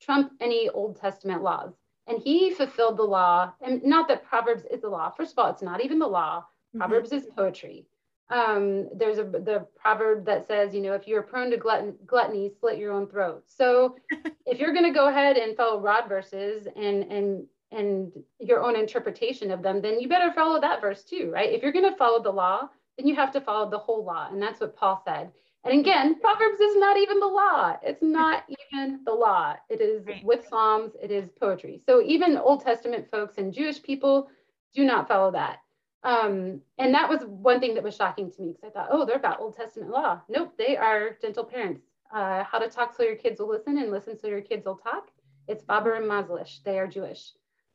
trump 0.00 0.32
any 0.40 0.68
Old 0.68 0.96
Testament 0.96 1.42
laws. 1.42 1.72
And 2.06 2.20
he 2.20 2.50
fulfilled 2.50 2.96
the 2.96 3.04
law. 3.04 3.52
And 3.60 3.82
not 3.84 4.08
that 4.08 4.24
Proverbs 4.24 4.64
is 4.70 4.80
the 4.80 4.88
law. 4.88 5.10
First 5.10 5.32
of 5.32 5.38
all, 5.38 5.50
it's 5.50 5.62
not 5.62 5.84
even 5.84 5.98
the 5.98 6.06
law. 6.06 6.40
Mm-hmm. 6.40 6.78
Proverbs 6.78 7.12
is 7.12 7.26
poetry. 7.36 7.86
Um, 8.30 8.88
there's 8.94 9.18
a 9.18 9.24
the 9.24 9.66
proverb 9.76 10.24
that 10.26 10.46
says, 10.46 10.72
you 10.72 10.80
know, 10.80 10.92
if 10.92 11.08
you're 11.08 11.22
prone 11.22 11.50
to 11.50 11.56
glutton, 11.56 11.96
gluttony, 12.06 12.50
slit 12.60 12.78
your 12.78 12.92
own 12.92 13.08
throat. 13.08 13.42
So 13.46 13.96
if 14.46 14.60
you're 14.60 14.72
going 14.72 14.84
to 14.84 14.96
go 14.96 15.08
ahead 15.08 15.36
and 15.36 15.56
follow 15.56 15.80
rod 15.80 16.08
verses 16.08 16.68
and 16.76 17.02
and 17.04 17.46
and 17.72 18.12
your 18.38 18.62
own 18.62 18.76
interpretation 18.76 19.50
of 19.50 19.62
them, 19.62 19.80
then 19.80 20.00
you 20.00 20.08
better 20.08 20.32
follow 20.32 20.60
that 20.60 20.80
verse 20.80 21.02
too, 21.02 21.30
right? 21.32 21.52
If 21.52 21.62
you're 21.62 21.72
going 21.72 21.90
to 21.90 21.96
follow 21.96 22.22
the 22.22 22.30
law, 22.30 22.68
then 23.00 23.08
you 23.08 23.14
have 23.14 23.32
to 23.32 23.40
follow 23.40 23.70
the 23.70 23.78
whole 23.78 24.04
law. 24.04 24.28
And 24.30 24.42
that's 24.42 24.60
what 24.60 24.76
Paul 24.76 25.02
said. 25.06 25.30
And 25.64 25.80
again, 25.80 26.20
Proverbs 26.20 26.60
is 26.60 26.76
not 26.76 26.98
even 26.98 27.18
the 27.18 27.26
law. 27.26 27.76
It's 27.82 28.02
not 28.02 28.44
even 28.48 29.00
the 29.04 29.12
law. 29.12 29.54
It 29.70 29.80
is 29.80 30.04
with 30.22 30.46
Psalms, 30.48 30.92
it 31.02 31.10
is 31.10 31.30
poetry. 31.40 31.80
So 31.84 32.02
even 32.02 32.36
Old 32.36 32.62
Testament 32.62 33.10
folks 33.10 33.38
and 33.38 33.52
Jewish 33.52 33.82
people 33.82 34.28
do 34.74 34.84
not 34.84 35.08
follow 35.08 35.30
that. 35.32 35.58
Um, 36.02 36.60
and 36.78 36.94
that 36.94 37.08
was 37.08 37.20
one 37.24 37.60
thing 37.60 37.74
that 37.74 37.82
was 37.82 37.96
shocking 37.96 38.30
to 38.32 38.42
me 38.42 38.52
because 38.52 38.64
I 38.64 38.70
thought, 38.70 38.88
oh, 38.90 39.04
they're 39.04 39.16
about 39.16 39.40
Old 39.40 39.56
Testament 39.56 39.90
law. 39.90 40.20
Nope, 40.28 40.54
they 40.56 40.76
are 40.76 41.16
gentle 41.20 41.44
parents. 41.44 41.82
Uh, 42.14 42.42
how 42.44 42.58
to 42.58 42.68
talk 42.68 42.94
so 42.94 43.02
your 43.02 43.16
kids 43.16 43.40
will 43.40 43.48
listen 43.48 43.78
and 43.78 43.90
listen 43.90 44.18
so 44.18 44.28
your 44.28 44.40
kids 44.40 44.66
will 44.66 44.76
talk. 44.76 45.10
It's 45.46 45.64
Faber 45.64 45.94
and 45.94 46.06
Mazlish. 46.06 46.62
They 46.64 46.78
are 46.78 46.86
Jewish. 46.86 47.32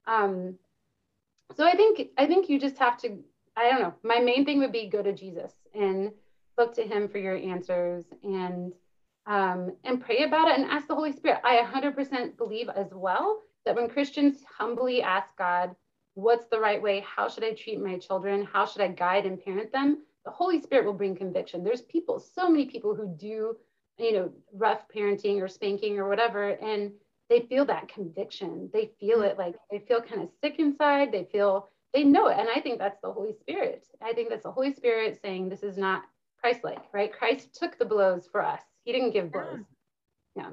Um, 0.07 0.55
so 1.55 1.65
I 1.65 1.75
think 1.75 2.09
I 2.17 2.25
think 2.25 2.49
you 2.49 2.59
just 2.59 2.77
have 2.79 2.97
to 2.99 3.19
I 3.55 3.69
don't 3.69 3.81
know. 3.81 3.93
My 4.03 4.19
main 4.19 4.45
thing 4.45 4.59
would 4.59 4.71
be 4.71 4.89
go 4.89 5.01
to 5.01 5.13
Jesus 5.13 5.51
and 5.73 6.11
look 6.57 6.75
to 6.75 6.83
him 6.83 7.07
for 7.07 7.17
your 7.17 7.35
answers 7.35 8.05
and 8.23 8.73
um, 9.27 9.75
and 9.83 10.01
pray 10.01 10.23
about 10.23 10.49
it 10.49 10.59
and 10.59 10.69
ask 10.69 10.87
the 10.87 10.95
Holy 10.95 11.11
Spirit. 11.11 11.41
I 11.43 11.57
100% 11.57 12.37
believe 12.37 12.69
as 12.69 12.93
well 12.93 13.41
that 13.65 13.75
when 13.75 13.89
Christians 13.89 14.43
humbly 14.57 15.01
ask 15.01 15.27
God, 15.37 15.75
what's 16.13 16.45
the 16.47 16.59
right 16.59 16.81
way? 16.81 17.03
How 17.07 17.27
should 17.27 17.43
I 17.43 17.53
treat 17.53 17.81
my 17.81 17.97
children? 17.97 18.47
How 18.51 18.65
should 18.65 18.83
I 18.83 18.89
guide 18.89 19.25
and 19.25 19.43
parent 19.43 19.71
them? 19.71 20.03
The 20.25 20.31
Holy 20.31 20.61
Spirit 20.61 20.85
will 20.85 20.93
bring 20.93 21.15
conviction. 21.15 21.63
There's 21.63 21.81
people, 21.81 22.19
so 22.19 22.49
many 22.49 22.65
people 22.65 22.93
who 22.93 23.07
do, 23.17 23.55
you 23.97 24.13
know, 24.13 24.31
rough 24.53 24.83
parenting 24.95 25.41
or 25.41 25.47
spanking 25.47 25.97
or 25.97 26.07
whatever, 26.07 26.49
and 26.49 26.91
they 27.29 27.41
feel 27.41 27.65
that 27.65 27.87
conviction. 27.87 28.69
They 28.71 28.91
feel 28.99 29.23
it 29.23 29.37
like 29.37 29.55
they 29.71 29.79
feel 29.79 30.01
kind 30.01 30.21
of 30.21 30.29
sick 30.41 30.59
inside. 30.59 31.11
They 31.11 31.27
feel 31.31 31.69
they 31.95 32.03
know 32.03 32.27
it. 32.27 32.37
And 32.37 32.49
I 32.53 32.59
think 32.59 32.77
that's 32.77 32.99
the 33.01 33.11
Holy 33.11 33.33
Spirit. 33.33 33.87
I 34.03 34.11
think 34.11 34.29
that's 34.29 34.43
the 34.43 34.51
Holy 34.51 34.73
Spirit 34.73 35.17
saying 35.21 35.47
this 35.47 35.63
is 35.63 35.77
not 35.77 36.03
Christ 36.41 36.59
like, 36.63 36.83
right? 36.93 37.11
Christ 37.11 37.55
took 37.55 37.79
the 37.79 37.85
blows 37.85 38.27
for 38.29 38.43
us. 38.43 38.61
He 38.83 38.91
didn't 38.91 39.13
give 39.13 39.31
blows. 39.31 39.61
Yeah. 40.35 40.51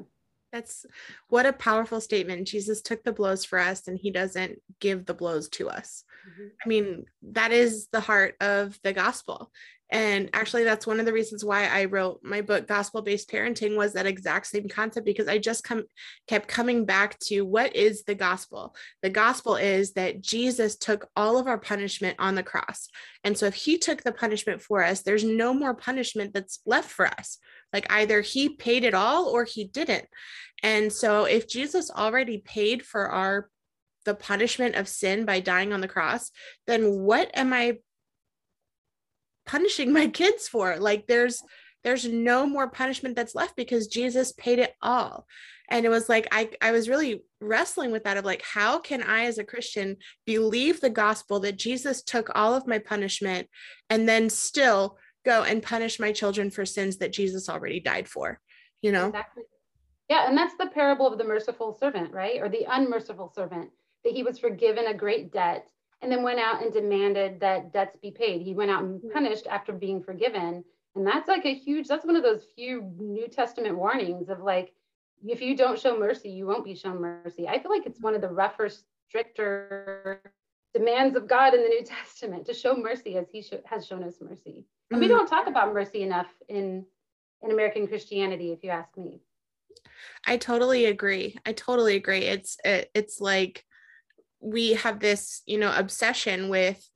That's 0.52 0.86
what 1.28 1.44
a 1.44 1.52
powerful 1.52 2.00
statement. 2.00 2.46
Jesus 2.46 2.80
took 2.80 3.02
the 3.02 3.12
blows 3.12 3.44
for 3.44 3.58
us 3.58 3.88
and 3.88 3.98
he 3.98 4.12
doesn't 4.12 4.60
give 4.80 5.04
the 5.04 5.14
blows 5.14 5.48
to 5.50 5.68
us. 5.68 6.04
Mm-hmm. 6.28 6.46
I 6.64 6.68
mean, 6.68 7.04
that 7.32 7.52
is 7.52 7.88
the 7.92 8.00
heart 8.00 8.36
of 8.40 8.78
the 8.82 8.92
gospel. 8.92 9.50
And 9.92 10.30
actually 10.32 10.64
that's 10.64 10.86
one 10.86 11.00
of 11.00 11.06
the 11.06 11.12
reasons 11.12 11.44
why 11.44 11.66
I 11.66 11.84
wrote 11.84 12.20
my 12.22 12.40
book 12.40 12.66
Gospel 12.66 13.02
Based 13.02 13.30
Parenting 13.30 13.76
was 13.76 13.92
that 13.92 14.06
exact 14.06 14.46
same 14.46 14.66
concept 14.66 15.04
because 15.04 15.28
I 15.28 15.36
just 15.36 15.64
come 15.64 15.84
kept 16.26 16.48
coming 16.48 16.86
back 16.86 17.18
to 17.26 17.42
what 17.42 17.76
is 17.76 18.02
the 18.04 18.14
gospel? 18.14 18.74
The 19.02 19.10
gospel 19.10 19.56
is 19.56 19.92
that 19.92 20.22
Jesus 20.22 20.76
took 20.76 21.08
all 21.14 21.36
of 21.36 21.46
our 21.46 21.58
punishment 21.58 22.16
on 22.18 22.34
the 22.34 22.42
cross. 22.42 22.88
And 23.22 23.36
so 23.36 23.44
if 23.44 23.54
he 23.54 23.76
took 23.76 24.02
the 24.02 24.12
punishment 24.12 24.62
for 24.62 24.82
us, 24.82 25.02
there's 25.02 25.24
no 25.24 25.52
more 25.52 25.74
punishment 25.74 26.32
that's 26.32 26.60
left 26.64 26.90
for 26.90 27.06
us. 27.06 27.36
Like 27.74 27.86
either 27.92 28.22
he 28.22 28.48
paid 28.48 28.84
it 28.84 28.94
all 28.94 29.28
or 29.28 29.44
he 29.44 29.64
didn't. 29.64 30.06
And 30.62 30.90
so 30.90 31.24
if 31.24 31.46
Jesus 31.46 31.90
already 31.90 32.38
paid 32.38 32.82
for 32.82 33.10
our 33.10 33.50
the 34.04 34.14
punishment 34.14 34.74
of 34.74 34.88
sin 34.88 35.24
by 35.24 35.40
dying 35.40 35.72
on 35.72 35.80
the 35.80 35.88
cross, 35.88 36.30
then 36.66 37.00
what 37.00 37.30
am 37.34 37.52
I 37.52 37.78
punishing 39.46 39.92
my 39.92 40.08
kids 40.20 40.48
for? 40.48 40.76
Like 40.78 41.06
there's 41.06 41.42
there's 41.84 42.06
no 42.06 42.46
more 42.46 42.70
punishment 42.70 43.16
that's 43.16 43.34
left 43.34 43.56
because 43.56 43.88
Jesus 43.88 44.32
paid 44.32 44.60
it 44.60 44.72
all. 44.80 45.26
And 45.68 45.84
it 45.84 45.88
was 45.88 46.08
like 46.08 46.28
I 46.30 46.50
I 46.60 46.70
was 46.72 46.88
really 46.88 47.22
wrestling 47.40 47.90
with 47.92 48.04
that 48.04 48.16
of 48.16 48.24
like 48.24 48.42
how 48.42 48.78
can 48.78 49.02
I 49.02 49.24
as 49.24 49.38
a 49.38 49.44
Christian 49.44 49.96
believe 50.26 50.80
the 50.80 50.90
gospel 50.90 51.40
that 51.40 51.56
Jesus 51.56 52.02
took 52.02 52.30
all 52.34 52.54
of 52.54 52.66
my 52.66 52.78
punishment 52.78 53.48
and 53.90 54.08
then 54.08 54.30
still 54.30 54.98
go 55.24 55.42
and 55.42 55.62
punish 55.62 56.00
my 56.00 56.12
children 56.12 56.50
for 56.50 56.66
sins 56.66 56.98
that 56.98 57.12
Jesus 57.12 57.48
already 57.48 57.80
died 57.80 58.08
for, 58.08 58.40
you 58.80 58.92
know? 58.92 59.08
Exactly. 59.08 59.44
Yeah, 60.08 60.28
and 60.28 60.36
that's 60.36 60.54
the 60.58 60.66
parable 60.66 61.10
of 61.10 61.16
the 61.16 61.24
merciful 61.24 61.76
servant, 61.78 62.12
right? 62.12 62.40
Or 62.40 62.48
the 62.48 62.66
unmerciful 62.68 63.32
servant, 63.34 63.70
that 64.04 64.12
he 64.12 64.22
was 64.22 64.38
forgiven 64.38 64.86
a 64.86 64.94
great 64.94 65.32
debt 65.32 65.68
and 66.00 66.10
then 66.10 66.22
went 66.22 66.40
out 66.40 66.62
and 66.62 66.72
demanded 66.72 67.40
that 67.40 67.72
debts 67.72 67.96
be 68.02 68.10
paid. 68.10 68.42
He 68.42 68.54
went 68.54 68.70
out 68.70 68.82
and 68.82 69.00
mm-hmm. 69.00 69.12
punished 69.12 69.46
after 69.46 69.72
being 69.72 70.02
forgiven. 70.02 70.64
And 70.94 71.06
that's 71.06 71.28
like 71.28 71.46
a 71.46 71.54
huge, 71.54 71.86
that's 71.88 72.04
one 72.04 72.16
of 72.16 72.22
those 72.22 72.44
few 72.56 72.82
New 72.98 73.28
Testament 73.28 73.78
warnings 73.78 74.28
of 74.28 74.40
like, 74.40 74.72
if 75.24 75.40
you 75.40 75.56
don't 75.56 75.78
show 75.78 75.96
mercy, 75.96 76.30
you 76.30 76.46
won't 76.46 76.64
be 76.64 76.74
shown 76.74 77.00
mercy. 77.00 77.46
I 77.46 77.62
feel 77.62 77.70
like 77.70 77.86
it's 77.86 78.00
one 78.00 78.16
of 78.16 78.20
the 78.20 78.28
rougher, 78.28 78.68
stricter 79.08 80.20
demands 80.74 81.16
of 81.16 81.28
God 81.28 81.54
in 81.54 81.62
the 81.62 81.68
New 81.68 81.82
Testament 81.84 82.46
to 82.46 82.54
show 82.54 82.76
mercy 82.76 83.16
as 83.16 83.26
he 83.30 83.42
sh- 83.42 83.52
has 83.64 83.86
shown 83.86 84.02
us 84.02 84.16
mercy. 84.20 84.64
And 84.90 85.00
we 85.00 85.06
mm. 85.06 85.10
don't 85.10 85.28
talk 85.28 85.46
about 85.46 85.72
mercy 85.72 86.02
enough 86.02 86.28
in 86.48 86.84
in 87.42 87.50
American 87.50 87.88
Christianity, 87.88 88.52
if 88.52 88.62
you 88.62 88.70
ask 88.70 88.96
me. 88.96 89.20
I 90.26 90.36
totally 90.36 90.84
agree. 90.86 91.36
I 91.44 91.52
totally 91.52 91.96
agree. 91.96 92.20
It's 92.20 92.56
it, 92.64 92.90
it's 92.94 93.20
like 93.20 93.64
we 94.42 94.74
have 94.74 95.00
this, 95.00 95.42
you 95.46 95.58
know, 95.58 95.72
obsession 95.74 96.48
with 96.48 96.86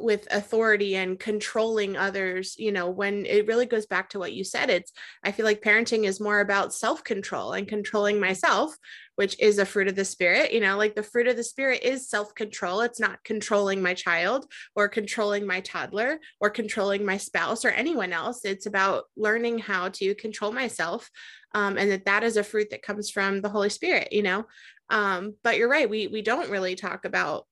with 0.00 0.28
authority 0.30 0.94
and 0.94 1.18
controlling 1.18 1.96
others 1.96 2.54
you 2.56 2.70
know 2.70 2.88
when 2.88 3.26
it 3.26 3.48
really 3.48 3.66
goes 3.66 3.84
back 3.86 4.08
to 4.08 4.18
what 4.18 4.32
you 4.32 4.44
said 4.44 4.70
it's 4.70 4.92
i 5.24 5.32
feel 5.32 5.44
like 5.44 5.60
parenting 5.60 6.04
is 6.04 6.20
more 6.20 6.38
about 6.38 6.72
self-control 6.72 7.52
and 7.52 7.66
controlling 7.66 8.20
myself 8.20 8.76
which 9.16 9.36
is 9.40 9.58
a 9.58 9.66
fruit 9.66 9.88
of 9.88 9.96
the 9.96 10.04
spirit 10.04 10.52
you 10.52 10.60
know 10.60 10.76
like 10.76 10.94
the 10.94 11.02
fruit 11.02 11.26
of 11.26 11.36
the 11.36 11.42
spirit 11.42 11.82
is 11.82 12.08
self-control. 12.08 12.82
It's 12.82 13.00
not 13.00 13.22
controlling 13.24 13.82
my 13.82 13.94
child 13.94 14.46
or 14.76 14.88
controlling 14.88 15.44
my 15.44 15.60
toddler 15.60 16.20
or 16.40 16.50
controlling 16.50 17.04
my 17.04 17.16
spouse 17.16 17.64
or 17.64 17.70
anyone 17.70 18.12
else. 18.12 18.44
It's 18.44 18.66
about 18.66 19.04
learning 19.16 19.58
how 19.58 19.88
to 19.88 20.14
control 20.14 20.52
myself 20.52 21.10
um, 21.54 21.76
and 21.76 21.90
that 21.90 22.04
that 22.04 22.22
is 22.22 22.36
a 22.36 22.44
fruit 22.44 22.70
that 22.70 22.82
comes 22.82 23.10
from 23.10 23.40
the 23.40 23.48
holy 23.48 23.70
spirit 23.70 24.12
you 24.12 24.22
know 24.22 24.46
um, 24.90 25.34
but 25.42 25.56
you're 25.56 25.68
right 25.68 25.90
we 25.90 26.06
we 26.06 26.22
don't 26.22 26.50
really 26.50 26.74
talk 26.74 27.04
about 27.04 27.44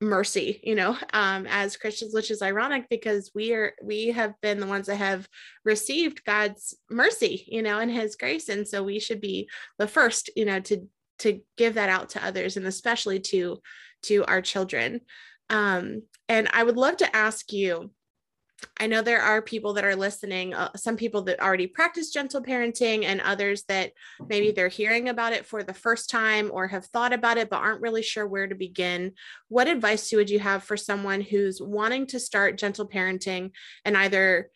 mercy 0.00 0.60
you 0.62 0.74
know 0.74 0.96
um, 1.12 1.46
as 1.48 1.76
christians 1.76 2.14
which 2.14 2.30
is 2.30 2.42
ironic 2.42 2.86
because 2.88 3.30
we 3.34 3.52
are 3.52 3.72
we 3.82 4.08
have 4.08 4.34
been 4.40 4.60
the 4.60 4.66
ones 4.66 4.86
that 4.86 4.96
have 4.96 5.28
received 5.64 6.24
god's 6.24 6.74
mercy 6.90 7.46
you 7.48 7.62
know 7.62 7.78
and 7.78 7.90
his 7.90 8.16
grace. 8.16 8.48
And 8.48 8.66
so 8.66 8.82
we 8.82 8.98
should 8.98 9.20
be 9.20 9.48
the 9.78 9.88
first 9.88 10.30
you 10.36 10.44
know 10.44 10.60
to 10.60 10.86
to 11.20 11.40
give 11.56 11.74
that 11.74 11.90
out 11.90 12.10
to 12.10 12.24
others 12.24 12.56
and 12.56 12.66
especially 12.66 13.20
to 13.20 13.60
to 14.02 14.24
our 14.24 14.40
children. 14.40 15.00
Um, 15.50 16.02
and 16.28 16.48
i 16.52 16.62
would 16.62 16.76
love 16.76 16.98
to 16.98 17.16
ask 17.16 17.52
you 17.52 17.90
I 18.78 18.86
know 18.86 19.02
there 19.02 19.20
are 19.22 19.42
people 19.42 19.74
that 19.74 19.84
are 19.84 19.96
listening, 19.96 20.54
uh, 20.54 20.70
some 20.76 20.96
people 20.96 21.22
that 21.22 21.40
already 21.40 21.66
practice 21.66 22.10
gentle 22.10 22.42
parenting, 22.42 23.04
and 23.04 23.20
others 23.20 23.64
that 23.64 23.92
maybe 24.28 24.50
they're 24.50 24.68
hearing 24.68 25.08
about 25.08 25.32
it 25.32 25.46
for 25.46 25.62
the 25.62 25.74
first 25.74 26.10
time 26.10 26.50
or 26.52 26.68
have 26.68 26.86
thought 26.86 27.12
about 27.12 27.38
it 27.38 27.50
but 27.50 27.60
aren't 27.60 27.80
really 27.80 28.02
sure 28.02 28.26
where 28.26 28.46
to 28.46 28.54
begin. 28.54 29.12
What 29.48 29.68
advice 29.68 30.12
would 30.12 30.30
you 30.30 30.38
have 30.40 30.64
for 30.64 30.76
someone 30.76 31.20
who's 31.20 31.60
wanting 31.60 32.06
to 32.08 32.20
start 32.20 32.58
gentle 32.58 32.88
parenting 32.88 33.52
and 33.84 33.96
either, 33.96 34.50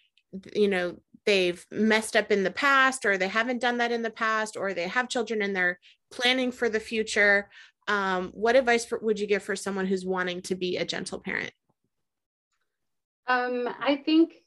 you 0.55 0.68
know, 0.68 0.98
they've 1.26 1.64
messed 1.70 2.16
up 2.16 2.30
in 2.30 2.44
the 2.44 2.50
past 2.50 3.07
or 3.07 3.16
they 3.16 3.28
haven't 3.28 3.61
done 3.61 3.78
that 3.78 3.92
in 3.92 4.02
the 4.02 4.11
past 4.11 4.57
or 4.57 4.74
they 4.74 4.88
have 4.88 5.09
children 5.09 5.42
and 5.42 5.55
they're 5.55 5.78
planning 6.11 6.52
for 6.52 6.68
the 6.68 6.80
future? 6.80 7.48
Um, 7.88 8.30
what 8.34 8.57
advice 8.57 8.84
for, 8.84 8.98
would 9.00 9.20
you 9.20 9.26
give 9.26 9.42
for 9.42 9.57
someone 9.57 9.86
who's 9.86 10.07
wanting 10.07 10.42
to 10.42 10.55
be 10.55 10.76
a 10.76 10.84
gentle 10.84 11.20
parent? 11.20 11.52
Um, 13.27 13.68
I 13.81 13.97
think 13.97 14.43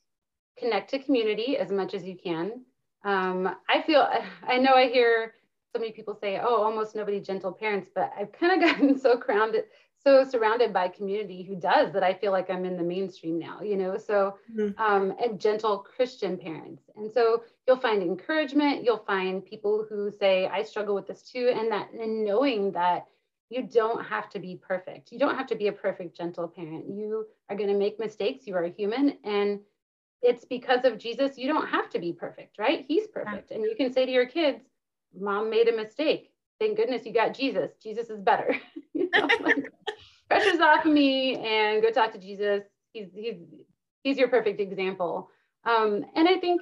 connect 0.58 0.90
to 0.92 1.00
community 1.00 1.58
as 1.58 1.72
much 1.72 1.94
as 1.94 2.04
you 2.04 2.18
can. 2.18 2.62
Um, 3.04 3.56
I 3.70 3.82
feel, 3.84 4.08
I 4.48 4.58
know 4.58 4.74
I 4.74 4.88
hear 4.88 5.34
so 5.74 5.80
many 5.80 5.92
people 5.92 6.18
say, 6.20 6.40
oh, 6.40 6.64
almost 6.64 6.96
nobody 6.96 7.20
gentle 7.20 7.52
parents, 7.52 7.90
but 7.94 8.12
I've 8.18 8.32
kind 8.32 8.62
of 8.62 8.70
gotten 8.70 9.00
so 9.00 9.18
grounded, 9.18 9.66
so 10.04 10.24
surrounded 10.24 10.74
by 10.74 10.88
community 10.88 11.44
who 11.44 11.56
does 11.56 11.94
that 11.94 12.04
I 12.04 12.14
feel 12.14 12.32
like 12.32 12.50
I'm 12.50 12.66
in 12.66 12.78
the 12.78 12.84
mainstream 12.84 13.38
now, 13.38 13.62
you 13.62 13.76
know? 13.76 13.98
So, 13.98 14.38
mm-hmm. 14.56 14.82
um, 14.82 15.16
and 15.24 15.40
gentle 15.40 15.80
Christian 15.80 16.38
parents. 16.38 16.84
And 16.96 17.12
so 17.12 17.44
you'll 17.68 17.78
find 17.78 18.02
encouragement, 18.02 18.84
you'll 18.84 19.04
find 19.06 19.46
people 19.46 19.86
who 19.90 20.12
say, 20.12 20.48
I 20.48 20.64
struggle 20.64 20.96
with 20.96 21.08
this 21.08 21.22
too. 21.22 21.54
And 21.56 21.72
that, 21.72 21.92
and 21.92 22.26
knowing 22.26 22.72
that 22.72 23.08
you 23.50 23.64
don't 23.64 24.06
have 24.06 24.30
to 24.30 24.39
be 24.39 24.56
perfect. 24.62 25.12
You 25.12 25.20
don't 25.20 25.36
have 25.36 25.48
to 25.48 25.56
be 25.56 25.68
a 25.68 25.72
perfect, 25.72 26.18
gentle 26.18 26.48
parent. 26.48 26.86
You 26.89 27.26
are 27.50 27.56
going 27.56 27.70
to 27.70 27.78
make 27.78 28.00
mistakes. 28.00 28.45
You 28.45 28.56
are 28.56 28.66
a 28.66 28.70
human. 28.70 29.18
And 29.24 29.62
it's 30.22 30.45
because 30.45 30.84
of 30.84 30.98
Jesus, 30.98 31.38
you 31.38 31.48
don't 31.48 31.68
have 31.68 31.89
to 31.91 32.00
be 32.00 32.12
perfect, 32.12 32.58
right? 32.58 32.84
He's 32.88 33.08
perfect. 33.08 33.52
And 33.52 33.64
you 33.64 33.76
can 33.78 33.93
say 33.93 34.06
to 34.06 34.12
your 34.12 34.26
kids, 34.26 34.64
Mom 35.18 35.50
made 35.50 35.70
a 35.70 35.76
mistake. 35.76 36.32
Thank 36.60 36.78
goodness 36.78 37.06
you 37.06 37.14
got 37.14 37.34
Jesus. 37.34 37.72
Jesus 37.82 38.10
is 38.10 38.20
better. 38.20 38.56
you 38.93 39.10
know, 39.14 39.28
like, 39.41 39.72
pressure's 40.30 40.60
off 40.60 40.86
me 40.86 41.38
and 41.38 41.82
go 41.82 41.91
talk 41.91 42.12
to 42.14 42.20
Jesus. 42.20 42.64
He's 42.91 43.08
he's 43.16 43.36
he's 44.04 44.18
your 44.18 44.28
perfect 44.28 44.60
example. 44.60 45.30
Um, 45.64 46.06
and 46.16 46.28
I 46.28 46.38
think 46.39 46.62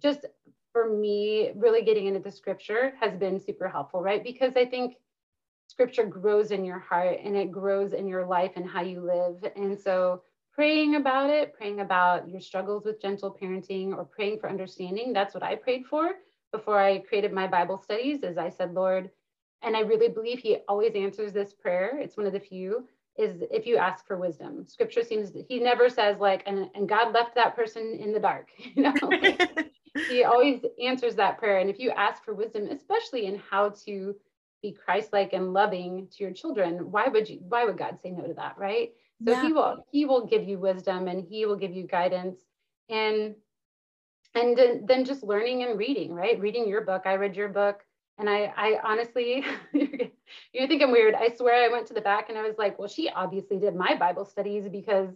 just 0.00 0.26
for 0.72 0.90
me, 0.90 1.52
really 1.56 1.82
getting 1.82 2.06
into 2.06 2.20
the 2.20 2.30
scripture 2.30 2.92
has 3.00 3.16
been 3.16 3.40
super 3.40 3.68
helpful, 3.68 4.02
right? 4.02 4.22
Because 4.22 4.52
I 4.56 4.66
think 4.66 4.96
scripture 5.74 6.04
grows 6.04 6.52
in 6.52 6.64
your 6.64 6.78
heart 6.78 7.18
and 7.24 7.36
it 7.36 7.50
grows 7.50 7.94
in 7.94 8.06
your 8.06 8.24
life 8.24 8.52
and 8.54 8.68
how 8.68 8.80
you 8.80 9.00
live. 9.00 9.44
And 9.56 9.76
so 9.76 10.22
praying 10.52 10.94
about 10.94 11.30
it, 11.30 11.52
praying 11.52 11.80
about 11.80 12.28
your 12.28 12.40
struggles 12.40 12.84
with 12.84 13.02
gentle 13.02 13.36
parenting 13.42 13.92
or 13.92 14.04
praying 14.04 14.38
for 14.38 14.48
understanding, 14.48 15.12
that's 15.12 15.34
what 15.34 15.42
I 15.42 15.56
prayed 15.56 15.84
for 15.86 16.12
before 16.52 16.78
I 16.78 17.00
created 17.00 17.32
my 17.32 17.48
Bible 17.48 17.76
studies 17.76 18.22
is 18.22 18.38
I 18.38 18.50
said, 18.50 18.72
Lord, 18.72 19.10
and 19.62 19.76
I 19.76 19.80
really 19.80 20.06
believe 20.06 20.38
he 20.38 20.58
always 20.68 20.92
answers 20.94 21.32
this 21.32 21.52
prayer. 21.52 21.98
It's 21.98 22.16
one 22.16 22.26
of 22.26 22.32
the 22.32 22.38
few 22.38 22.86
is 23.18 23.42
if 23.50 23.66
you 23.66 23.76
ask 23.76 24.06
for 24.06 24.16
wisdom. 24.16 24.64
Scripture 24.68 25.02
seems 25.02 25.32
he 25.48 25.58
never 25.58 25.88
says 25.88 26.18
like 26.20 26.44
and, 26.46 26.70
and 26.76 26.88
God 26.88 27.12
left 27.12 27.34
that 27.34 27.56
person 27.56 27.98
in 28.00 28.12
the 28.12 28.20
dark. 28.20 28.48
You 28.76 28.82
know, 28.84 28.94
he 30.08 30.22
always 30.22 30.60
answers 30.80 31.16
that 31.16 31.38
prayer. 31.38 31.58
And 31.58 31.68
if 31.68 31.80
you 31.80 31.90
ask 31.90 32.24
for 32.24 32.34
wisdom, 32.34 32.68
especially 32.70 33.26
in 33.26 33.40
how 33.50 33.70
to 33.86 34.14
be 34.64 34.72
Christ-like 34.72 35.34
and 35.34 35.52
loving 35.52 36.08
to 36.12 36.24
your 36.24 36.32
children, 36.32 36.90
why 36.90 37.06
would 37.08 37.28
you 37.28 37.38
why 37.48 37.66
would 37.66 37.76
God 37.76 37.98
say 38.02 38.10
no 38.10 38.26
to 38.26 38.32
that, 38.34 38.56
right? 38.56 38.92
So 39.22 39.32
yeah. 39.32 39.42
he 39.42 39.52
will 39.52 39.86
he 39.92 40.04
will 40.06 40.26
give 40.26 40.48
you 40.48 40.58
wisdom 40.58 41.06
and 41.06 41.22
he 41.22 41.44
will 41.44 41.56
give 41.56 41.72
you 41.72 41.86
guidance 41.86 42.40
and 42.88 43.34
and 44.34 44.58
then 44.88 45.04
just 45.04 45.22
learning 45.22 45.62
and 45.64 45.78
reading, 45.78 46.14
right? 46.14 46.40
Reading 46.40 46.66
your 46.66 46.80
book. 46.80 47.02
I 47.04 47.14
read 47.14 47.36
your 47.36 47.50
book 47.50 47.84
and 48.18 48.28
I 48.28 48.52
I 48.56 48.78
honestly 48.82 49.44
you 49.74 50.66
think 50.66 50.82
I'm 50.82 50.92
weird. 50.92 51.14
I 51.14 51.28
swear 51.36 51.62
I 51.62 51.68
went 51.68 51.86
to 51.88 51.94
the 51.94 52.00
back 52.00 52.30
and 52.30 52.38
I 52.38 52.42
was 52.42 52.56
like, 52.56 52.78
well, 52.78 52.88
she 52.88 53.10
obviously 53.10 53.58
did 53.58 53.76
my 53.76 53.94
Bible 53.96 54.24
studies 54.24 54.66
because 54.72 55.10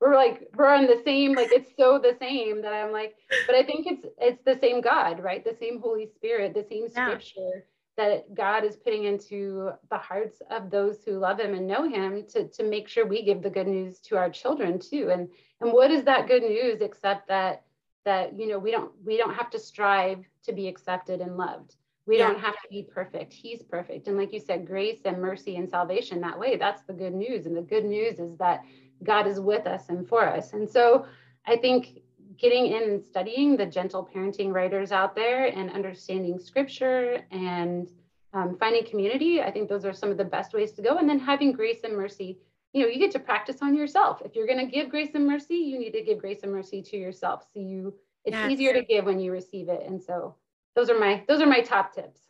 we're 0.00 0.16
like 0.16 0.48
we're 0.56 0.74
on 0.74 0.86
the 0.86 1.00
same 1.04 1.34
like 1.34 1.52
it's 1.52 1.70
so 1.78 1.98
the 1.98 2.16
same 2.20 2.60
that 2.60 2.72
i'm 2.72 2.92
like 2.92 3.14
but 3.46 3.54
i 3.54 3.62
think 3.62 3.86
it's 3.86 4.04
it's 4.18 4.42
the 4.44 4.58
same 4.60 4.80
god 4.80 5.22
right 5.22 5.44
the 5.44 5.56
same 5.60 5.80
holy 5.80 6.08
spirit 6.16 6.52
the 6.52 6.66
same 6.68 6.88
scripture 6.88 7.40
yeah. 7.54 7.73
That 7.96 8.34
god 8.34 8.64
is 8.64 8.76
putting 8.76 9.04
into 9.04 9.70
the 9.90 9.96
hearts 9.96 10.42
of 10.50 10.70
those 10.70 11.04
who 11.04 11.12
love 11.12 11.38
him 11.38 11.54
and 11.54 11.66
know 11.66 11.88
him 11.88 12.24
to 12.26 12.48
to 12.48 12.64
make 12.64 12.88
sure 12.88 13.06
we 13.06 13.22
give 13.22 13.42
the 13.42 13.50
good 13.50 13.68
news 13.68 14.00
to 14.00 14.16
our 14.16 14.30
children 14.30 14.78
too. 14.78 15.10
And 15.10 15.28
and 15.60 15.72
what 15.72 15.90
is 15.90 16.04
that 16.04 16.28
good 16.28 16.42
news 16.42 16.80
except 16.80 17.28
that 17.28 17.64
that 18.04 18.38
you 18.38 18.48
know 18.48 18.58
we 18.58 18.70
don't 18.70 18.92
we 19.04 19.16
don't 19.16 19.34
have 19.34 19.50
to 19.50 19.58
strive 19.58 20.24
to 20.44 20.52
be 20.52 20.68
accepted 20.68 21.20
and 21.20 21.36
loved. 21.36 21.76
We 22.06 22.18
yeah. 22.18 22.28
don't 22.28 22.40
have 22.40 22.54
to 22.54 22.68
be 22.70 22.82
perfect. 22.82 23.32
He's 23.32 23.62
perfect. 23.62 24.08
And 24.08 24.18
like 24.18 24.32
you 24.32 24.40
said 24.40 24.66
grace 24.66 25.00
and 25.04 25.22
mercy 25.22 25.56
and 25.56 25.68
salvation 25.68 26.20
that 26.20 26.38
way 26.38 26.56
that's 26.56 26.82
the 26.82 26.92
good 26.92 27.14
news. 27.14 27.46
And 27.46 27.56
the 27.56 27.62
good 27.62 27.84
news 27.84 28.18
is 28.18 28.36
that 28.38 28.64
God 29.02 29.26
is 29.26 29.40
with 29.40 29.66
us 29.66 29.88
and 29.88 30.06
for 30.08 30.26
us. 30.26 30.52
And 30.52 30.68
so 30.68 31.06
I 31.46 31.56
think 31.56 32.00
getting 32.38 32.66
in 32.66 32.82
and 32.84 33.04
studying 33.04 33.56
the 33.56 33.66
gentle 33.66 34.08
parenting 34.14 34.52
writers 34.52 34.92
out 34.92 35.14
there 35.14 35.46
and 35.46 35.70
understanding 35.70 36.38
scripture 36.38 37.22
and 37.30 37.88
um, 38.32 38.56
finding 38.58 38.84
community, 38.84 39.40
I 39.40 39.50
think 39.50 39.68
those 39.68 39.84
are 39.84 39.92
some 39.92 40.10
of 40.10 40.16
the 40.16 40.24
best 40.24 40.52
ways 40.52 40.72
to 40.72 40.82
go. 40.82 40.98
And 40.98 41.08
then 41.08 41.18
having 41.18 41.52
grace 41.52 41.80
and 41.84 41.96
mercy. 41.96 42.38
You 42.72 42.82
know, 42.82 42.88
you 42.88 42.98
get 42.98 43.12
to 43.12 43.20
practice 43.20 43.58
on 43.62 43.76
yourself. 43.76 44.20
If 44.24 44.34
you're 44.34 44.48
going 44.48 44.58
to 44.58 44.66
give 44.66 44.90
grace 44.90 45.10
and 45.14 45.24
mercy, 45.24 45.54
you 45.54 45.78
need 45.78 45.92
to 45.92 46.02
give 46.02 46.18
grace 46.18 46.40
and 46.42 46.50
mercy 46.50 46.82
to 46.82 46.96
yourself. 46.96 47.44
So 47.54 47.60
you, 47.60 47.94
it's 48.24 48.36
easier 48.50 48.72
to 48.72 48.82
give 48.82 49.04
when 49.04 49.20
you 49.20 49.30
receive 49.30 49.68
it. 49.68 49.84
And 49.86 50.02
so 50.02 50.34
those 50.74 50.90
are 50.90 50.98
my 50.98 51.22
those 51.28 51.40
are 51.40 51.46
my 51.46 51.60
top 51.60 51.94
tips. 51.94 52.22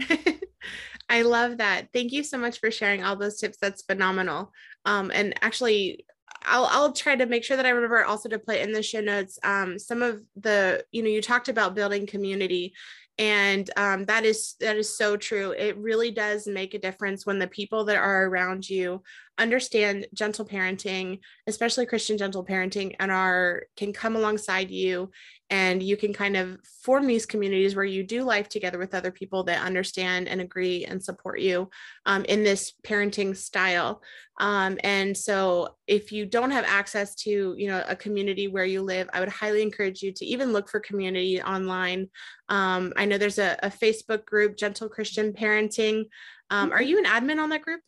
I 1.10 1.22
love 1.22 1.58
that. 1.58 1.88
Thank 1.92 2.12
you 2.12 2.22
so 2.22 2.38
much 2.38 2.60
for 2.60 2.70
sharing 2.70 3.04
all 3.04 3.16
those 3.16 3.38
tips. 3.38 3.58
That's 3.60 3.82
phenomenal. 3.82 4.52
Um, 4.84 5.10
and 5.12 5.34
actually, 5.42 6.06
I'll 6.42 6.66
I'll 6.66 6.92
try 6.92 7.16
to 7.16 7.26
make 7.26 7.44
sure 7.44 7.56
that 7.56 7.66
I 7.66 7.70
remember 7.70 8.04
also 8.04 8.28
to 8.28 8.38
put 8.38 8.56
in 8.56 8.72
the 8.72 8.82
show 8.82 9.00
notes 9.00 9.38
um, 9.42 9.78
some 9.78 10.02
of 10.02 10.22
the 10.36 10.84
you 10.92 11.02
know 11.02 11.08
you 11.08 11.22
talked 11.22 11.48
about 11.48 11.74
building 11.74 12.06
community 12.06 12.72
and 13.20 13.68
um, 13.76 14.06
that 14.06 14.24
is 14.24 14.54
that 14.60 14.76
is 14.76 14.96
so 14.96 15.14
true. 15.14 15.50
It 15.50 15.76
really 15.76 16.10
does 16.10 16.46
make 16.46 16.72
a 16.72 16.78
difference 16.78 17.26
when 17.26 17.38
the 17.38 17.46
people 17.46 17.84
that 17.84 17.98
are 17.98 18.24
around 18.26 18.68
you 18.68 19.02
understand 19.40 20.06
gentle 20.14 20.44
parenting 20.44 21.18
especially 21.46 21.86
christian 21.86 22.18
gentle 22.18 22.44
parenting 22.44 22.94
and 23.00 23.10
are 23.10 23.64
can 23.76 23.92
come 23.92 24.16
alongside 24.16 24.70
you 24.70 25.10
and 25.50 25.82
you 25.82 25.96
can 25.96 26.12
kind 26.12 26.36
of 26.36 26.58
form 26.82 27.06
these 27.06 27.26
communities 27.26 27.74
where 27.74 27.84
you 27.84 28.04
do 28.04 28.22
life 28.22 28.48
together 28.48 28.78
with 28.78 28.94
other 28.94 29.10
people 29.10 29.42
that 29.44 29.64
understand 29.64 30.28
and 30.28 30.40
agree 30.40 30.84
and 30.84 31.02
support 31.02 31.40
you 31.40 31.68
um, 32.06 32.24
in 32.26 32.44
this 32.44 32.72
parenting 32.86 33.36
style. 33.36 34.00
Um, 34.38 34.78
and 34.84 35.16
so 35.16 35.74
if 35.88 36.12
you 36.12 36.24
don't 36.24 36.52
have 36.52 36.64
access 36.64 37.16
to 37.16 37.54
you 37.58 37.66
know 37.66 37.84
a 37.88 37.96
community 37.96 38.46
where 38.48 38.64
you 38.64 38.80
live 38.80 39.10
i 39.12 39.20
would 39.20 39.28
highly 39.28 39.60
encourage 39.60 40.02
you 40.02 40.12
to 40.12 40.24
even 40.24 40.52
look 40.52 40.70
for 40.70 40.80
community 40.80 41.42
online. 41.42 42.08
Um, 42.48 42.92
i 42.96 43.04
know 43.04 43.18
there's 43.18 43.38
a, 43.38 43.58
a, 43.62 43.70
facebook 43.70 44.24
group 44.24 44.56
gentle 44.56 44.88
christian 44.88 45.32
parenting. 45.32 46.06
Um, 46.48 46.72
are 46.72 46.78
mm-hmm. 46.78 46.88
you 46.88 46.98
an 46.98 47.04
admin 47.04 47.42
on 47.42 47.50
that 47.50 47.62
group 47.62 47.80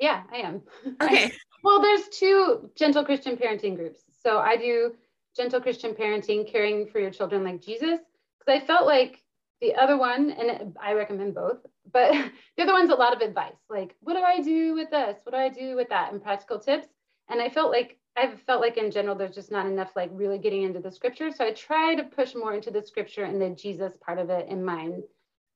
yeah 0.00 0.22
i 0.32 0.38
am 0.38 0.62
okay 1.02 1.32
well 1.62 1.80
there's 1.80 2.08
two 2.08 2.70
gentle 2.74 3.04
christian 3.04 3.36
parenting 3.36 3.76
groups 3.76 4.00
so 4.22 4.38
i 4.38 4.56
do 4.56 4.92
gentle 5.36 5.60
Christian 5.60 5.94
parenting, 5.94 6.50
caring 6.50 6.86
for 6.86 6.98
your 6.98 7.10
children 7.10 7.44
like 7.44 7.62
Jesus. 7.62 8.00
Because 8.38 8.62
I 8.62 8.66
felt 8.66 8.86
like 8.86 9.22
the 9.60 9.74
other 9.74 9.96
one, 9.96 10.30
and 10.30 10.76
I 10.82 10.94
recommend 10.94 11.34
both, 11.34 11.58
but 11.92 12.12
the 12.56 12.62
other 12.62 12.72
one's 12.72 12.90
a 12.90 12.94
lot 12.94 13.14
of 13.14 13.20
advice, 13.20 13.56
like 13.68 13.94
what 14.00 14.14
do 14.14 14.20
I 14.20 14.40
do 14.40 14.74
with 14.74 14.90
this? 14.90 15.16
What 15.24 15.32
do 15.32 15.38
I 15.38 15.48
do 15.48 15.76
with 15.76 15.88
that? 15.90 16.12
And 16.12 16.22
practical 16.22 16.58
tips. 16.58 16.88
And 17.28 17.40
I 17.40 17.48
felt 17.48 17.70
like 17.70 17.98
I've 18.16 18.40
felt 18.42 18.60
like 18.60 18.76
in 18.76 18.90
general 18.90 19.14
there's 19.14 19.34
just 19.34 19.52
not 19.52 19.66
enough 19.66 19.90
like 19.94 20.10
really 20.12 20.38
getting 20.38 20.64
into 20.64 20.80
the 20.80 20.90
scripture. 20.90 21.30
So 21.30 21.44
I 21.44 21.52
try 21.52 21.94
to 21.94 22.02
push 22.02 22.34
more 22.34 22.54
into 22.54 22.70
the 22.70 22.82
scripture 22.82 23.24
and 23.24 23.40
the 23.40 23.50
Jesus 23.50 23.92
part 24.04 24.18
of 24.18 24.30
it 24.30 24.48
in 24.48 24.64
mind. 24.64 25.04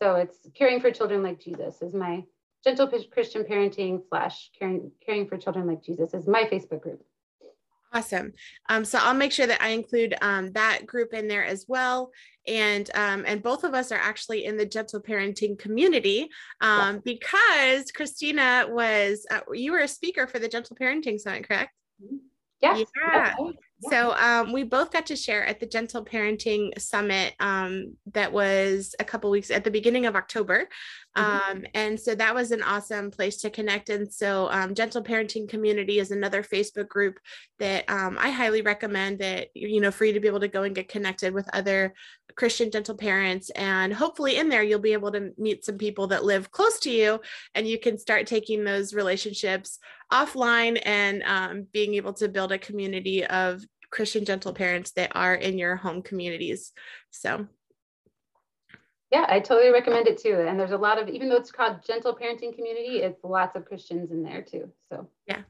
So 0.01 0.17
it's 0.17 0.39
caring 0.55 0.81
for 0.81 0.91
children 0.91 1.23
like 1.23 1.41
Jesus 1.41 1.83
is 1.83 1.95
my 1.95 2.25
gentle 2.65 2.91
Christian 3.13 3.45
parenting 3.45 4.01
slash 4.09 4.51
caring 4.59 4.91
caring 5.05 5.29
for 5.29 5.37
children 5.37 5.67
like 5.67 5.83
Jesus 5.83 6.15
is 6.15 6.27
my 6.27 6.45
Facebook 6.45 6.81
group. 6.81 7.05
Awesome. 7.93 8.33
Um, 8.69 8.85
so 8.85 8.99
I'll 9.01 9.15
make 9.15 9.31
sure 9.31 9.47
that 9.47 9.63
I 9.63 9.69
include 9.69 10.17
um, 10.21 10.51
that 10.53 10.85
group 10.85 11.15
in 11.15 11.29
there 11.29 11.45
as 11.45 11.67
well. 11.69 12.11
And 12.47 12.91
um, 12.95 13.25
and 13.25 13.41
both 13.41 13.63
of 13.63 13.73
us 13.73 13.93
are 13.93 14.01
actually 14.01 14.47
in 14.47 14.57
the 14.57 14.67
gentle 14.67 15.01
parenting 15.01 15.57
community 15.57 16.29
um, 16.61 17.01
because 17.05 17.93
Christina 17.93 18.67
was 18.69 19.25
uh, 19.31 19.41
you 19.53 19.71
were 19.71 19.79
a 19.79 19.89
speaker 19.89 20.27
for 20.27 20.41
the 20.41 20.49
gentle 20.49 20.77
parenting 20.77 21.21
summit, 21.21 21.47
correct? 21.47 21.71
Mm-hmm. 22.05 22.17
Yes. 22.61 22.85
Yeah. 23.13 23.35
So 23.91 24.15
um, 24.15 24.53
we 24.53 24.63
both 24.63 24.91
got 24.91 25.07
to 25.07 25.17
share 25.17 25.45
at 25.45 25.61
the 25.61 25.67
Gentle 25.67 26.05
Parenting 26.05 26.79
Summit 26.81 27.35
um, 27.41 27.97
that 28.13 28.33
was 28.33 28.95
a 28.99 29.05
couple 29.05 29.31
weeks 29.31 29.51
at 29.51 29.65
the 29.65 29.71
beginning 29.71 30.07
of 30.07 30.17
October. 30.17 30.69
Mm-hmm. 31.17 31.51
Um, 31.51 31.65
and 31.75 31.99
so 31.99 32.15
that 32.15 32.35
was 32.35 32.51
an 32.51 32.63
awesome 32.63 33.11
place 33.11 33.37
to 33.39 33.51
connect. 33.51 33.89
And 33.89 34.13
so 34.13 34.49
um, 34.51 34.75
Gentle 34.75 35.03
Parenting 35.03 35.49
Community 35.49 35.99
is 35.99 36.11
another 36.11 36.43
Facebook 36.43 36.89
group 36.89 37.19
that 37.59 37.89
um, 37.89 38.17
I 38.21 38.31
highly 38.31 38.63
recommend 38.63 39.21
that, 39.21 39.49
you 39.55 39.81
know, 39.81 39.91
for 39.91 40.05
you 40.05 40.13
to 40.13 40.21
be 40.21 40.29
able 40.29 40.41
to 40.41 40.49
go 40.49 40.65
and 40.65 40.75
get 40.75 40.89
connected 40.89 41.33
with 41.33 41.49
other 41.53 41.95
Christian 42.37 42.71
gentle 42.71 42.97
parents. 42.97 43.51
And 43.51 43.93
hopefully 43.93 44.39
in 44.39 44.49
there, 44.49 44.63
you'll 44.63 44.81
be 44.81 44.93
able 44.93 45.13
to 45.13 45.31
meet 45.39 45.65
some 45.65 45.79
people 45.79 46.09
that 46.09 46.25
live 46.25 46.51
close 46.51 46.79
to 46.81 46.91
you 46.91 47.21
and 47.55 47.67
you 47.67 47.79
can 47.79 47.99
start 47.99 48.27
taking 48.27 48.65
those 48.65 48.95
relationships 48.95 49.79
offline 50.13 50.81
and 50.85 51.23
um, 51.25 51.67
being 51.73 51.95
able 51.95 52.13
to 52.15 52.29
build 52.29 52.53
a 52.53 52.59
community 52.59 53.25
of 53.25 53.65
Christian 53.95 54.25
gentle 54.25 54.53
parents 54.53 54.91
that 54.93 55.13
are 55.15 55.35
in 55.37 55.57
your 55.57 55.77
home 55.77 56.03
communities. 56.03 56.73
So 57.11 57.47
yeah, 59.13 59.27
I 59.29 59.39
totally 59.39 59.71
recommend 59.71 60.09
it 60.09 60.19
too. 60.19 60.35
And 60.35 60.59
there's 60.59 60.73
a 60.73 60.77
lot 60.77 61.01
of, 61.01 61.09
even 61.09 61.29
though 61.29 61.37
it's 61.37 61.53
called 61.53 61.77
gentle 61.87 62.17
parenting 62.17 62.53
community, 62.57 62.99
it's 62.99 63.23
lots 63.23 63.55
of 63.55 63.65
Christians 63.65 64.11
in 64.11 64.25
there 64.25 64.43
too. 64.43 64.73
So 64.91 65.09
yeah, 65.29 65.43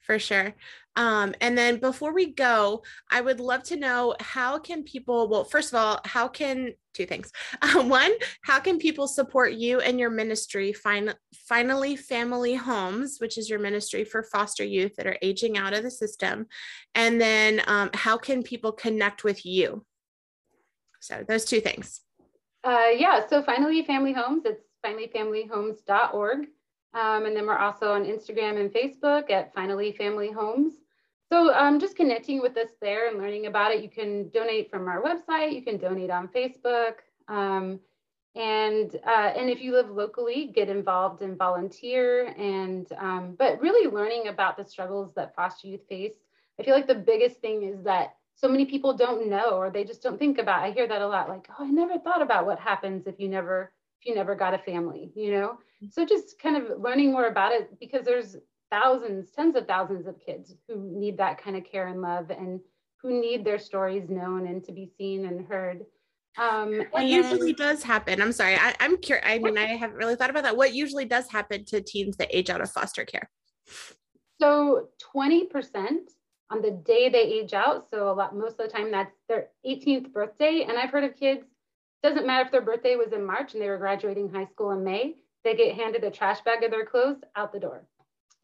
for 0.00 0.18
sure. 0.18 0.54
Um, 0.96 1.32
and 1.40 1.56
then 1.56 1.78
before 1.78 2.12
we 2.12 2.32
go, 2.32 2.82
I 3.08 3.20
would 3.20 3.38
love 3.38 3.62
to 3.64 3.76
know 3.76 4.16
how 4.18 4.58
can 4.58 4.82
people, 4.82 5.28
well, 5.28 5.44
first 5.44 5.72
of 5.72 5.78
all, 5.78 6.00
how 6.04 6.26
can 6.26 6.72
two 6.92 7.06
things. 7.06 7.30
Um, 7.62 7.88
one, 8.00 8.10
how 8.42 8.58
can 8.58 8.78
people 8.78 9.06
support 9.06 9.52
you 9.52 9.80
and 9.80 10.00
your 10.00 10.10
ministry, 10.10 10.72
fin- 10.72 11.14
Finally 11.32 11.96
Family 11.96 12.54
Homes, 12.54 13.18
which 13.20 13.38
is 13.38 13.48
your 13.48 13.60
ministry 13.60 14.04
for 14.04 14.24
foster 14.24 14.64
youth 14.64 14.96
that 14.96 15.06
are 15.06 15.16
aging 15.22 15.56
out 15.56 15.72
of 15.72 15.84
the 15.84 15.90
system? 15.90 16.46
And 16.96 17.20
then 17.20 17.62
um, 17.68 17.90
how 17.94 18.18
can 18.18 18.42
people 18.42 18.72
connect 18.72 19.22
with 19.22 19.46
you? 19.46 19.84
So 21.00 21.24
those 21.26 21.44
two 21.44 21.60
things. 21.60 22.00
Uh, 22.64 22.88
yeah, 22.96 23.24
so 23.28 23.40
Finally 23.40 23.84
Family 23.84 24.12
Homes, 24.12 24.42
it's 24.44 24.64
finallyfamilyhomes.org. 24.84 26.46
Um, 26.94 27.26
and 27.26 27.36
then 27.36 27.46
we're 27.46 27.58
also 27.58 27.92
on 27.92 28.04
Instagram 28.04 28.60
and 28.60 28.72
Facebook 28.72 29.30
at 29.30 29.54
Finally 29.54 29.92
Family 29.92 30.32
Homes. 30.32 30.74
So 31.30 31.52
um, 31.54 31.78
just 31.78 31.96
connecting 31.96 32.40
with 32.40 32.56
us 32.56 32.70
there 32.80 33.08
and 33.08 33.18
learning 33.18 33.46
about 33.46 33.72
it. 33.72 33.82
You 33.82 33.90
can 33.90 34.30
donate 34.30 34.70
from 34.70 34.88
our 34.88 35.02
website. 35.02 35.52
You 35.52 35.62
can 35.62 35.76
donate 35.76 36.10
on 36.10 36.28
Facebook. 36.28 36.94
Um, 37.28 37.80
and 38.34 38.96
uh, 39.06 39.32
and 39.36 39.50
if 39.50 39.60
you 39.60 39.72
live 39.72 39.90
locally, 39.90 40.50
get 40.54 40.68
involved 40.68 41.22
and 41.22 41.36
volunteer. 41.36 42.34
And 42.38 42.90
um, 42.96 43.36
but 43.38 43.60
really 43.60 43.90
learning 43.90 44.28
about 44.28 44.56
the 44.56 44.64
struggles 44.64 45.12
that 45.16 45.34
foster 45.34 45.68
youth 45.68 45.86
face. 45.88 46.14
I 46.58 46.62
feel 46.62 46.74
like 46.74 46.86
the 46.86 46.94
biggest 46.94 47.40
thing 47.40 47.62
is 47.62 47.82
that 47.82 48.14
so 48.34 48.48
many 48.48 48.64
people 48.64 48.96
don't 48.96 49.28
know 49.28 49.50
or 49.50 49.68
they 49.68 49.84
just 49.84 50.02
don't 50.02 50.18
think 50.18 50.38
about. 50.38 50.62
I 50.62 50.70
hear 50.70 50.86
that 50.86 51.02
a 51.02 51.06
lot. 51.06 51.28
Like, 51.28 51.48
oh, 51.50 51.64
I 51.64 51.70
never 51.70 51.98
thought 51.98 52.22
about 52.22 52.46
what 52.46 52.58
happens 52.58 53.06
if 53.06 53.18
you 53.18 53.28
never 53.28 53.72
if 54.00 54.06
you 54.06 54.14
never 54.14 54.34
got 54.34 54.54
a 54.54 54.58
family. 54.58 55.10
You 55.14 55.32
know. 55.32 55.48
Mm-hmm. 55.82 55.86
So 55.90 56.04
just 56.04 56.40
kind 56.40 56.56
of 56.56 56.80
learning 56.80 57.12
more 57.12 57.26
about 57.26 57.52
it 57.52 57.78
because 57.80 58.04
there's 58.04 58.36
thousands, 58.70 59.30
tens 59.30 59.56
of 59.56 59.66
thousands 59.66 60.06
of 60.06 60.16
kids 60.24 60.54
who 60.68 60.90
need 60.92 61.16
that 61.18 61.42
kind 61.42 61.56
of 61.56 61.64
care 61.64 61.88
and 61.88 62.02
love 62.02 62.30
and 62.30 62.60
who 63.02 63.20
need 63.20 63.44
their 63.44 63.58
stories 63.58 64.08
known 64.08 64.46
and 64.46 64.64
to 64.64 64.72
be 64.72 64.90
seen 64.98 65.26
and 65.26 65.46
heard. 65.46 65.84
Um, 66.36 66.82
what 66.90 67.06
usually 67.06 67.52
does 67.52 67.82
happen? 67.82 68.22
I'm 68.22 68.32
sorry, 68.32 68.54
I, 68.54 68.74
am 68.80 68.96
curious. 68.98 69.26
I 69.26 69.38
mean, 69.38 69.58
I 69.58 69.76
haven't 69.76 69.96
really 69.96 70.14
thought 70.14 70.30
about 70.30 70.44
that. 70.44 70.56
What 70.56 70.72
usually 70.72 71.04
does 71.04 71.28
happen 71.28 71.64
to 71.66 71.80
teens 71.80 72.16
that 72.16 72.28
age 72.36 72.50
out 72.50 72.60
of 72.60 72.70
foster 72.70 73.04
care? 73.04 73.28
So 74.40 74.88
20% 75.16 75.48
on 76.50 76.62
the 76.62 76.70
day 76.70 77.08
they 77.08 77.22
age 77.22 77.54
out. 77.54 77.86
So 77.90 78.10
a 78.10 78.12
lot, 78.12 78.36
most 78.36 78.60
of 78.60 78.70
the 78.70 78.72
time, 78.72 78.92
that's 78.92 79.14
their 79.28 79.48
18th 79.66 80.12
birthday. 80.12 80.64
And 80.68 80.78
I've 80.78 80.90
heard 80.90 81.04
of 81.04 81.16
kids. 81.16 81.44
Doesn't 82.02 82.26
matter 82.26 82.44
if 82.44 82.52
their 82.52 82.60
birthday 82.60 82.96
was 82.96 83.12
in 83.12 83.24
March 83.24 83.54
and 83.54 83.62
they 83.62 83.68
were 83.68 83.78
graduating 83.78 84.30
high 84.30 84.46
school 84.46 84.70
in 84.70 84.84
May. 84.84 85.16
They 85.44 85.54
get 85.54 85.74
handed 85.74 86.04
a 86.04 86.10
trash 86.10 86.40
bag 86.42 86.62
of 86.62 86.70
their 86.70 86.86
clothes 86.86 87.22
out 87.36 87.52
the 87.52 87.60
door 87.60 87.84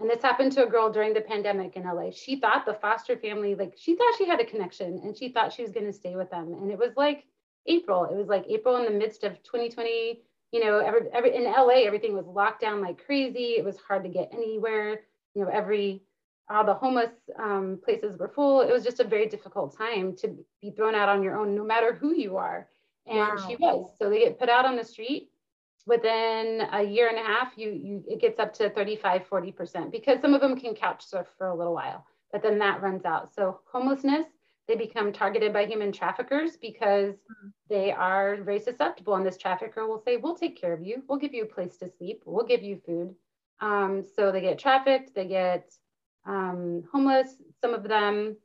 and 0.00 0.11
this 0.11 0.22
happened 0.22 0.52
to 0.52 0.64
a 0.64 0.68
girl 0.68 0.90
during 0.90 1.14
the 1.14 1.20
pandemic 1.20 1.76
in 1.76 1.84
LA. 1.84 2.11
She 2.11 2.36
thought 2.36 2.66
the 2.66 2.74
foster 2.74 3.16
family, 3.16 3.55
like 3.55 3.74
she 3.76 3.94
thought 3.94 4.14
she 4.18 4.26
had 4.26 4.40
a 4.40 4.44
connection 4.44 5.00
and 5.05 5.16
she 5.16 5.28
thought 5.28 5.52
she 5.52 5.62
was 5.62 5.70
going 5.70 5.86
to 5.86 5.92
stay 5.92 6.16
with 6.16 6.30
them. 6.30 6.52
And 6.61 6.70
it 6.70 6.78
was 6.78 6.92
like 6.96 7.24
April. 7.66 8.05
It 8.05 8.16
was 8.16 8.28
like 8.28 8.44
April 8.48 8.76
in 8.76 8.84
the 8.84 8.98
midst 8.98 9.22
of 9.24 9.42
2020. 9.44 10.20
You 10.52 10.64
know, 10.64 10.78
every, 10.78 11.00
every 11.12 11.34
in 11.34 11.44
LA, 11.44 11.84
everything 11.86 12.14
was 12.14 12.26
locked 12.26 12.61
down 12.61 12.80
like 12.80 13.05
crazy. 13.05 13.55
It 13.57 13.64
was 13.64 13.78
hard 13.78 14.02
to 14.05 14.11
get 14.11 14.30
anywhere. 14.32 15.00
You 15.34 15.42
know, 15.42 15.48
every 15.48 16.02
all 16.50 16.64
the 16.64 16.74
homeless 16.74 17.12
um, 17.38 17.80
places 17.82 18.18
were 18.18 18.28
full. 18.28 18.61
It 18.61 18.72
was 18.72 18.84
just 18.84 19.00
a 19.00 19.05
very 19.05 19.26
difficult 19.26 19.76
time 19.76 20.14
to 20.16 20.36
be 20.61 20.70
thrown 20.70 20.94
out 20.94 21.09
on 21.09 21.22
your 21.22 21.38
own, 21.38 21.55
no 21.55 21.64
matter 21.64 21.94
who 21.94 22.14
you 22.14 22.36
are. 22.36 22.68
And 23.07 23.18
wow. 23.18 23.46
she 23.46 23.57
was. 23.57 23.90
So 23.98 24.09
they 24.09 24.20
get 24.20 24.38
put 24.38 24.48
out 24.48 24.64
on 24.64 24.76
the 24.76 24.84
street 24.84 25.30
within 25.86 26.62
a 26.72 26.82
year 26.82 27.09
and 27.09 27.18
a 27.18 27.22
half 27.22 27.52
you 27.57 27.70
you 27.70 28.05
it 28.09 28.20
gets 28.20 28.38
up 28.38 28.55
to 28.55 28.70
35 28.70 29.28
40% 29.28 29.90
because 29.90 30.20
some 30.20 30.34
of 30.34 30.40
them 30.40 30.59
can 30.59 30.74
couch 30.74 31.05
surf 31.05 31.26
for 31.36 31.48
a 31.48 31.55
little 31.55 31.74
while 31.74 32.07
but 32.32 32.42
then 32.42 32.59
that 32.59 32.82
runs 32.82 33.05
out 33.05 33.34
so 33.34 33.61
homelessness 33.70 34.26
they 34.66 34.76
become 34.76 35.12
targeted 35.12 35.52
by 35.52 35.66
human 35.66 35.92
traffickers 35.92 36.57
because 36.57 37.14
mm-hmm. 37.14 37.48
they 37.68 37.92
are 37.92 38.36
very 38.42 38.61
susceptible 38.61 39.14
and 39.14 39.26
this 39.26 39.36
trafficker 39.36 39.86
will 39.86 40.02
say 40.02 40.16
we'll 40.16 40.34
take 40.34 40.59
care 40.59 40.72
of 40.72 40.82
you 40.82 41.02
we'll 41.09 41.18
give 41.18 41.34
you 41.34 41.42
a 41.42 41.55
place 41.55 41.76
to 41.76 41.90
sleep 41.98 42.22
we'll 42.24 42.46
give 42.46 42.62
you 42.62 42.80
food 42.86 43.14
um, 43.61 44.05
so 44.16 44.32
they 44.32 44.40
get 44.40 44.59
trafficked 44.59 45.14
they 45.14 45.26
get 45.26 45.70
um, 46.26 46.82
homeless 46.90 47.36
some 47.61 47.74
of 47.74 47.82
them 47.82 48.36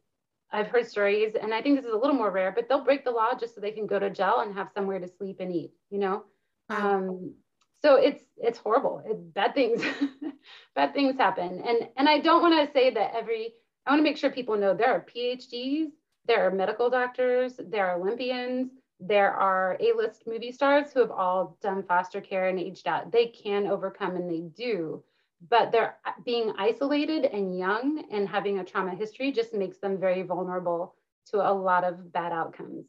i've 0.52 0.68
heard 0.68 0.88
stories 0.88 1.34
and 1.42 1.54
i 1.54 1.62
think 1.62 1.76
this 1.76 1.86
is 1.86 1.94
a 1.94 1.98
little 1.98 2.16
more 2.16 2.32
rare 2.32 2.52
but 2.52 2.68
they'll 2.68 2.84
break 2.84 3.04
the 3.04 3.12
law 3.12 3.34
just 3.40 3.56
so 3.56 3.62
they 3.62 3.72
can 3.72 3.88
go 3.88 4.00
to 4.00 4.10
jail 4.10 4.40
and 4.40 4.54
have 4.54 4.70
somewhere 4.74 5.00
to 5.00 5.08
sleep 5.08 5.38
and 5.40 5.54
eat 5.54 5.72
you 5.90 6.00
know 6.00 6.24
um, 6.70 7.34
so 7.82 7.96
it's 7.96 8.24
it's 8.38 8.60
horrible. 8.60 9.02
It, 9.06 9.34
bad 9.34 9.54
things 9.54 9.84
bad 10.76 10.94
things 10.94 11.18
happen, 11.18 11.62
and 11.66 11.90
and 11.98 12.10
I 12.10 12.20
don't 12.20 12.42
want 12.42 12.66
to 12.66 12.72
say 12.74 12.90
that 12.92 13.14
every. 13.16 13.54
I 13.86 13.92
want 13.92 14.00
to 14.00 14.04
make 14.04 14.18
sure 14.18 14.30
people 14.30 14.58
know 14.58 14.76
there 14.76 14.92
are 14.92 15.06
PhDs, 15.16 15.88
there 16.28 16.46
are 16.46 16.52
medical 16.52 16.90
doctors, 16.90 17.54
there 17.58 17.88
are 17.88 18.00
Olympians, 18.00 18.70
there 19.00 19.32
are 19.32 19.78
A-list 19.80 20.28
movie 20.28 20.52
stars 20.52 20.92
who 20.92 21.00
have 21.00 21.10
all 21.10 21.58
done 21.62 21.82
foster 21.82 22.22
care 22.22 22.50
and 22.50 22.60
aged 22.60 22.88
out. 22.88 23.12
They 23.12 23.28
can 23.28 23.66
overcome, 23.66 24.16
and 24.16 24.30
they 24.30 24.42
do. 24.42 25.04
But 25.48 25.72
they're 25.72 25.98
uh, 26.06 26.12
being 26.26 26.54
isolated 26.58 27.26
and 27.26 27.58
young 27.58 28.04
and 28.12 28.28
having 28.28 28.60
a 28.60 28.66
trauma 28.66 28.96
history 28.96 29.32
just 29.32 29.54
makes 29.54 29.78
them 29.78 29.98
very 29.98 30.24
vulnerable 30.24 30.96
to 31.32 31.38
a 31.38 31.54
lot 31.54 31.84
of 31.84 32.12
bad 32.12 32.34
outcomes. 32.34 32.86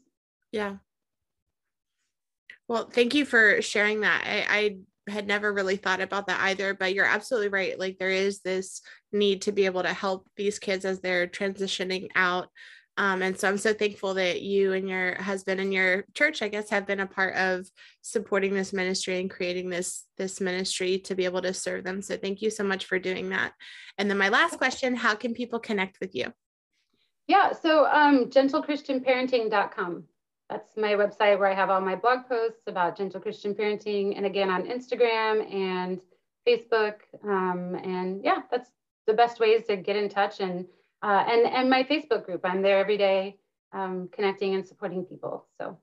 Yeah, 0.51 0.77
well, 2.71 2.89
thank 2.89 3.15
you 3.15 3.25
for 3.25 3.61
sharing 3.61 4.03
that. 4.03 4.23
I, 4.25 4.79
I 5.09 5.11
had 5.11 5.27
never 5.27 5.53
really 5.53 5.75
thought 5.75 6.01
about 6.01 6.29
that 6.29 6.41
either, 6.43 6.73
but 6.73 6.95
you're 6.95 7.05
absolutely 7.05 7.49
right. 7.49 7.77
Like 7.77 7.99
there 7.99 8.11
is 8.11 8.43
this 8.43 8.81
need 9.11 9.43
to 9.43 9.51
be 9.51 9.67
able 9.67 9.83
to 9.83 9.93
help 9.93 10.29
these 10.37 10.61
kids 10.61 10.85
as 10.85 11.01
they're 11.01 11.27
transitioning 11.27 12.11
out. 12.15 12.49
Um, 12.97 13.23
and 13.23 13.39
so 13.39 13.49
I'm 13.49 13.57
so 13.57 13.73
thankful 13.73 14.15
that 14.15 14.43
you 14.43 14.73
and 14.73 14.89
your 14.89 15.15
husband 15.23 15.61
and 15.61 15.73
your 15.73 16.05
church, 16.15 16.43
I 16.43 16.49
guess, 16.49 16.69
have 16.71 16.87
been 16.87 17.01
a 17.01 17.07
part 17.07 17.35
of 17.37 17.67
supporting 18.03 18.53
this 18.53 18.73
ministry 18.73 19.21
and 19.21 19.31
creating 19.31 19.71
this 19.71 20.05
this 20.19 20.41
ministry 20.41 20.99
to 20.99 21.15
be 21.15 21.25
able 21.25 21.43
to 21.43 21.55
serve 21.55 21.85
them. 21.85 22.03
So 22.03 22.17
thank 22.17 22.43
you 22.43 22.51
so 22.51 22.65
much 22.65 22.85
for 22.85 22.99
doing 22.99 23.31
that. 23.31 23.53
And 23.97 24.11
then 24.11 24.19
my 24.19 24.29
last 24.29 24.59
question: 24.59 24.95
How 24.97 25.15
can 25.15 25.35
people 25.35 25.59
connect 25.59 25.99
with 26.01 26.15
you? 26.15 26.33
Yeah, 27.27 27.53
so 27.53 27.87
um, 27.87 28.27
gentlechristianparenting.com 28.27 30.05
that's 30.51 30.77
my 30.77 30.95
website 30.95 31.39
where 31.39 31.49
I 31.49 31.55
have 31.55 31.71
all 31.71 31.81
my 31.81 31.95
blog 31.95 32.27
posts 32.29 32.63
about 32.67 32.97
gentle 32.97 33.21
Christian 33.21 33.55
parenting, 33.55 34.17
and 34.17 34.27
again 34.27 34.51
on 34.51 34.67
Instagram 34.67 35.51
and 35.53 36.01
Facebook. 36.47 36.97
Um, 37.25 37.77
and 37.77 38.23
yeah, 38.25 38.43
that's 38.51 38.71
the 39.07 39.15
best 39.15 39.39
ways 39.39 39.67
to 39.69 39.77
get 39.77 39.95
in 39.95 40.09
touch. 40.09 40.41
And 40.41 40.67
uh, 41.03 41.25
and 41.29 41.47
and 41.47 41.71
my 41.71 41.85
Facebook 41.85 42.25
group, 42.27 42.43
I'm 42.45 42.63
there 42.63 42.79
every 42.79 42.99
day, 42.99 43.39
um, 43.73 44.09
connecting 44.13 44.55
and 44.55 44.67
supporting 44.67 45.05
people. 45.05 45.47
So 45.59 45.79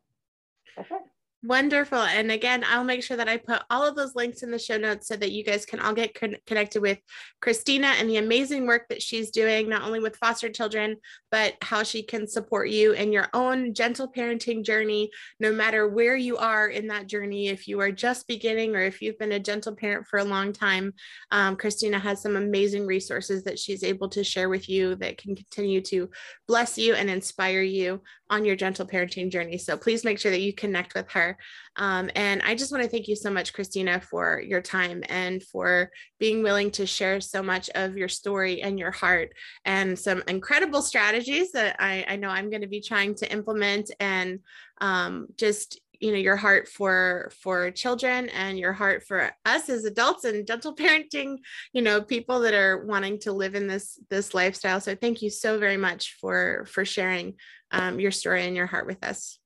that's 0.76 0.92
it. 0.92 1.02
Wonderful. 1.48 2.00
And 2.00 2.30
again, 2.30 2.66
I'll 2.68 2.84
make 2.84 3.02
sure 3.02 3.16
that 3.16 3.30
I 3.30 3.38
put 3.38 3.62
all 3.70 3.88
of 3.88 3.96
those 3.96 4.16
links 4.16 4.44
in 4.44 4.52
the 4.52 4.60
show 4.60 4.76
notes 4.76 5.08
so 5.08 5.16
that 5.16 5.32
you 5.32 5.46
guys 5.46 5.66
can 5.66 5.80
all 5.80 5.94
get 5.94 6.14
con- 6.14 6.36
connected 6.46 6.82
with 6.82 7.00
Christina 7.42 7.88
and 7.98 8.10
the 8.10 8.18
amazing 8.18 8.68
work 8.68 8.90
that 8.90 9.02
she's 9.02 9.32
doing, 9.32 9.70
not 9.70 9.84
only 9.84 10.02
with 10.02 10.18
foster 10.18 10.50
children, 10.50 10.98
but 11.32 11.56
how 11.62 11.84
she 11.84 12.04
can 12.04 12.28
support 12.28 12.70
you 12.70 12.92
in 12.92 13.14
your 13.14 13.30
own 13.34 13.74
gentle 13.74 14.12
parenting 14.12 14.62
journey, 14.62 15.10
no 15.40 15.54
matter 15.54 15.88
where 15.88 16.18
you 16.18 16.36
are 16.36 16.68
in 16.68 16.88
that 16.88 17.08
journey. 17.08 17.48
If 17.48 17.66
you 17.66 17.80
are 17.80 17.94
just 17.94 18.28
beginning 18.28 18.76
or 18.76 18.82
if 18.82 19.02
you've 19.02 19.18
been 19.18 19.32
a 19.32 19.40
gentle 19.40 19.74
parent 19.74 20.06
for 20.06 20.20
a 20.20 20.26
long 20.26 20.52
time, 20.52 20.94
um, 21.32 21.56
Christina 21.56 21.98
has 21.98 22.22
some 22.22 22.36
amazing 22.36 22.86
resources 22.86 23.44
that 23.44 23.58
she's 23.58 23.86
able 23.86 24.10
to 24.10 24.22
share 24.22 24.50
with 24.50 24.68
you 24.68 24.96
that 24.96 25.18
can 25.18 25.34
continue 25.34 25.80
to 25.84 26.10
bless 26.46 26.78
you 26.78 26.96
and 26.96 27.10
inspire 27.10 27.62
you 27.62 28.02
on 28.30 28.44
your 28.44 28.58
gentle 28.58 28.86
parenting 28.86 29.32
journey. 29.32 29.58
So 29.58 29.78
please 29.78 30.04
make 30.04 30.20
sure 30.20 30.32
that 30.32 30.42
you 30.42 30.52
connect 30.54 30.94
with 30.94 31.10
her. 31.12 31.37
Um, 31.76 32.10
and 32.16 32.42
I 32.44 32.56
just 32.56 32.72
want 32.72 32.84
to 32.84 32.90
thank 32.90 33.08
you 33.08 33.16
so 33.16 33.30
much, 33.30 33.54
Christina, 33.54 34.02
for 34.02 34.42
your 34.42 34.62
time 34.62 35.04
and 35.10 35.44
for 35.44 35.90
being 36.20 36.44
willing 36.44 36.72
to 36.72 36.86
share 36.86 37.22
so 37.22 37.44
much 37.44 37.70
of 37.76 37.98
your 37.98 38.10
story 38.10 38.62
and 38.62 38.80
your 38.80 38.92
heart 38.92 39.34
and 39.66 39.98
some 39.98 40.24
incredible 40.28 40.82
strategies 40.82 41.52
that 41.52 41.76
I, 41.80 42.06
I 42.08 42.16
know 42.16 42.30
I'm 42.30 42.50
going 42.50 42.62
to 42.62 42.68
be 42.68 42.82
trying 42.82 43.16
to 43.16 43.32
implement 43.32 43.92
and 44.00 44.40
um, 44.80 45.28
just 45.38 45.80
you 46.00 46.12
know 46.12 46.18
your 46.18 46.36
heart 46.36 46.68
for 46.68 47.32
for 47.42 47.72
children 47.72 48.30
and 48.30 48.58
your 48.58 48.74
heart 48.74 49.04
for 49.04 49.32
us 49.46 49.70
as 49.70 49.86
adults 49.86 50.26
and 50.26 50.46
gentle 50.46 50.76
parenting 50.76 51.38
you 51.74 51.82
know 51.82 52.02
people 52.02 52.42
that 52.42 52.54
are 52.54 52.86
wanting 52.86 53.20
to 53.20 53.32
live 53.32 53.56
in 53.56 53.68
this 53.68 54.00
this 54.10 54.34
lifestyle. 54.34 54.80
So 54.80 54.96
thank 54.96 55.22
you 55.22 55.30
so 55.30 55.60
very 55.60 55.78
much 55.78 56.18
for 56.20 56.66
for 56.70 56.86
sharing 56.86 57.36
um, 57.72 58.00
your 58.00 58.12
story 58.12 58.46
and 58.46 58.56
your 58.56 58.68
heart 58.68 58.88
with 58.88 59.04
us 59.04 59.40